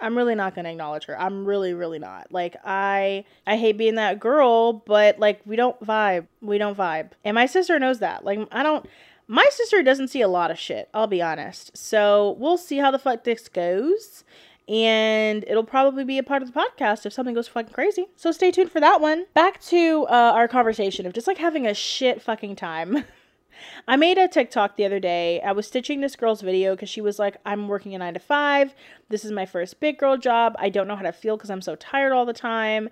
I'm 0.00 0.16
really 0.16 0.34
not 0.34 0.54
gonna 0.54 0.70
acknowledge 0.70 1.06
her. 1.06 1.18
I'm 1.18 1.44
really, 1.44 1.74
really 1.74 1.98
not. 1.98 2.32
Like 2.32 2.56
I 2.64 3.24
I 3.46 3.56
hate 3.56 3.78
being 3.78 3.96
that 3.96 4.20
girl, 4.20 4.72
but 4.74 5.18
like 5.18 5.40
we 5.46 5.56
don't 5.56 5.78
vibe. 5.80 6.26
We 6.40 6.58
don't 6.58 6.76
vibe. 6.76 7.10
And 7.24 7.34
my 7.34 7.46
sister 7.46 7.78
knows 7.78 8.00
that. 8.00 8.24
Like 8.24 8.46
I 8.52 8.62
don't 8.62 8.86
my 9.28 9.44
sister 9.50 9.82
doesn't 9.82 10.08
see 10.08 10.20
a 10.20 10.28
lot 10.28 10.50
of 10.50 10.58
shit, 10.58 10.88
I'll 10.94 11.06
be 11.06 11.22
honest. 11.22 11.76
So 11.76 12.36
we'll 12.38 12.58
see 12.58 12.78
how 12.78 12.90
the 12.90 12.98
fuck 12.98 13.24
this 13.24 13.48
goes. 13.48 14.24
And 14.68 15.44
it'll 15.46 15.64
probably 15.64 16.04
be 16.04 16.18
a 16.18 16.24
part 16.24 16.42
of 16.42 16.52
the 16.52 16.58
podcast 16.58 17.06
if 17.06 17.12
something 17.12 17.34
goes 17.34 17.46
fucking 17.46 17.72
crazy. 17.72 18.06
So 18.16 18.32
stay 18.32 18.50
tuned 18.50 18.72
for 18.72 18.80
that 18.80 19.00
one. 19.00 19.26
Back 19.32 19.60
to 19.62 20.06
uh, 20.08 20.32
our 20.34 20.48
conversation 20.48 21.06
of 21.06 21.12
just 21.12 21.28
like 21.28 21.38
having 21.38 21.66
a 21.66 21.74
shit 21.74 22.20
fucking 22.20 22.56
time. 22.56 23.04
I 23.88 23.96
made 23.96 24.18
a 24.18 24.28
TikTok 24.28 24.76
the 24.76 24.84
other 24.84 25.00
day. 25.00 25.40
I 25.40 25.52
was 25.52 25.66
stitching 25.66 26.00
this 26.00 26.16
girl's 26.16 26.42
video 26.42 26.74
because 26.74 26.88
she 26.88 27.00
was 27.00 27.18
like, 27.18 27.36
I'm 27.46 27.68
working 27.68 27.94
a 27.94 27.98
nine 27.98 28.14
to 28.14 28.20
five. 28.20 28.74
This 29.08 29.24
is 29.24 29.32
my 29.32 29.46
first 29.46 29.80
big 29.80 29.98
girl 29.98 30.16
job. 30.16 30.56
I 30.58 30.68
don't 30.68 30.88
know 30.88 30.96
how 30.96 31.02
to 31.02 31.12
feel 31.12 31.36
because 31.36 31.50
I'm 31.50 31.62
so 31.62 31.76
tired 31.76 32.12
all 32.12 32.26
the 32.26 32.32
time. 32.32 32.88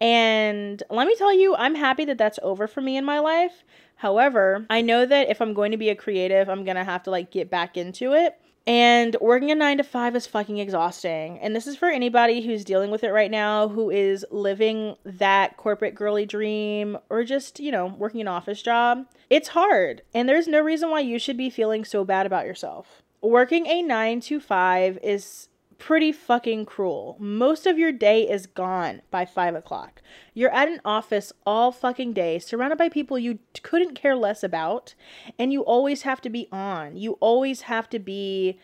And 0.00 0.82
let 0.90 1.06
me 1.06 1.16
tell 1.16 1.36
you, 1.36 1.54
I'm 1.56 1.74
happy 1.74 2.04
that 2.04 2.18
that's 2.18 2.38
over 2.42 2.66
for 2.66 2.80
me 2.80 2.96
in 2.96 3.04
my 3.04 3.18
life. 3.18 3.64
However, 3.96 4.66
I 4.70 4.82
know 4.82 5.04
that 5.06 5.30
if 5.30 5.40
I'm 5.40 5.54
going 5.54 5.72
to 5.72 5.76
be 5.76 5.88
a 5.88 5.96
creative, 5.96 6.48
I'm 6.48 6.64
going 6.64 6.76
to 6.76 6.84
have 6.84 7.02
to 7.04 7.10
like 7.10 7.30
get 7.30 7.50
back 7.50 7.76
into 7.76 8.12
it. 8.12 8.38
And 8.68 9.16
working 9.20 9.52
a 9.52 9.54
nine 9.54 9.78
to 9.78 9.84
five 9.84 10.16
is 10.16 10.26
fucking 10.26 10.58
exhausting. 10.58 11.38
And 11.38 11.54
this 11.54 11.68
is 11.68 11.76
for 11.76 11.88
anybody 11.88 12.44
who's 12.44 12.64
dealing 12.64 12.90
with 12.90 13.04
it 13.04 13.12
right 13.12 13.30
now, 13.30 13.68
who 13.68 13.90
is 13.90 14.26
living 14.30 14.96
that 15.04 15.56
corporate 15.56 15.94
girly 15.94 16.26
dream 16.26 16.98
or 17.08 17.22
just, 17.22 17.60
you 17.60 17.70
know, 17.70 17.86
working 17.86 18.20
an 18.20 18.28
office 18.28 18.60
job. 18.60 19.06
It's 19.30 19.48
hard. 19.48 20.02
And 20.12 20.28
there's 20.28 20.48
no 20.48 20.60
reason 20.60 20.90
why 20.90 21.00
you 21.00 21.20
should 21.20 21.36
be 21.36 21.48
feeling 21.48 21.84
so 21.84 22.04
bad 22.04 22.26
about 22.26 22.46
yourself. 22.46 23.02
Working 23.22 23.66
a 23.66 23.82
nine 23.82 24.20
to 24.22 24.40
five 24.40 24.98
is 25.00 25.48
pretty 25.78 26.12
fucking 26.12 26.66
cruel. 26.66 27.16
Most 27.18 27.66
of 27.66 27.78
your 27.78 27.92
day 27.92 28.28
is 28.28 28.46
gone 28.46 29.02
by 29.10 29.24
five 29.24 29.54
o'clock. 29.54 30.02
You're 30.34 30.52
at 30.52 30.68
an 30.68 30.80
office 30.84 31.32
all 31.44 31.72
fucking 31.72 32.12
day, 32.12 32.38
surrounded 32.38 32.78
by 32.78 32.88
people 32.88 33.18
you 33.18 33.38
couldn't 33.62 33.94
care 33.94 34.16
less 34.16 34.42
about, 34.42 34.94
and 35.38 35.52
you 35.52 35.62
always 35.62 36.02
have 36.02 36.20
to 36.22 36.30
be 36.30 36.48
on. 36.50 36.96
You 36.96 37.12
always 37.20 37.62
have 37.62 37.88
to 37.90 37.98
be 37.98 38.58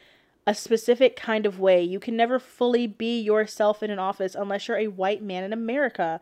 a 0.46 0.54
specific 0.54 1.16
kind 1.16 1.46
of 1.46 1.60
way. 1.60 1.82
You 1.82 2.00
can 2.00 2.16
never 2.16 2.38
fully 2.38 2.86
be 2.86 3.20
yourself 3.20 3.82
in 3.82 3.90
an 3.90 3.98
office 3.98 4.34
unless 4.34 4.66
you're 4.66 4.78
a 4.78 4.88
white 4.88 5.22
man 5.22 5.44
in 5.44 5.52
America. 5.52 6.20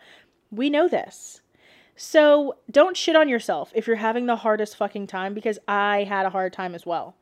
We 0.51 0.69
know 0.69 0.89
this. 0.89 1.41
So 1.97 2.57
don't 2.71 2.97
shit 2.97 3.17
on 3.17 3.29
yourself 3.29 3.73
if 3.75 3.87
you're 3.87 3.97
having 3.97 4.27
the 4.27 4.37
hardest 4.37 4.77
fucking 4.77 5.07
time 5.07 5.35
because 5.35 5.59
I 5.69 6.05
had 6.05 6.27
a 6.27 6.31
hard 6.31 6.53
time 6.53 6.75
as 6.75 6.87
well. 6.87 7.15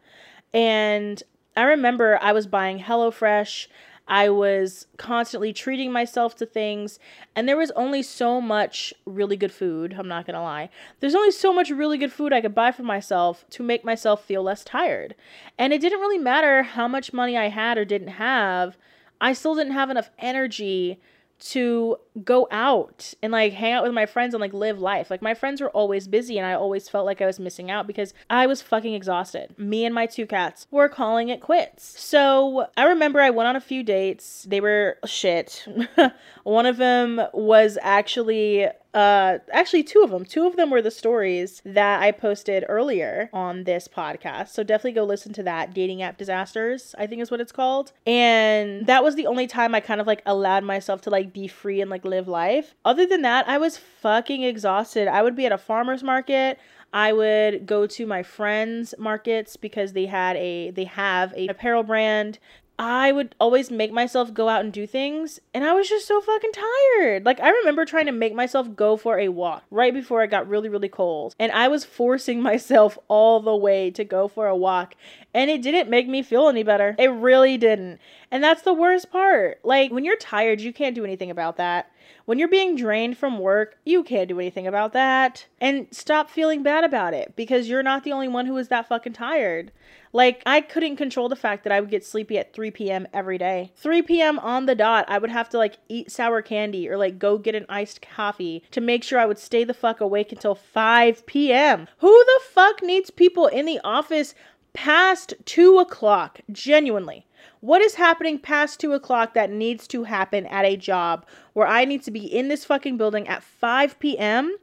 And 0.52 1.22
I 1.59 1.62
remember 1.62 2.20
I 2.22 2.30
was 2.30 2.46
buying 2.46 2.78
HelloFresh. 2.78 3.66
I 4.06 4.28
was 4.28 4.86
constantly 4.96 5.52
treating 5.52 5.90
myself 5.90 6.36
to 6.36 6.46
things, 6.46 7.00
and 7.34 7.48
there 7.48 7.56
was 7.56 7.72
only 7.72 8.00
so 8.00 8.40
much 8.40 8.94
really 9.04 9.36
good 9.36 9.50
food. 9.50 9.96
I'm 9.98 10.06
not 10.06 10.24
gonna 10.24 10.40
lie. 10.40 10.70
There's 11.00 11.16
only 11.16 11.32
so 11.32 11.52
much 11.52 11.70
really 11.70 11.98
good 11.98 12.12
food 12.12 12.32
I 12.32 12.42
could 12.42 12.54
buy 12.54 12.70
for 12.70 12.84
myself 12.84 13.44
to 13.50 13.64
make 13.64 13.84
myself 13.84 14.24
feel 14.24 14.44
less 14.44 14.62
tired. 14.62 15.16
And 15.59 15.72
it 15.72 15.80
didn't 15.80 15.98
really 15.98 16.16
matter 16.16 16.62
how 16.62 16.86
much 16.86 17.12
money 17.12 17.36
I 17.36 17.48
had 17.48 17.76
or 17.76 17.84
didn't 17.84 18.06
have, 18.06 18.76
I 19.20 19.32
still 19.32 19.56
didn't 19.56 19.72
have 19.72 19.90
enough 19.90 20.11
energy 20.16 21.00
to 21.39 21.97
go 22.24 22.49
out 22.51 23.14
and 23.22 23.32
like 23.32 23.53
hang 23.53 23.72
out 23.72 23.84
with 23.84 23.93
my 23.93 24.07
friends 24.07 24.34
and 24.34 24.41
like 24.41 24.53
live 24.53 24.80
life. 24.80 25.11
Like 25.11 25.22
my 25.22 25.34
friends 25.34 25.61
were 25.61 25.70
always 25.70 26.09
busy 26.09 26.39
and 26.39 26.47
I 26.47 26.55
always 26.55 26.89
felt 26.89 27.07
like 27.07 27.22
I 27.22 27.26
was 27.26 27.39
missing 27.39 27.70
out 27.70 27.86
because 27.86 28.12
I 28.28 28.47
was 28.47 28.61
fucking 28.61 28.95
exhausted. 28.95 29.57
Me 29.59 29.84
and 29.84 29.95
my 29.95 30.07
two 30.07 30.26
cats 30.26 30.66
were 30.70 30.89
calling 30.89 31.28
it 31.28 31.41
quits. 31.41 32.01
So 32.01 32.66
I 32.76 32.84
remember 32.84 33.20
I 33.20 33.30
went 33.30 33.49
on 33.49 33.57
a 33.57 33.61
few 33.61 33.82
dates. 33.82 34.47
They 34.49 34.61
were 34.61 34.99
shit. 35.07 35.66
One 36.43 36.66
of 36.66 36.76
them 36.76 37.20
was 37.32 37.78
actually 37.82 38.66
uh 38.95 39.39
actually 39.53 39.82
two 39.82 40.03
of 40.03 40.11
them. 40.11 40.24
Two 40.24 40.47
of 40.47 40.57
them 40.57 40.70
were 40.70 40.82
the 40.82 40.91
stories 40.91 41.61
that 41.64 42.01
i 42.03 42.11
posted 42.11 42.64
earlier 42.68 43.28
on 43.32 43.64
this 43.64 43.89
podcast. 43.89 44.49
So 44.49 44.62
definitely 44.62 44.93
go 44.93 45.05
listen 45.05 45.32
to 45.34 45.43
that. 45.45 45.74
Dating 45.74 46.03
app 46.03 46.16
disasters 46.18 46.95
i 46.99 47.07
think 47.07 47.22
is 47.22 47.30
what 47.30 47.41
it's 47.41 47.53
called. 47.53 47.93
And 48.07 48.86
that 48.86 49.05
was 49.05 49.14
the 49.14 49.26
only 49.26 49.47
time 49.47 49.74
i 49.74 49.80
kind 49.80 50.01
of 50.01 50.07
like 50.07 50.22
allowed 50.26 50.64
myself 50.64 51.01
to 51.03 51.11
like 51.11 51.32
be 51.32 51.49
free 51.49 51.80
and 51.80 51.91
like 51.91 52.05
live 52.05 52.28
life. 52.28 52.74
Other 52.84 53.07
than 53.07 53.22
that 53.22 53.49
i 53.49 53.59
was 53.59 53.76
fucking 53.76 54.43
exhausted. 54.43 55.09
I 55.09 55.22
would 55.22 55.36
be 55.36 55.47
at 55.47 55.53
a 55.53 55.59
farmer's 55.59 56.03
market. 56.03 56.59
I 56.93 57.12
would 57.12 57.66
go 57.66 57.86
to 57.86 58.07
my 58.07 58.22
friends' 58.22 58.95
markets 58.99 59.57
because 59.57 59.93
they 59.93 60.07
had 60.07 60.36
a 60.36 60.70
they 60.70 60.84
have 60.84 61.34
a 61.36 61.49
apparel 61.49 61.82
brand 61.82 62.39
I 62.79 63.11
would 63.11 63.35
always 63.41 63.72
make 63.72 63.91
myself 63.93 64.33
go 64.33 64.49
out 64.49 64.61
and 64.61 64.72
do 64.72 64.87
things, 64.87 65.41
and 65.53 65.64
I 65.64 65.72
was 65.72 65.89
just 65.89 66.07
so 66.07 66.20
fucking 66.20 66.53
tired. 66.53 67.26
Like, 67.26 67.41
I 67.41 67.51
remember 67.51 67.85
trying 67.85 68.07
to 68.07 68.12
make 68.12 68.35
myself 68.35 68.76
go 68.76 68.97
for 68.97 69.18
a 69.18 69.29
walk 69.31 69.64
right 69.70 69.93
before 69.93 70.22
it 70.22 70.31
got 70.31 70.49
really, 70.49 70.68
really 70.68 70.89
cold, 70.89 71.35
and 71.41 71.51
I 71.51 71.66
was 71.66 71.85
forcing 71.85 72.41
myself 72.49 72.97
all 73.09 73.41
the 73.41 73.57
way 73.57 73.91
to 73.91 74.05
go 74.05 74.29
for 74.29 74.47
a 74.47 74.57
walk, 74.57 74.95
and 75.35 75.51
it 75.51 75.61
didn't 75.61 75.91
make 75.91 76.09
me 76.09 76.22
feel 76.22 76.49
any 76.49 76.62
better. 76.62 76.95
It 77.01 77.09
really 77.09 77.59
didn't. 77.59 77.99
And 78.31 78.45
that's 78.45 78.62
the 78.62 78.74
worst 78.74 79.11
part. 79.11 79.59
Like, 79.64 79.91
when 79.91 80.05
you're 80.05 80.16
tired, 80.16 80.61
you 80.61 80.72
can't 80.72 80.95
do 80.95 81.05
anything 81.05 81.31
about 81.33 81.57
that. 81.57 81.91
When 82.24 82.38
you're 82.38 82.48
being 82.48 82.76
drained 82.76 83.16
from 83.16 83.38
work, 83.38 83.76
you 83.84 84.02
can't 84.02 84.28
do 84.28 84.38
anything 84.38 84.66
about 84.66 84.92
that. 84.92 85.46
And 85.61 85.86
stop 85.90 86.30
feeling 86.30 86.62
bad 86.62 86.84
about 86.84 87.14
it 87.14 87.34
because 87.36 87.68
you're 87.68 87.82
not 87.82 88.04
the 88.04 88.12
only 88.12 88.28
one 88.28 88.46
who 88.46 88.56
is 88.56 88.68
that 88.68 88.88
fucking 88.88 89.14
tired. 89.14 89.72
Like, 90.12 90.42
I 90.46 90.61
couldn't 90.61 90.96
control 90.96 91.28
the 91.28 91.36
fact 91.36 91.64
that 91.64 91.72
I 91.72 91.80
would 91.80 91.90
get 91.90 92.04
sleepy 92.04 92.38
at 92.38 92.52
3 92.52 92.70
p.m. 92.70 93.06
every 93.12 93.38
day. 93.38 93.72
3 93.76 94.02
p.m. 94.02 94.38
on 94.38 94.66
the 94.66 94.74
dot, 94.74 95.04
I 95.09 95.18
would 95.18 95.30
have 95.30 95.48
to 95.50 95.59
like 95.59 95.78
eat 95.88 96.11
sour 96.11 96.42
candy 96.42 96.88
or 96.88 96.96
like 96.96 97.18
go 97.18 97.38
get 97.38 97.54
an 97.54 97.66
iced 97.68 98.02
coffee 98.02 98.62
to 98.70 98.80
make 98.80 99.04
sure 99.04 99.18
I 99.18 99.26
would 99.26 99.38
stay 99.38 99.64
the 99.64 99.74
fuck 99.74 100.00
awake 100.00 100.32
until 100.32 100.54
5 100.54 101.26
p.m. 101.26 101.88
Who 101.98 102.24
the 102.24 102.40
fuck 102.50 102.82
needs 102.82 103.11
people 103.11 103.46
in 103.46 103.66
the 103.66 103.80
office 103.84 104.34
past 104.72 105.34
2 105.44 105.78
o'clock? 105.78 106.40
Genuinely. 106.50 107.26
What 107.61 107.82
is 107.82 107.94
happening 107.94 108.38
past 108.38 108.78
two 108.78 108.92
o'clock 108.92 109.34
that 109.34 109.50
needs 109.50 109.88
to 109.88 110.04
happen 110.04 110.46
at 110.46 110.64
a 110.64 110.76
job 110.76 111.26
where 111.54 111.66
I 111.66 111.84
need 111.84 112.02
to 112.04 112.11
be 112.11 112.24
in 112.24 112.48
this 112.48 112.64
fucking 112.64 112.96
building 112.96 113.26
at 113.26 113.42
5 113.42 113.98
p.m.? 113.98 114.56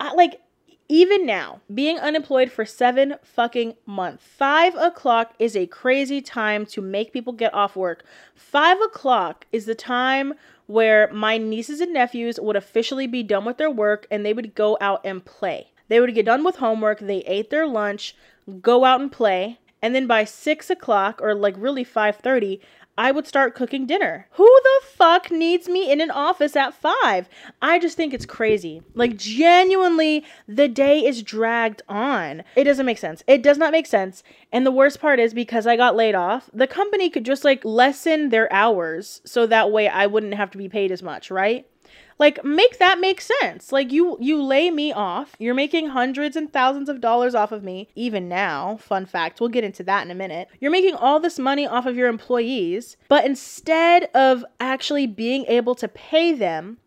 I, 0.00 0.12
like, 0.12 0.40
even 0.88 1.26
now, 1.26 1.60
being 1.72 1.98
unemployed 1.98 2.50
for 2.50 2.64
seven 2.64 3.16
fucking 3.22 3.74
months, 3.86 4.24
five 4.24 4.74
o'clock 4.76 5.34
is 5.38 5.56
a 5.56 5.66
crazy 5.66 6.20
time 6.20 6.66
to 6.66 6.80
make 6.80 7.12
people 7.12 7.32
get 7.32 7.54
off 7.54 7.76
work. 7.76 8.04
Five 8.34 8.80
o'clock 8.80 9.46
is 9.52 9.66
the 9.66 9.74
time 9.74 10.34
where 10.66 11.12
my 11.12 11.38
nieces 11.38 11.80
and 11.80 11.92
nephews 11.92 12.40
would 12.40 12.56
officially 12.56 13.06
be 13.06 13.22
done 13.22 13.44
with 13.44 13.56
their 13.56 13.70
work 13.70 14.06
and 14.10 14.24
they 14.24 14.32
would 14.32 14.54
go 14.54 14.76
out 14.80 15.00
and 15.04 15.24
play. 15.24 15.68
They 15.88 16.00
would 16.00 16.14
get 16.14 16.26
done 16.26 16.44
with 16.44 16.56
homework, 16.56 16.98
they 16.98 17.18
ate 17.18 17.50
their 17.50 17.66
lunch, 17.66 18.16
go 18.60 18.84
out 18.84 19.00
and 19.00 19.10
play, 19.10 19.58
and 19.82 19.94
then 19.94 20.06
by 20.06 20.24
six 20.24 20.70
o'clock 20.70 21.20
or 21.22 21.34
like 21.34 21.54
really 21.58 21.84
5.30 21.84 22.60
i 22.98 23.12
would 23.12 23.26
start 23.26 23.54
cooking 23.54 23.86
dinner. 23.86 24.26
Who 24.32 24.44
the 24.62 24.86
fuck 24.86 25.30
needs 25.30 25.68
me 25.68 25.90
in 25.90 26.00
an 26.00 26.10
office 26.10 26.56
at 26.56 26.74
five? 26.74 27.28
I 27.60 27.78
just 27.78 27.96
think 27.96 28.14
it's 28.14 28.26
crazy. 28.26 28.82
Like 28.94 29.16
genuinely 29.16 30.24
the 30.48 30.68
day 30.68 31.04
is 31.04 31.22
dragged 31.22 31.82
on. 31.88 32.42
It 32.54 32.64
doesn't 32.64 32.86
make 32.86 32.98
sense. 32.98 33.22
It 33.26 33.42
does 33.42 33.58
not 33.58 33.72
make 33.72 33.86
sense. 33.86 34.22
And 34.50 34.64
the 34.64 34.70
worst 34.72 35.00
part 35.00 35.20
is 35.20 35.34
because 35.34 35.66
i 35.66 35.76
got 35.76 35.96
laid 35.96 36.14
off 36.14 36.48
the 36.54 36.66
company 36.66 37.10
could 37.10 37.24
just 37.24 37.44
like 37.44 37.64
lessen 37.64 38.30
their 38.30 38.50
hours 38.52 39.20
so 39.24 39.46
that 39.46 39.70
way 39.70 39.88
i 39.88 40.06
wouldn't 40.06 40.34
have 40.34 40.50
to 40.50 40.58
be 40.58 40.68
paid 40.68 40.90
as 40.90 41.02
much 41.02 41.30
right 41.30 41.66
like 42.18 42.44
make 42.44 42.78
that 42.78 42.98
make 42.98 43.20
sense. 43.20 43.72
Like 43.72 43.92
you 43.92 44.16
you 44.20 44.42
lay 44.42 44.70
me 44.70 44.92
off. 44.92 45.34
You're 45.38 45.54
making 45.54 45.88
hundreds 45.88 46.36
and 46.36 46.52
thousands 46.52 46.88
of 46.88 47.00
dollars 47.00 47.34
off 47.34 47.52
of 47.52 47.62
me 47.62 47.88
even 47.94 48.28
now. 48.28 48.76
Fun 48.78 49.06
fact, 49.06 49.40
we'll 49.40 49.48
get 49.48 49.64
into 49.64 49.82
that 49.84 50.04
in 50.04 50.10
a 50.10 50.14
minute. 50.14 50.48
You're 50.60 50.70
making 50.70 50.94
all 50.94 51.20
this 51.20 51.38
money 51.38 51.66
off 51.66 51.86
of 51.86 51.96
your 51.96 52.08
employees, 52.08 52.96
but 53.08 53.24
instead 53.24 54.04
of 54.14 54.44
actually 54.60 55.06
being 55.06 55.44
able 55.46 55.74
to 55.76 55.88
pay 55.88 56.32
them, 56.32 56.78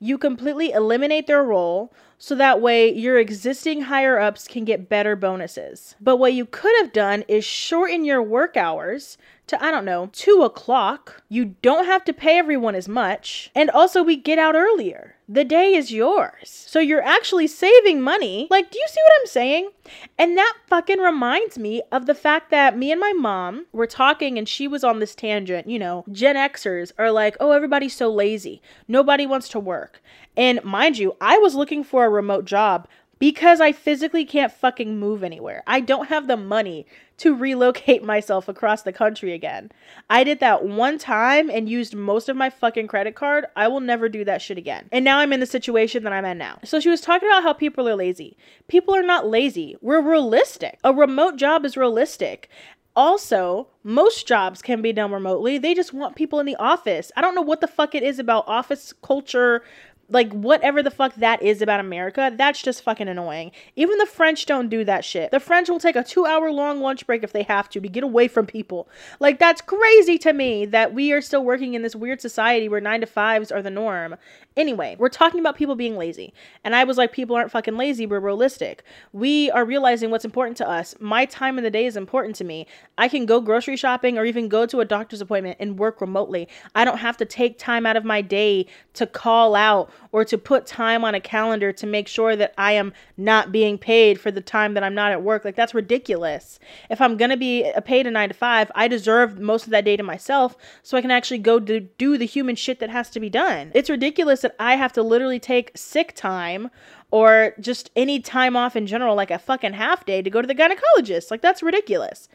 you 0.00 0.16
completely 0.16 0.70
eliminate 0.70 1.26
their 1.26 1.42
role 1.42 1.92
so 2.18 2.34
that 2.34 2.60
way 2.60 2.92
your 2.92 3.18
existing 3.18 3.82
higher 3.82 4.18
ups 4.18 4.48
can 4.48 4.64
get 4.64 4.88
better 4.88 5.14
bonuses. 5.14 5.94
But 6.00 6.16
what 6.16 6.32
you 6.32 6.46
could 6.46 6.74
have 6.80 6.92
done 6.92 7.24
is 7.28 7.44
shorten 7.44 8.04
your 8.04 8.22
work 8.22 8.56
hours 8.56 9.18
to, 9.48 9.62
I 9.62 9.70
don't 9.70 9.84
know, 9.84 10.10
two 10.12 10.42
o'clock. 10.42 11.22
You 11.28 11.56
don't 11.62 11.86
have 11.86 12.04
to 12.04 12.12
pay 12.12 12.38
everyone 12.38 12.74
as 12.74 12.88
much. 12.88 13.50
And 13.54 13.70
also, 13.70 14.02
we 14.02 14.16
get 14.16 14.38
out 14.38 14.54
earlier. 14.54 15.16
The 15.28 15.44
day 15.44 15.74
is 15.74 15.92
yours. 15.92 16.48
So 16.48 16.80
you're 16.80 17.02
actually 17.02 17.48
saving 17.48 18.00
money. 18.00 18.48
Like, 18.50 18.70
do 18.70 18.78
you 18.78 18.86
see 18.88 19.00
what 19.02 19.20
I'm 19.20 19.26
saying? 19.26 19.70
And 20.16 20.38
that 20.38 20.54
fucking 20.68 21.00
reminds 21.00 21.58
me 21.58 21.82
of 21.92 22.06
the 22.06 22.14
fact 22.14 22.50
that 22.50 22.78
me 22.78 22.90
and 22.90 23.00
my 23.00 23.12
mom 23.12 23.66
were 23.72 23.86
talking 23.86 24.38
and 24.38 24.48
she 24.48 24.66
was 24.66 24.84
on 24.84 25.00
this 25.00 25.14
tangent. 25.14 25.68
You 25.68 25.78
know, 25.78 26.04
Gen 26.10 26.36
Xers 26.36 26.92
are 26.98 27.10
like, 27.10 27.36
oh, 27.40 27.52
everybody's 27.52 27.94
so 27.94 28.10
lazy. 28.10 28.62
Nobody 28.86 29.26
wants 29.26 29.48
to 29.50 29.60
work. 29.60 30.02
And 30.36 30.64
mind 30.64 30.98
you, 30.98 31.14
I 31.20 31.36
was 31.38 31.54
looking 31.54 31.84
for 31.84 32.06
a 32.06 32.10
remote 32.10 32.46
job 32.46 32.88
because 33.18 33.60
I 33.60 33.72
physically 33.72 34.24
can't 34.24 34.52
fucking 34.52 34.98
move 34.98 35.22
anywhere. 35.22 35.62
I 35.66 35.80
don't 35.80 36.08
have 36.08 36.26
the 36.26 36.36
money 36.36 36.86
to 37.18 37.34
relocate 37.34 38.02
myself 38.02 38.48
across 38.48 38.82
the 38.82 38.92
country 38.92 39.32
again. 39.32 39.70
I 40.08 40.24
did 40.24 40.40
that 40.40 40.64
one 40.64 40.98
time 40.98 41.50
and 41.50 41.68
used 41.68 41.94
most 41.94 42.28
of 42.28 42.36
my 42.36 42.48
fucking 42.48 42.86
credit 42.86 43.14
card. 43.14 43.46
I 43.56 43.68
will 43.68 43.80
never 43.80 44.08
do 44.08 44.24
that 44.24 44.40
shit 44.40 44.58
again. 44.58 44.88
And 44.90 45.04
now 45.04 45.18
I'm 45.18 45.32
in 45.32 45.40
the 45.40 45.46
situation 45.46 46.04
that 46.04 46.12
I'm 46.12 46.24
in 46.24 46.38
now. 46.38 46.58
So 46.64 46.80
she 46.80 46.88
was 46.88 47.00
talking 47.00 47.28
about 47.28 47.42
how 47.42 47.52
people 47.52 47.88
are 47.88 47.96
lazy. 47.96 48.36
People 48.68 48.94
are 48.94 49.02
not 49.02 49.26
lazy. 49.26 49.76
We're 49.80 50.00
realistic. 50.00 50.78
A 50.82 50.94
remote 50.94 51.36
job 51.36 51.64
is 51.64 51.76
realistic. 51.76 52.48
Also, 52.96 53.68
most 53.84 54.26
jobs 54.26 54.60
can 54.60 54.82
be 54.82 54.92
done 54.92 55.12
remotely. 55.12 55.56
They 55.56 55.72
just 55.72 55.92
want 55.92 56.16
people 56.16 56.40
in 56.40 56.46
the 56.46 56.56
office. 56.56 57.12
I 57.16 57.20
don't 57.20 57.36
know 57.36 57.42
what 57.42 57.60
the 57.60 57.68
fuck 57.68 57.94
it 57.94 58.02
is 58.02 58.18
about 58.18 58.48
office 58.48 58.92
culture, 59.04 59.62
like 60.10 60.32
whatever 60.32 60.82
the 60.82 60.90
fuck 60.90 61.14
that 61.16 61.42
is 61.42 61.62
about 61.62 61.80
America, 61.80 62.32
that's 62.36 62.62
just 62.62 62.82
fucking 62.82 63.08
annoying. 63.08 63.50
Even 63.76 63.98
the 63.98 64.06
French 64.06 64.46
don't 64.46 64.68
do 64.68 64.84
that 64.84 65.04
shit. 65.04 65.30
The 65.30 65.40
French 65.40 65.68
will 65.68 65.78
take 65.78 65.96
a 65.96 66.04
two 66.04 66.26
hour 66.26 66.52
long 66.52 66.80
lunch 66.80 67.06
break 67.06 67.22
if 67.22 67.32
they 67.32 67.44
have 67.44 67.68
to 67.70 67.78
to 67.80 67.88
get 67.88 68.04
away 68.04 68.28
from 68.28 68.46
people. 68.46 68.88
Like 69.20 69.38
that's 69.38 69.60
crazy 69.60 70.18
to 70.18 70.32
me 70.32 70.66
that 70.66 70.94
we 70.94 71.12
are 71.12 71.20
still 71.20 71.44
working 71.44 71.74
in 71.74 71.82
this 71.82 71.96
weird 71.96 72.20
society 72.20 72.68
where 72.68 72.80
nine 72.80 73.00
to 73.00 73.06
fives 73.06 73.50
are 73.50 73.62
the 73.62 73.70
norm. 73.70 74.16
Anyway, 74.58 74.96
we're 74.98 75.08
talking 75.08 75.38
about 75.38 75.56
people 75.56 75.76
being 75.76 75.96
lazy. 75.96 76.34
And 76.64 76.74
I 76.74 76.82
was 76.82 76.98
like, 76.98 77.12
people 77.12 77.36
aren't 77.36 77.52
fucking 77.52 77.76
lazy, 77.76 78.06
we're 78.06 78.18
realistic. 78.18 78.82
We 79.12 79.52
are 79.52 79.64
realizing 79.64 80.10
what's 80.10 80.24
important 80.24 80.56
to 80.56 80.68
us. 80.68 80.96
My 80.98 81.26
time 81.26 81.58
in 81.58 81.64
the 81.64 81.70
day 81.70 81.86
is 81.86 81.96
important 81.96 82.34
to 82.36 82.44
me. 82.44 82.66
I 82.98 83.06
can 83.06 83.24
go 83.24 83.40
grocery 83.40 83.76
shopping 83.76 84.18
or 84.18 84.24
even 84.24 84.48
go 84.48 84.66
to 84.66 84.80
a 84.80 84.84
doctor's 84.84 85.20
appointment 85.20 85.58
and 85.60 85.78
work 85.78 86.00
remotely. 86.00 86.48
I 86.74 86.84
don't 86.84 86.98
have 86.98 87.16
to 87.18 87.24
take 87.24 87.56
time 87.56 87.86
out 87.86 87.96
of 87.96 88.04
my 88.04 88.20
day 88.20 88.66
to 88.94 89.06
call 89.06 89.54
out 89.54 89.92
or 90.10 90.24
to 90.24 90.36
put 90.36 90.66
time 90.66 91.04
on 91.04 91.14
a 91.14 91.20
calendar 91.20 91.72
to 91.74 91.86
make 91.86 92.08
sure 92.08 92.34
that 92.34 92.52
I 92.58 92.72
am 92.72 92.92
not 93.16 93.52
being 93.52 93.78
paid 93.78 94.20
for 94.20 94.32
the 94.32 94.40
time 94.40 94.74
that 94.74 94.82
I'm 94.82 94.94
not 94.94 95.12
at 95.12 95.22
work. 95.22 95.44
Like, 95.44 95.54
that's 95.54 95.72
ridiculous. 95.72 96.58
If 96.90 97.00
I'm 97.00 97.16
going 97.16 97.30
to 97.30 97.36
be 97.36 97.70
paid 97.84 98.08
a 98.08 98.10
nine 98.10 98.30
to 98.30 98.34
five, 98.34 98.72
I 98.74 98.88
deserve 98.88 99.38
most 99.38 99.66
of 99.66 99.70
that 99.70 99.84
day 99.84 99.96
to 99.96 100.02
myself 100.02 100.56
so 100.82 100.96
I 100.96 101.00
can 101.00 101.12
actually 101.12 101.38
go 101.38 101.60
do, 101.60 101.78
do 101.78 102.18
the 102.18 102.26
human 102.26 102.56
shit 102.56 102.80
that 102.80 102.90
has 102.90 103.08
to 103.10 103.20
be 103.20 103.30
done. 103.30 103.70
It's 103.72 103.88
ridiculous 103.88 104.44
that 104.48 104.56
I 104.58 104.76
have 104.76 104.92
to 104.94 105.02
literally 105.02 105.38
take 105.38 105.76
sick 105.76 106.14
time 106.14 106.70
or 107.10 107.54
just 107.60 107.90
any 107.94 108.20
time 108.20 108.56
off 108.56 108.76
in 108.76 108.86
general, 108.86 109.14
like 109.14 109.30
a 109.30 109.38
fucking 109.38 109.74
half 109.74 110.04
day, 110.06 110.22
to 110.22 110.30
go 110.30 110.40
to 110.40 110.48
the 110.48 110.54
gynecologist. 110.54 111.30
Like, 111.30 111.42
that's 111.42 111.62
ridiculous. 111.62 112.28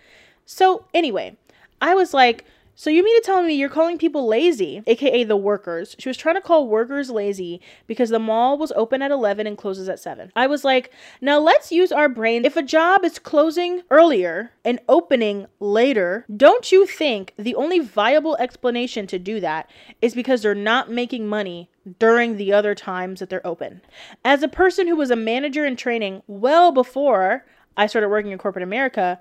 So, 0.46 0.86
anyway, 0.94 1.38
I 1.82 1.96
was 1.96 2.14
like, 2.14 2.46
so 2.76 2.90
you 2.90 3.04
mean 3.04 3.22
to 3.22 3.26
tell 3.26 3.44
me 3.44 3.54
you're 3.54 3.70
calling 3.70 4.00
people 4.00 4.28
lazy, 4.28 4.82
aka 4.88 5.24
the 5.24 5.38
workers? 5.38 5.96
She 6.00 6.10
was 6.10 6.18
trying 6.18 6.36
to 6.36 6.42
call 6.42 6.68
workers 6.68 7.12
lazy 7.12 7.62
because 7.86 8.10
the 8.10 8.18
mall 8.18 8.58
was 8.58 8.72
open 8.76 9.04
at 9.04 9.12
11 9.12 9.46
and 9.46 9.58
closes 9.58 9.88
at 9.88 10.00
7. 10.00 10.32
I 10.36 10.48
was 10.48 10.64
like, 10.64 10.92
now 11.22 11.38
let's 11.40 11.72
use 11.72 11.92
our 11.92 12.10
brain. 12.10 12.46
If 12.46 12.58
a 12.58 12.64
job 12.64 13.06
is 13.06 13.20
closing 13.20 13.84
earlier 13.92 14.54
and 14.66 14.80
opening 14.90 15.46
later, 15.60 16.26
don't 16.36 16.72
you 16.72 16.88
think 16.88 17.34
the 17.38 17.54
only 17.54 17.80
viable 17.80 18.36
explanation 18.38 19.06
to 19.08 19.20
do 19.20 19.40
that 19.40 19.70
is 20.02 20.16
because 20.16 20.42
they're 20.42 20.56
not 20.56 20.90
making 20.90 21.28
money 21.28 21.70
during 22.00 22.38
the 22.38 22.54
other 22.54 22.76
times 22.76 23.20
that 23.20 23.30
they're 23.30 23.46
open? 23.46 23.82
As 24.24 24.44
a 24.44 24.48
person 24.48 24.88
who 24.88 24.96
was 24.96 25.12
a 25.12 25.16
manager 25.16 25.66
in 25.66 25.76
training 25.76 26.22
well 26.28 26.72
before 26.72 27.46
I 27.76 27.88
started 27.88 28.10
working 28.10 28.32
in 28.32 28.38
corporate 28.38 28.64
America, 28.64 29.20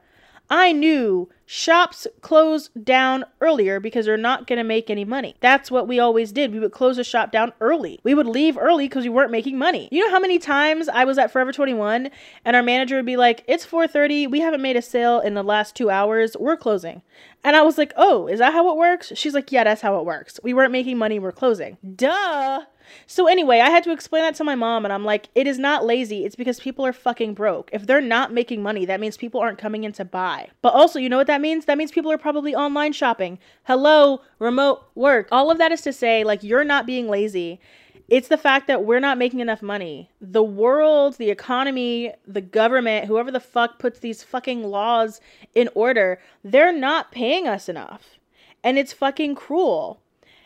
I 0.54 0.72
knew 0.72 1.30
shops 1.46 2.06
close 2.20 2.68
down 2.68 3.24
earlier 3.40 3.80
because 3.80 4.04
they're 4.04 4.18
not 4.18 4.46
going 4.46 4.58
to 4.58 4.64
make 4.64 4.90
any 4.90 5.02
money. 5.02 5.34
That's 5.40 5.70
what 5.70 5.88
we 5.88 5.98
always 5.98 6.30
did. 6.30 6.52
We 6.52 6.60
would 6.60 6.72
close 6.72 6.98
a 6.98 7.04
shop 7.04 7.32
down 7.32 7.54
early. 7.62 8.00
We 8.04 8.12
would 8.12 8.26
leave 8.26 8.58
early 8.58 8.86
because 8.86 9.04
we 9.04 9.08
weren't 9.08 9.30
making 9.30 9.56
money. 9.56 9.88
You 9.90 10.04
know 10.04 10.10
how 10.10 10.20
many 10.20 10.38
times 10.38 10.90
I 10.90 11.04
was 11.04 11.16
at 11.16 11.30
Forever 11.30 11.52
21 11.52 12.10
and 12.44 12.54
our 12.54 12.62
manager 12.62 12.96
would 12.96 13.06
be 13.06 13.16
like, 13.16 13.44
"It's 13.48 13.64
4:30. 13.64 14.26
We 14.26 14.40
haven't 14.40 14.60
made 14.60 14.76
a 14.76 14.82
sale 14.82 15.20
in 15.20 15.32
the 15.32 15.42
last 15.42 15.74
2 15.74 15.88
hours. 15.88 16.36
We're 16.38 16.58
closing." 16.58 17.00
And 17.42 17.56
I 17.56 17.62
was 17.62 17.78
like, 17.78 17.94
"Oh, 17.96 18.26
is 18.26 18.38
that 18.40 18.52
how 18.52 18.70
it 18.70 18.76
works?" 18.76 19.10
She's 19.14 19.32
like, 19.32 19.50
"Yeah, 19.50 19.64
that's 19.64 19.80
how 19.80 19.98
it 19.98 20.04
works. 20.04 20.38
We 20.42 20.52
weren't 20.52 20.70
making 20.70 20.98
money. 20.98 21.18
We're 21.18 21.32
closing." 21.32 21.78
Duh. 21.96 22.64
So 23.06 23.26
anyway, 23.26 23.60
I 23.60 23.70
had 23.70 23.84
to 23.84 23.92
explain 23.92 24.22
that 24.22 24.34
to 24.36 24.44
my 24.44 24.54
mom 24.54 24.84
and 24.84 24.92
I'm 24.92 25.04
like, 25.04 25.28
it 25.34 25.46
is 25.46 25.58
not 25.58 25.84
lazy. 25.84 26.24
It's 26.24 26.36
because 26.36 26.60
people 26.60 26.86
are 26.86 26.92
fucking 26.92 27.34
broke. 27.34 27.70
If 27.72 27.86
they're 27.86 28.00
not 28.00 28.32
making 28.32 28.62
money, 28.62 28.84
that 28.86 29.00
means 29.00 29.16
people 29.16 29.40
aren't 29.40 29.58
coming 29.58 29.84
in 29.84 29.92
to 29.92 30.04
buy. 30.04 30.48
But 30.62 30.74
also, 30.74 30.98
you 30.98 31.08
know 31.08 31.16
what 31.16 31.26
that 31.26 31.40
means? 31.40 31.64
That 31.64 31.78
means 31.78 31.90
people 31.90 32.12
are 32.12 32.18
probably 32.18 32.54
online 32.54 32.92
shopping. 32.92 33.38
Hello, 33.64 34.20
remote 34.38 34.84
work. 34.94 35.28
All 35.30 35.50
of 35.50 35.58
that 35.58 35.72
is 35.72 35.82
to 35.82 35.92
say 35.92 36.24
like 36.24 36.42
you're 36.42 36.64
not 36.64 36.86
being 36.86 37.08
lazy. 37.08 37.60
It's 38.08 38.28
the 38.28 38.36
fact 38.36 38.66
that 38.66 38.84
we're 38.84 39.00
not 39.00 39.16
making 39.16 39.40
enough 39.40 39.62
money. 39.62 40.10
The 40.20 40.42
world, 40.42 41.16
the 41.16 41.30
economy, 41.30 42.12
the 42.26 42.42
government, 42.42 43.06
whoever 43.06 43.30
the 43.30 43.40
fuck 43.40 43.78
puts 43.78 44.00
these 44.00 44.22
fucking 44.22 44.64
laws 44.64 45.20
in 45.54 45.70
order, 45.74 46.20
they're 46.44 46.76
not 46.76 47.10
paying 47.10 47.48
us 47.48 47.68
enough. 47.68 48.18
And 48.62 48.78
it's 48.78 48.92
fucking 48.92 49.34
cruel. 49.34 50.00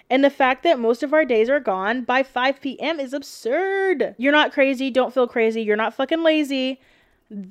And 0.09 0.23
the 0.23 0.31
fact 0.31 0.63
that 0.63 0.79
most 0.79 1.03
of 1.03 1.13
our 1.13 1.25
days 1.25 1.49
are 1.49 1.61
gone 1.61 2.03
by 2.03 2.23
5 2.23 2.61
p.m. 2.61 3.01
is 3.01 3.13
absurd. 3.13 4.15
You're 4.19 4.33
not 4.33 4.53
crazy. 4.53 4.91
Don't 4.91 5.13
feel 5.13 5.27
crazy. 5.27 5.63
You're 5.63 5.77
not 5.77 5.95
fucking 5.95 6.23
lazy. 6.23 6.81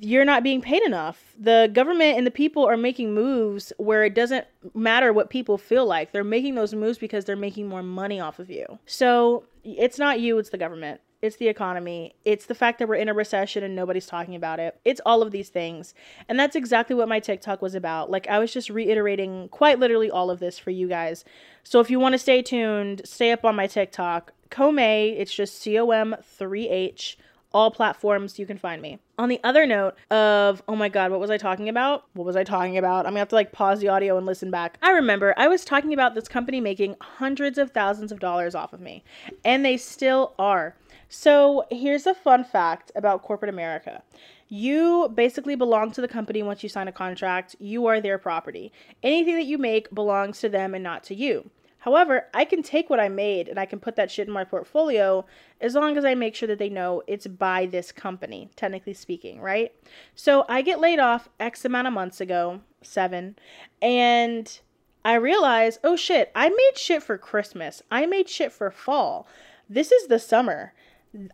You're 0.00 0.24
not 0.24 0.42
being 0.42 0.62
paid 0.62 0.82
enough. 0.82 1.34
The 1.38 1.70
government 1.72 2.16
and 2.16 2.26
the 2.26 2.30
people 2.30 2.64
are 2.64 2.78
making 2.78 3.14
moves 3.14 3.74
where 3.76 4.04
it 4.04 4.14
doesn't 4.14 4.46
matter 4.74 5.12
what 5.12 5.28
people 5.28 5.58
feel 5.58 5.84
like. 5.84 6.12
They're 6.12 6.24
making 6.24 6.54
those 6.54 6.72
moves 6.72 6.96
because 6.96 7.26
they're 7.26 7.36
making 7.36 7.68
more 7.68 7.82
money 7.82 8.18
off 8.18 8.38
of 8.38 8.48
you. 8.48 8.78
So 8.86 9.44
it's 9.62 9.98
not 9.98 10.20
you, 10.20 10.38
it's 10.38 10.50
the 10.50 10.58
government 10.58 11.00
it's 11.22 11.36
the 11.36 11.48
economy, 11.48 12.14
it's 12.24 12.46
the 12.46 12.54
fact 12.54 12.78
that 12.78 12.88
we're 12.88 12.96
in 12.96 13.08
a 13.08 13.14
recession 13.14 13.64
and 13.64 13.74
nobody's 13.74 14.06
talking 14.06 14.34
about 14.34 14.60
it. 14.60 14.78
It's 14.84 15.00
all 15.06 15.22
of 15.22 15.30
these 15.30 15.48
things. 15.48 15.94
And 16.28 16.38
that's 16.38 16.56
exactly 16.56 16.94
what 16.94 17.08
my 17.08 17.20
TikTok 17.20 17.62
was 17.62 17.74
about. 17.74 18.10
Like, 18.10 18.28
I 18.28 18.38
was 18.38 18.52
just 18.52 18.70
reiterating 18.70 19.48
quite 19.48 19.78
literally 19.78 20.10
all 20.10 20.30
of 20.30 20.40
this 20.40 20.58
for 20.58 20.70
you 20.70 20.88
guys. 20.88 21.24
So 21.62 21.80
if 21.80 21.90
you 21.90 21.98
want 21.98 22.12
to 22.12 22.18
stay 22.18 22.42
tuned, 22.42 23.02
stay 23.04 23.32
up 23.32 23.44
on 23.44 23.56
my 23.56 23.66
TikTok. 23.66 24.32
Comay, 24.50 25.18
it's 25.18 25.34
just 25.34 25.60
C 25.60 25.78
O 25.78 25.90
M 25.90 26.14
3H 26.38 27.16
all 27.56 27.70
platforms 27.70 28.38
you 28.38 28.44
can 28.44 28.58
find 28.58 28.82
me. 28.82 28.98
On 29.18 29.30
the 29.30 29.40
other 29.42 29.66
note 29.66 29.94
of, 30.10 30.62
oh 30.68 30.76
my 30.76 30.90
god, 30.90 31.10
what 31.10 31.20
was 31.20 31.30
I 31.30 31.38
talking 31.38 31.70
about? 31.70 32.04
What 32.12 32.26
was 32.26 32.36
I 32.36 32.44
talking 32.44 32.76
about? 32.76 33.06
I'm 33.06 33.12
gonna 33.12 33.20
have 33.20 33.28
to 33.28 33.34
like 33.34 33.50
pause 33.50 33.80
the 33.80 33.88
audio 33.88 34.18
and 34.18 34.26
listen 34.26 34.50
back. 34.50 34.76
I 34.82 34.90
remember 34.90 35.32
I 35.38 35.48
was 35.48 35.64
talking 35.64 35.94
about 35.94 36.14
this 36.14 36.28
company 36.28 36.60
making 36.60 36.96
hundreds 37.00 37.56
of 37.56 37.70
thousands 37.70 38.12
of 38.12 38.20
dollars 38.20 38.54
off 38.54 38.74
of 38.74 38.80
me, 38.80 39.04
and 39.42 39.64
they 39.64 39.78
still 39.78 40.34
are. 40.38 40.76
So 41.08 41.64
here's 41.70 42.06
a 42.06 42.14
fun 42.14 42.44
fact 42.44 42.90
about 42.94 43.22
corporate 43.22 43.48
America. 43.48 44.02
You 44.48 45.10
basically 45.14 45.54
belong 45.54 45.92
to 45.92 46.00
the 46.00 46.08
company 46.08 46.42
once 46.42 46.62
you 46.62 46.68
sign 46.68 46.88
a 46.88 46.92
contract. 46.92 47.56
You 47.58 47.86
are 47.86 48.00
their 48.00 48.18
property. 48.18 48.72
Anything 49.02 49.36
that 49.36 49.46
you 49.46 49.58
make 49.58 49.94
belongs 49.94 50.40
to 50.40 50.48
them 50.48 50.74
and 50.74 50.82
not 50.82 51.04
to 51.04 51.14
you. 51.14 51.50
However, 51.86 52.26
I 52.34 52.44
can 52.44 52.64
take 52.64 52.90
what 52.90 52.98
I 52.98 53.08
made 53.08 53.46
and 53.46 53.60
I 53.60 53.66
can 53.66 53.78
put 53.78 53.94
that 53.94 54.10
shit 54.10 54.26
in 54.26 54.32
my 54.32 54.42
portfolio 54.42 55.24
as 55.60 55.74
long 55.76 55.96
as 55.96 56.04
I 56.04 56.16
make 56.16 56.34
sure 56.34 56.48
that 56.48 56.58
they 56.58 56.68
know 56.68 57.02
it's 57.06 57.28
by 57.28 57.66
this 57.66 57.92
company, 57.92 58.50
technically 58.56 58.94
speaking, 58.94 59.40
right? 59.40 59.72
So 60.16 60.44
I 60.48 60.62
get 60.62 60.80
laid 60.80 60.98
off 60.98 61.28
X 61.38 61.64
amount 61.64 61.86
of 61.86 61.92
months 61.92 62.20
ago, 62.20 62.60
seven, 62.82 63.36
and 63.80 64.58
I 65.04 65.14
realize, 65.14 65.78
oh 65.84 65.94
shit, 65.94 66.32
I 66.34 66.48
made 66.48 66.72
shit 66.74 67.04
for 67.04 67.16
Christmas. 67.16 67.82
I 67.88 68.06
made 68.06 68.28
shit 68.28 68.50
for 68.50 68.72
fall. 68.72 69.28
This 69.68 69.92
is 69.92 70.08
the 70.08 70.18
summer. 70.18 70.72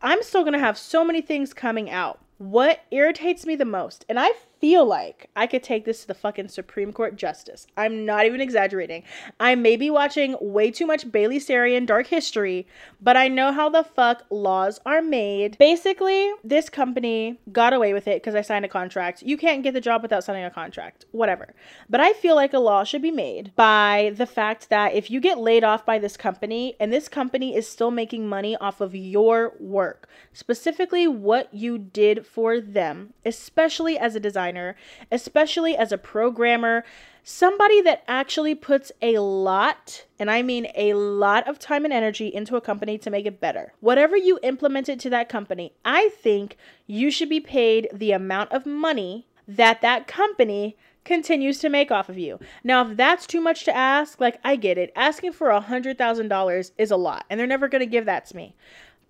I'm 0.02 0.22
still 0.22 0.42
going 0.42 0.52
to 0.52 0.58
have 0.58 0.78
so 0.78 1.04
many 1.04 1.20
things 1.20 1.52
coming 1.52 1.90
out. 1.90 2.20
What 2.38 2.80
irritates 2.90 3.46
me 3.46 3.56
the 3.56 3.64
most, 3.64 4.04
and 4.08 4.18
I 4.18 4.32
feel 4.62 4.86
like 4.86 5.28
I 5.34 5.48
could 5.48 5.64
take 5.64 5.84
this 5.84 6.02
to 6.02 6.06
the 6.06 6.14
fucking 6.14 6.46
Supreme 6.46 6.92
Court 6.92 7.16
Justice. 7.16 7.66
I'm 7.76 8.06
not 8.06 8.26
even 8.26 8.40
exaggerating. 8.40 9.02
I 9.40 9.56
may 9.56 9.74
be 9.74 9.90
watching 9.90 10.36
way 10.40 10.70
too 10.70 10.86
much 10.86 11.10
Bailey 11.10 11.40
Sarian 11.40 11.84
Dark 11.84 12.06
History, 12.06 12.68
but 13.00 13.16
I 13.16 13.26
know 13.26 13.50
how 13.50 13.68
the 13.68 13.82
fuck 13.82 14.22
laws 14.30 14.78
are 14.86 15.02
made. 15.02 15.58
Basically, 15.58 16.30
this 16.44 16.70
company 16.70 17.40
got 17.50 17.72
away 17.72 17.92
with 17.92 18.06
it 18.06 18.22
because 18.22 18.36
I 18.36 18.42
signed 18.42 18.64
a 18.64 18.68
contract. 18.68 19.24
You 19.24 19.36
can't 19.36 19.64
get 19.64 19.74
the 19.74 19.80
job 19.80 20.00
without 20.00 20.22
signing 20.22 20.44
a 20.44 20.50
contract, 20.50 21.06
whatever. 21.10 21.54
But 21.90 22.00
I 22.00 22.12
feel 22.12 22.36
like 22.36 22.52
a 22.52 22.60
law 22.60 22.84
should 22.84 23.02
be 23.02 23.10
made 23.10 23.56
by 23.56 24.12
the 24.14 24.26
fact 24.26 24.70
that 24.70 24.94
if 24.94 25.10
you 25.10 25.18
get 25.18 25.38
laid 25.38 25.64
off 25.64 25.84
by 25.84 25.98
this 25.98 26.16
company 26.16 26.76
and 26.78 26.92
this 26.92 27.08
company 27.08 27.56
is 27.56 27.68
still 27.68 27.90
making 27.90 28.28
money 28.28 28.56
off 28.58 28.80
of 28.80 28.94
your 28.94 29.54
work, 29.58 30.08
specifically 30.32 31.08
what 31.08 31.52
you 31.52 31.78
did 31.78 32.24
for 32.24 32.60
them, 32.60 33.12
especially 33.26 33.98
as 33.98 34.14
a 34.14 34.20
designer 34.20 34.51
designer, 34.52 34.76
especially 35.10 35.76
as 35.76 35.92
a 35.92 35.98
programmer, 35.98 36.84
somebody 37.22 37.80
that 37.82 38.02
actually 38.06 38.54
puts 38.54 38.92
a 39.00 39.18
lot, 39.18 40.04
and 40.18 40.30
I 40.30 40.42
mean 40.42 40.68
a 40.74 40.94
lot 40.94 41.48
of 41.48 41.58
time 41.58 41.84
and 41.84 41.92
energy 41.92 42.28
into 42.28 42.56
a 42.56 42.60
company 42.60 42.98
to 42.98 43.10
make 43.10 43.26
it 43.26 43.40
better. 43.40 43.72
Whatever 43.80 44.16
you 44.16 44.38
implemented 44.42 45.00
to 45.00 45.10
that 45.10 45.28
company, 45.28 45.72
I 45.84 46.10
think 46.10 46.56
you 46.86 47.10
should 47.10 47.28
be 47.28 47.40
paid 47.40 47.88
the 47.92 48.12
amount 48.12 48.52
of 48.52 48.66
money 48.66 49.26
that 49.48 49.80
that 49.82 50.06
company 50.06 50.76
continues 51.04 51.58
to 51.58 51.68
make 51.68 51.90
off 51.90 52.08
of 52.08 52.16
you. 52.16 52.38
Now, 52.62 52.88
if 52.88 52.96
that's 52.96 53.26
too 53.26 53.40
much 53.40 53.64
to 53.64 53.76
ask, 53.76 54.20
like 54.20 54.38
I 54.44 54.54
get 54.54 54.78
it. 54.78 54.92
Asking 54.94 55.32
for 55.32 55.50
a 55.50 55.60
$100,000 55.60 56.70
is 56.78 56.90
a 56.90 56.96
lot, 56.96 57.24
and 57.28 57.40
they're 57.40 57.46
never 57.46 57.68
going 57.68 57.80
to 57.80 57.86
give 57.86 58.04
that 58.04 58.26
to 58.26 58.36
me. 58.36 58.54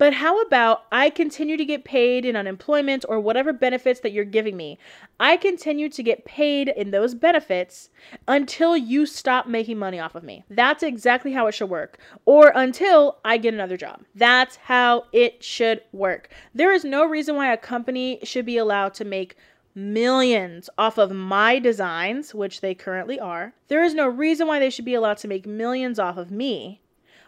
But 0.03 0.15
how 0.15 0.41
about 0.41 0.83
I 0.91 1.09
continue 1.09 1.55
to 1.55 1.63
get 1.63 1.85
paid 1.85 2.25
in 2.25 2.35
unemployment 2.35 3.05
or 3.07 3.21
whatever 3.21 3.53
benefits 3.53 4.01
that 4.01 4.11
you're 4.11 4.25
giving 4.25 4.57
me? 4.57 4.77
I 5.17 5.37
continue 5.37 5.87
to 5.87 6.03
get 6.03 6.25
paid 6.25 6.67
in 6.67 6.91
those 6.91 7.15
benefits 7.15 7.89
until 8.27 8.75
you 8.75 9.05
stop 9.05 9.47
making 9.47 9.79
money 9.79 10.01
off 10.01 10.13
of 10.13 10.21
me. 10.21 10.43
That's 10.49 10.83
exactly 10.83 11.31
how 11.31 11.47
it 11.47 11.53
should 11.53 11.69
work. 11.69 11.99
Or 12.25 12.51
until 12.53 13.19
I 13.23 13.37
get 13.37 13.53
another 13.53 13.77
job. 13.77 14.01
That's 14.13 14.57
how 14.57 15.05
it 15.13 15.41
should 15.41 15.79
work. 15.93 16.29
There 16.53 16.73
is 16.73 16.83
no 16.83 17.05
reason 17.05 17.37
why 17.37 17.53
a 17.53 17.55
company 17.55 18.19
should 18.23 18.45
be 18.45 18.57
allowed 18.57 18.93
to 18.95 19.05
make 19.05 19.37
millions 19.73 20.69
off 20.77 20.97
of 20.97 21.13
my 21.13 21.59
designs, 21.59 22.35
which 22.35 22.59
they 22.59 22.75
currently 22.75 23.21
are. 23.21 23.53
There 23.69 23.85
is 23.85 23.93
no 23.93 24.07
reason 24.07 24.47
why 24.47 24.59
they 24.59 24.69
should 24.69 24.83
be 24.83 24.95
allowed 24.95 25.19
to 25.19 25.29
make 25.29 25.47
millions 25.47 25.97
off 25.97 26.17
of 26.17 26.29
me 26.29 26.81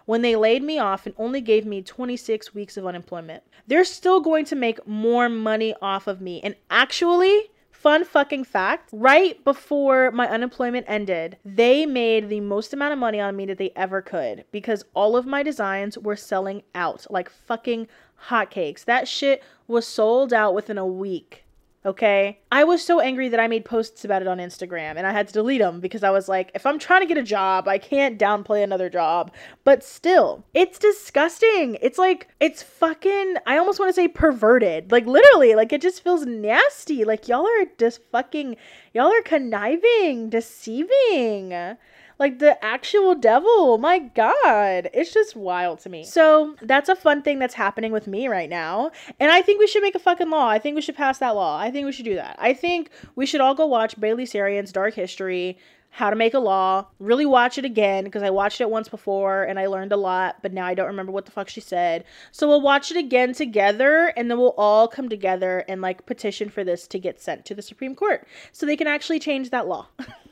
when 0.06 0.22
they 0.22 0.36
laid 0.36 0.64
me 0.64 0.80
off 0.80 1.06
and 1.06 1.16
only 1.18 1.42
gave 1.42 1.66
me 1.66 1.82
26 1.82 2.54
weeks 2.54 2.78
of 2.78 2.86
unemployment. 2.86 3.44
They're 3.68 3.84
still 3.86 4.22
going 4.22 4.46
to 4.46 4.56
make 4.56 4.86
more 4.88 5.30
money 5.30 5.74
off 5.82 6.08
of 6.08 6.22
me. 6.22 6.42
And 6.44 6.56
actually, 6.70 7.50
fun 7.72 8.04
fucking 8.04 8.44
fact 8.44 8.90
right 8.92 9.44
before 9.44 10.12
my 10.12 10.28
unemployment 10.28 10.86
ended, 10.90 11.38
they 11.46 11.86
made 11.86 12.30
the 12.30 12.40
most 12.40 12.74
amount 12.74 12.94
of 12.94 13.00
money 13.00 13.20
on 13.20 13.36
me 13.36 13.46
that 13.46 13.58
they 13.58 13.72
ever 13.76 14.02
could 14.02 14.44
because 14.52 14.84
all 14.94 15.16
of 15.16 15.26
my 15.26 15.44
designs 15.44 15.98
were 15.98 16.16
selling 16.16 16.64
out 16.74 17.06
like 17.10 17.30
fucking 17.30 17.88
hotcakes. 18.30 18.86
That 18.86 19.08
shit 19.08 19.44
was 19.68 19.86
sold 19.86 20.34
out 20.34 20.56
within 20.56 20.78
a 20.78 20.86
week. 20.86 21.45
Okay. 21.86 22.40
I 22.52 22.64
was 22.64 22.84
so 22.84 23.00
angry 23.00 23.30
that 23.30 23.40
I 23.40 23.48
made 23.48 23.64
posts 23.64 24.04
about 24.04 24.24
it 24.24 24.28
on 24.28 24.40
Instagram 24.40 24.96
and 24.98 25.06
I 25.06 25.12
had 25.12 25.28
to 25.28 25.34
delete 25.34 25.62
them 25.62 25.80
because 25.80 26.04
I 26.04 26.10
was 26.10 26.28
like, 26.28 26.50
if 26.56 26.66
I'm 26.66 26.80
trying 26.80 27.02
to 27.02 27.06
get 27.06 27.20
a 27.20 27.24
job, 27.24 27.68
I 27.68 27.78
can't 27.78 28.18
downplay 28.18 28.64
another 28.64 28.90
job. 28.90 29.32
But 29.64 29.84
still, 29.84 30.44
it's 30.56 30.80
disgusting. 30.80 31.78
It's 31.84 32.00
like, 32.00 32.28
it's 32.40 32.64
fucking, 32.64 33.36
I 33.46 33.60
almost 33.60 33.80
want 33.80 33.90
to 33.90 33.94
say 33.94 34.08
perverted. 34.08 34.92
Like, 34.92 35.06
literally, 35.06 35.54
like, 35.54 35.72
it 35.72 35.82
just 35.82 36.04
feels 36.04 36.26
nasty. 36.26 37.04
Like, 37.04 37.28
y'all 37.28 37.46
are 37.46 37.66
just 37.78 38.02
fucking, 38.12 38.56
y'all 38.96 39.12
are 39.12 39.22
conniving, 39.22 40.32
deceiving 40.32 41.78
like 42.20 42.40
the 42.40 42.64
actual 42.64 43.16
devil. 43.16 43.78
My 43.78 44.00
God. 44.00 44.90
It's 44.94 45.14
just 45.14 45.36
wild 45.36 45.80
to 45.80 45.90
me. 45.90 46.04
So 46.04 46.56
that's 46.62 46.90
a 46.90 46.96
fun 46.96 47.22
thing 47.22 47.40
that's 47.40 47.54
happening 47.54 47.92
with 47.92 48.08
me 48.08 48.28
right 48.28 48.50
now. 48.50 48.92
And 49.20 49.32
I 49.32 49.42
think 49.42 49.60
we 49.60 49.68
should 49.68 49.84
make 49.84 49.96
a 49.96 50.00
fucking 50.00 50.30
law. 50.30 50.48
I 50.48 50.60
think 50.60 50.76
we 50.76 50.82
should 50.82 50.96
pass 50.96 51.18
that 51.20 51.36
law. 51.36 51.60
I 51.60 51.72
think 51.72 51.86
we 51.86 51.92
should 51.92 52.06
do 52.06 52.16
that. 52.16 52.36
I 52.40 52.54
think 52.54 52.90
we 53.16 53.26
should 53.26 53.42
all 53.42 53.56
go 53.56 53.66
watch 53.66 54.00
Bailey 54.00 54.26
Sarian's 54.26 54.72
Dark 54.72 54.94
History. 54.94 55.58
How 55.90 56.10
to 56.10 56.16
Make 56.18 56.34
a 56.34 56.40
Law, 56.40 56.88
really 57.00 57.26
watch 57.26 57.58
it 57.58 57.64
again 57.64 58.04
because 58.04 58.22
I 58.22 58.30
watched 58.30 58.60
it 58.60 58.70
once 58.70 58.90
before 58.90 59.44
and 59.44 59.58
I 59.58 59.68
learned 59.68 59.94
a 59.94 59.98
lot, 59.98 60.42
but 60.42 60.52
now 60.52 60.66
I 60.66 60.74
don't 60.74 60.88
remember 60.88 61.14
what 61.14 61.24
the 61.24 61.32
fuck 61.32 61.48
she 61.48 61.62
said. 61.62 62.04
So 62.34 62.50
we'll 62.50 62.60
watch 62.60 62.92
it 62.92 62.98
again 62.98 63.32
together 63.32 64.12
and 64.18 64.30
then 64.30 64.38
we'll 64.38 64.56
all 64.58 64.90
come 64.90 65.08
together 65.08 65.64
and 65.70 65.80
like 65.80 66.06
petition 66.06 66.50
for 66.50 66.66
this 66.66 66.86
to 66.88 67.00
get 67.00 67.22
sent 67.22 67.46
to 67.46 67.56
the 67.56 67.62
Supreme 67.62 67.96
Court 67.96 68.28
so 68.52 68.66
they 68.66 68.76
can 68.76 68.88
actually 68.88 69.20
change 69.20 69.52
that 69.52 69.70
law. 69.70 69.88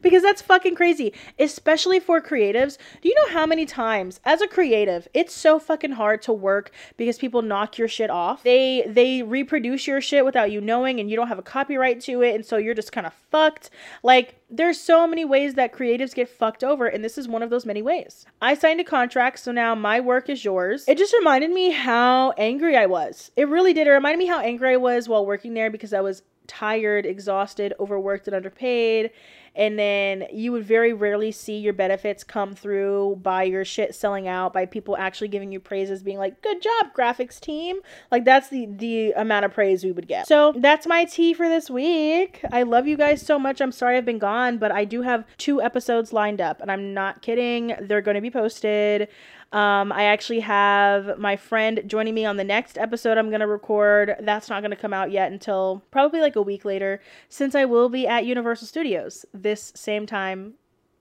because 0.00 0.22
that's 0.22 0.42
fucking 0.42 0.74
crazy, 0.74 1.12
especially 1.38 2.00
for 2.00 2.20
creatives. 2.20 2.78
Do 3.00 3.08
you 3.08 3.14
know 3.14 3.32
how 3.32 3.46
many 3.46 3.66
times 3.66 4.20
as 4.24 4.40
a 4.40 4.48
creative, 4.48 5.08
it's 5.14 5.34
so 5.34 5.58
fucking 5.58 5.92
hard 5.92 6.22
to 6.22 6.32
work 6.32 6.70
because 6.96 7.18
people 7.18 7.42
knock 7.42 7.78
your 7.78 7.88
shit 7.88 8.10
off. 8.10 8.42
They 8.42 8.84
they 8.86 9.22
reproduce 9.22 9.86
your 9.86 10.00
shit 10.00 10.24
without 10.24 10.50
you 10.50 10.60
knowing 10.60 11.00
and 11.00 11.10
you 11.10 11.16
don't 11.16 11.28
have 11.28 11.38
a 11.38 11.42
copyright 11.42 12.00
to 12.02 12.22
it 12.22 12.34
and 12.34 12.44
so 12.44 12.56
you're 12.56 12.74
just 12.74 12.92
kind 12.92 13.06
of 13.06 13.12
fucked. 13.30 13.70
Like 14.02 14.40
there's 14.50 14.78
so 14.78 15.06
many 15.06 15.24
ways 15.24 15.54
that 15.54 15.72
creatives 15.72 16.14
get 16.14 16.28
fucked 16.28 16.62
over 16.62 16.86
and 16.86 17.04
this 17.04 17.16
is 17.16 17.28
one 17.28 17.42
of 17.42 17.50
those 17.50 17.66
many 17.66 17.82
ways. 17.82 18.26
I 18.40 18.54
signed 18.54 18.80
a 18.80 18.84
contract 18.84 19.38
so 19.38 19.52
now 19.52 19.74
my 19.74 20.00
work 20.00 20.28
is 20.28 20.44
yours. 20.44 20.84
It 20.86 20.98
just 20.98 21.14
reminded 21.14 21.50
me 21.50 21.70
how 21.70 22.32
angry 22.32 22.76
I 22.76 22.86
was. 22.86 23.30
It 23.36 23.48
really 23.48 23.72
did. 23.72 23.86
It 23.86 23.90
reminded 23.90 24.18
me 24.18 24.26
how 24.26 24.40
angry 24.40 24.74
I 24.74 24.76
was 24.76 25.08
while 25.08 25.26
working 25.26 25.54
there 25.54 25.70
because 25.70 25.92
I 25.92 26.00
was 26.00 26.22
tired, 26.46 27.06
exhausted, 27.06 27.72
overworked 27.80 28.26
and 28.26 28.36
underpaid 28.36 29.10
and 29.54 29.78
then 29.78 30.26
you 30.32 30.52
would 30.52 30.64
very 30.64 30.92
rarely 30.92 31.30
see 31.30 31.58
your 31.58 31.72
benefits 31.72 32.24
come 32.24 32.54
through 32.54 33.18
by 33.22 33.42
your 33.42 33.64
shit 33.64 33.94
selling 33.94 34.26
out 34.26 34.52
by 34.52 34.66
people 34.66 34.96
actually 34.96 35.28
giving 35.28 35.52
you 35.52 35.60
praises 35.60 36.02
being 36.02 36.18
like 36.18 36.40
good 36.42 36.62
job 36.62 36.94
graphics 36.96 37.38
team. 37.38 37.80
Like 38.10 38.24
that's 38.24 38.48
the 38.48 38.66
the 38.66 39.12
amount 39.12 39.44
of 39.44 39.52
praise 39.52 39.84
we 39.84 39.92
would 39.92 40.08
get. 40.08 40.26
So 40.26 40.52
that's 40.56 40.86
my 40.86 41.04
tea 41.04 41.34
for 41.34 41.48
this 41.48 41.68
week. 41.68 42.40
I 42.50 42.62
love 42.62 42.86
you 42.86 42.96
guys 42.96 43.24
so 43.24 43.38
much. 43.38 43.60
I'm 43.60 43.72
sorry 43.72 43.96
i've 43.96 44.04
been 44.04 44.18
gone 44.18 44.58
but 44.58 44.72
i 44.72 44.84
do 44.84 45.02
have 45.02 45.24
two 45.36 45.60
episodes 45.60 46.12
lined 46.12 46.40
up 46.40 46.60
and 46.60 46.70
i'm 46.70 46.94
not 46.94 47.22
kidding. 47.22 47.74
They're 47.80 48.00
going 48.00 48.14
to 48.14 48.20
be 48.20 48.30
posted 48.30 49.08
um, 49.52 49.92
I 49.92 50.04
actually 50.04 50.40
have 50.40 51.18
my 51.18 51.36
friend 51.36 51.82
joining 51.86 52.14
me 52.14 52.24
on 52.24 52.36
the 52.36 52.44
next 52.44 52.78
episode 52.78 53.18
I'm 53.18 53.28
going 53.28 53.40
to 53.40 53.46
record. 53.46 54.16
That's 54.20 54.48
not 54.48 54.62
going 54.62 54.70
to 54.70 54.76
come 54.76 54.94
out 54.94 55.10
yet 55.10 55.30
until 55.30 55.82
probably 55.90 56.20
like 56.20 56.36
a 56.36 56.42
week 56.42 56.64
later, 56.64 57.00
since 57.28 57.54
I 57.54 57.66
will 57.66 57.88
be 57.88 58.06
at 58.06 58.24
Universal 58.24 58.68
Studios 58.68 59.26
this 59.34 59.72
same 59.76 60.06
time 60.06 60.54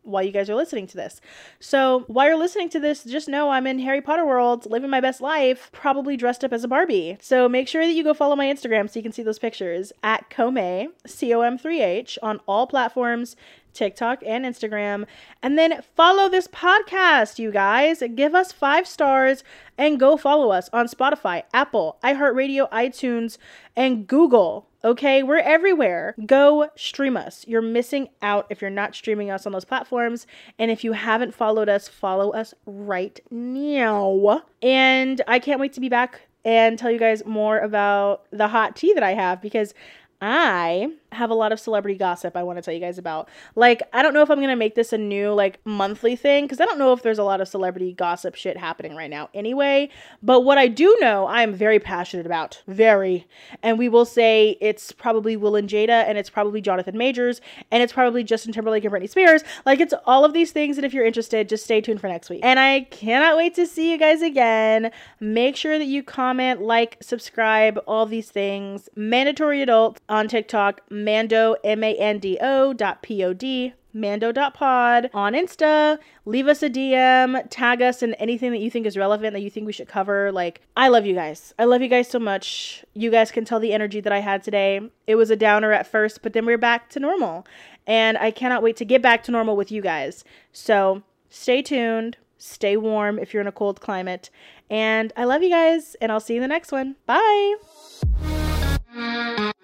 while 0.04 0.24
you 0.24 0.32
guys 0.32 0.50
are 0.50 0.56
listening 0.56 0.88
to 0.88 0.98
this. 0.98 1.22
So 1.60 2.06
while 2.08 2.28
you're 2.28 2.38
listening 2.38 2.70
to 2.70 2.80
this, 2.80 3.04
just 3.04 3.28
know 3.28 3.52
I'm 3.52 3.68
in 3.68 3.80
Harry 3.80 4.02
Potter 4.02 4.26
world, 4.26 4.66
living 4.70 4.90
my 4.90 5.02
best 5.02 5.22
life, 5.22 5.70
probably 5.72 6.18
dressed 6.18 6.44
up 6.44 6.54
as 6.54 6.64
a 6.64 6.68
Barbie. 6.68 7.18
So 7.22 7.48
make 7.48 7.68
sure 7.68 7.86
that 7.86 7.94
you 7.94 8.04
go 8.04 8.14
follow 8.14 8.36
my 8.36 8.48
Instagram 8.48 8.90
so 8.90 9.00
you 9.00 9.04
can 9.04 9.12
see 9.12 9.24
those 9.24 9.40
pictures 9.40 9.92
at 10.04 10.30
Comay, 10.30 10.88
C 11.06 11.34
O 11.34 11.42
M 11.42 11.58
3 11.58 11.82
H, 11.82 12.18
on 12.24 12.40
all 12.48 12.68
platforms. 12.68 13.36
TikTok 13.74 14.22
and 14.26 14.46
Instagram. 14.46 15.06
And 15.42 15.58
then 15.58 15.82
follow 15.96 16.30
this 16.30 16.48
podcast, 16.48 17.40
you 17.40 17.52
guys. 17.52 18.04
Give 18.16 18.36
us 18.36 18.52
five 18.52 18.88
stars 18.88 19.44
and 19.78 20.00
go 20.00 20.18
follow 20.18 20.52
us 20.52 20.70
on 20.72 20.88
Spotify, 20.88 21.44
Apple, 21.54 21.98
iHeartRadio, 22.04 22.70
iTunes, 22.72 23.38
and 23.76 24.08
Google. 24.08 24.68
Okay, 24.84 25.22
we're 25.22 25.38
everywhere. 25.38 26.16
Go 26.26 26.70
stream 26.76 27.16
us. 27.16 27.46
You're 27.48 27.62
missing 27.62 28.10
out 28.22 28.48
if 28.50 28.62
you're 28.62 28.72
not 28.72 28.96
streaming 28.96 29.30
us 29.30 29.46
on 29.46 29.52
those 29.52 29.66
platforms. 29.66 30.26
And 30.58 30.72
if 30.72 30.84
you 30.84 30.94
haven't 30.94 31.36
followed 31.36 31.70
us, 31.70 31.88
follow 31.88 32.32
us 32.32 32.54
right 32.66 33.20
now. 33.30 34.42
And 34.62 35.22
I 35.28 35.38
can't 35.38 35.60
wait 35.60 35.74
to 35.74 35.80
be 35.80 35.90
back 35.90 36.22
and 36.44 36.80
tell 36.80 36.90
you 36.90 36.98
guys 36.98 37.24
more 37.26 37.60
about 37.60 38.26
the 38.32 38.48
hot 38.48 38.76
tea 38.76 38.94
that 38.94 39.04
I 39.04 39.14
have 39.14 39.42
because 39.42 39.74
I 40.22 40.92
have 41.14 41.30
a 41.30 41.34
lot 41.34 41.52
of 41.52 41.60
celebrity 41.60 41.98
gossip 41.98 42.38
I 42.38 42.44
want 42.44 42.58
to 42.58 42.62
tell 42.62 42.74
you 42.74 42.80
guys 42.80 42.98
about. 42.98 43.28
Like, 43.56 43.82
I 43.92 44.02
don't 44.02 44.14
know 44.14 44.22
if 44.22 44.30
I'm 44.30 44.38
going 44.38 44.50
to 44.50 44.56
make 44.56 44.76
this 44.76 44.94
a 44.94 44.98
new, 44.98 45.34
like, 45.34 45.60
monthly 45.66 46.16
thing 46.16 46.46
because 46.46 46.62
I 46.62 46.66
don't 46.66 46.78
know 46.78 46.94
if 46.94 47.02
there's 47.02 47.20
a 47.20 47.24
lot 47.24 47.42
of 47.42 47.48
celebrity 47.48 47.92
gossip 47.92 48.36
shit 48.36 48.56
happening 48.56 48.96
right 48.96 49.10
now 49.10 49.30
anyway. 49.34 49.90
But 50.24 50.42
what 50.42 50.58
I 50.58 50.68
do 50.68 50.96
know, 51.02 51.26
I 51.26 51.42
am 51.42 51.54
very 51.54 51.80
passionate 51.80 52.26
about. 52.26 52.62
Very. 52.68 53.28
And 53.64 53.78
we 53.78 53.90
will 53.90 54.06
say 54.06 54.58
it's 54.62 54.92
probably 54.92 55.36
Will 55.36 55.56
and 55.56 55.68
Jada, 55.68 56.06
and 56.08 56.18
it's 56.18 56.30
probably 56.30 56.62
Jonathan 56.62 56.98
Majors, 56.98 57.42
and 57.72 57.82
it's 57.82 57.92
probably 57.92 58.24
Justin 58.24 58.54
Timberlake 58.54 58.86
and 58.86 58.94
Britney 58.94 59.10
Spears. 59.10 59.44
Like, 59.66 59.80
it's 59.80 59.94
all 60.06 60.24
of 60.24 60.34
these 60.34 60.52
things. 60.52 60.78
And 60.78 60.86
if 60.86 60.94
you're 60.94 61.06
interested, 61.06 61.50
just 61.50 61.66
stay 61.66 61.82
tuned 61.82 62.00
for 62.00 62.08
next 62.08 62.30
week. 62.30 62.42
And 62.44 62.60
I 62.60 62.82
cannot 62.92 63.38
wait 63.38 63.56
to 63.56 63.66
see 63.66 63.92
you 63.92 63.98
guys 63.98 64.22
again. 64.22 64.92
Make 65.20 65.58
sure 65.58 65.78
that 65.78 65.86
you 65.86 66.04
comment, 66.04 66.62
like, 66.62 66.98
subscribe, 67.02 67.80
all 67.88 68.06
these 68.06 68.30
things. 68.30 68.88
Mandatory 68.96 69.62
adult 69.62 70.00
on 70.12 70.28
TikTok 70.28 70.82
mando, 70.92 71.56
M-A-N-D-O 71.64 72.74
dot 72.74 73.02
P-O-D, 73.02 73.74
mando.pod 73.94 75.10
on 75.14 75.34
Insta. 75.34 75.98
Leave 76.26 76.48
us 76.48 76.62
a 76.62 76.70
DM, 76.70 77.42
tag 77.50 77.82
us 77.82 78.04
in 78.04 78.14
anything 78.16 78.52
that 78.52 78.60
you 78.60 78.70
think 78.70 78.86
is 78.86 78.98
relevant 78.98 79.34
that 79.34 79.42
you 79.42 79.50
think 79.50 79.66
we 79.66 79.72
should 79.72 79.88
cover. 79.88 80.30
Like, 80.30 80.62
I 80.76 80.90
love 80.90 81.06
you 81.06 81.16
guys. 81.16 81.54
I 81.58 81.64
love 81.64 81.82
you 81.82 81.88
guys 81.88 82.10
so 82.10 82.20
much. 82.20 82.84
You 82.94 83.10
guys 83.10 83.32
can 83.32 83.46
tell 83.46 83.62
the 83.62 83.74
energy 83.74 84.02
that 84.02 84.12
I 84.12 84.20
had 84.20 84.44
today. 84.44 84.82
It 85.08 85.16
was 85.16 85.32
a 85.32 85.38
downer 85.38 85.72
at 85.72 85.88
first, 85.88 86.22
but 86.22 86.34
then 86.34 86.46
we're 86.46 86.58
back 86.58 86.90
to 86.90 87.00
normal. 87.00 87.48
And 87.88 88.18
I 88.18 88.32
cannot 88.32 88.62
wait 88.62 88.76
to 88.78 88.86
get 88.86 89.02
back 89.02 89.24
to 89.24 89.32
normal 89.32 89.56
with 89.56 89.72
you 89.72 89.82
guys. 89.82 90.26
So 90.52 91.04
stay 91.30 91.62
tuned. 91.62 92.18
Stay 92.38 92.76
warm 92.76 93.18
if 93.18 93.34
you're 93.34 93.42
in 93.42 93.48
a 93.48 93.52
cold 93.52 93.80
climate. 93.80 94.30
And 94.70 95.14
I 95.16 95.24
love 95.24 95.42
you 95.42 95.50
guys, 95.50 95.96
and 96.02 96.12
I'll 96.12 96.20
see 96.20 96.34
you 96.34 96.40
in 96.40 96.42
the 96.42 96.48
next 96.48 96.72
one. 96.74 96.98
Bye. 97.06 97.56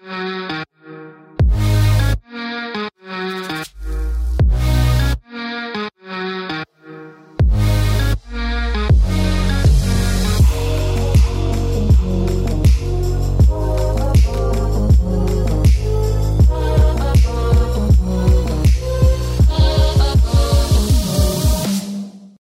Música 0.08 0.57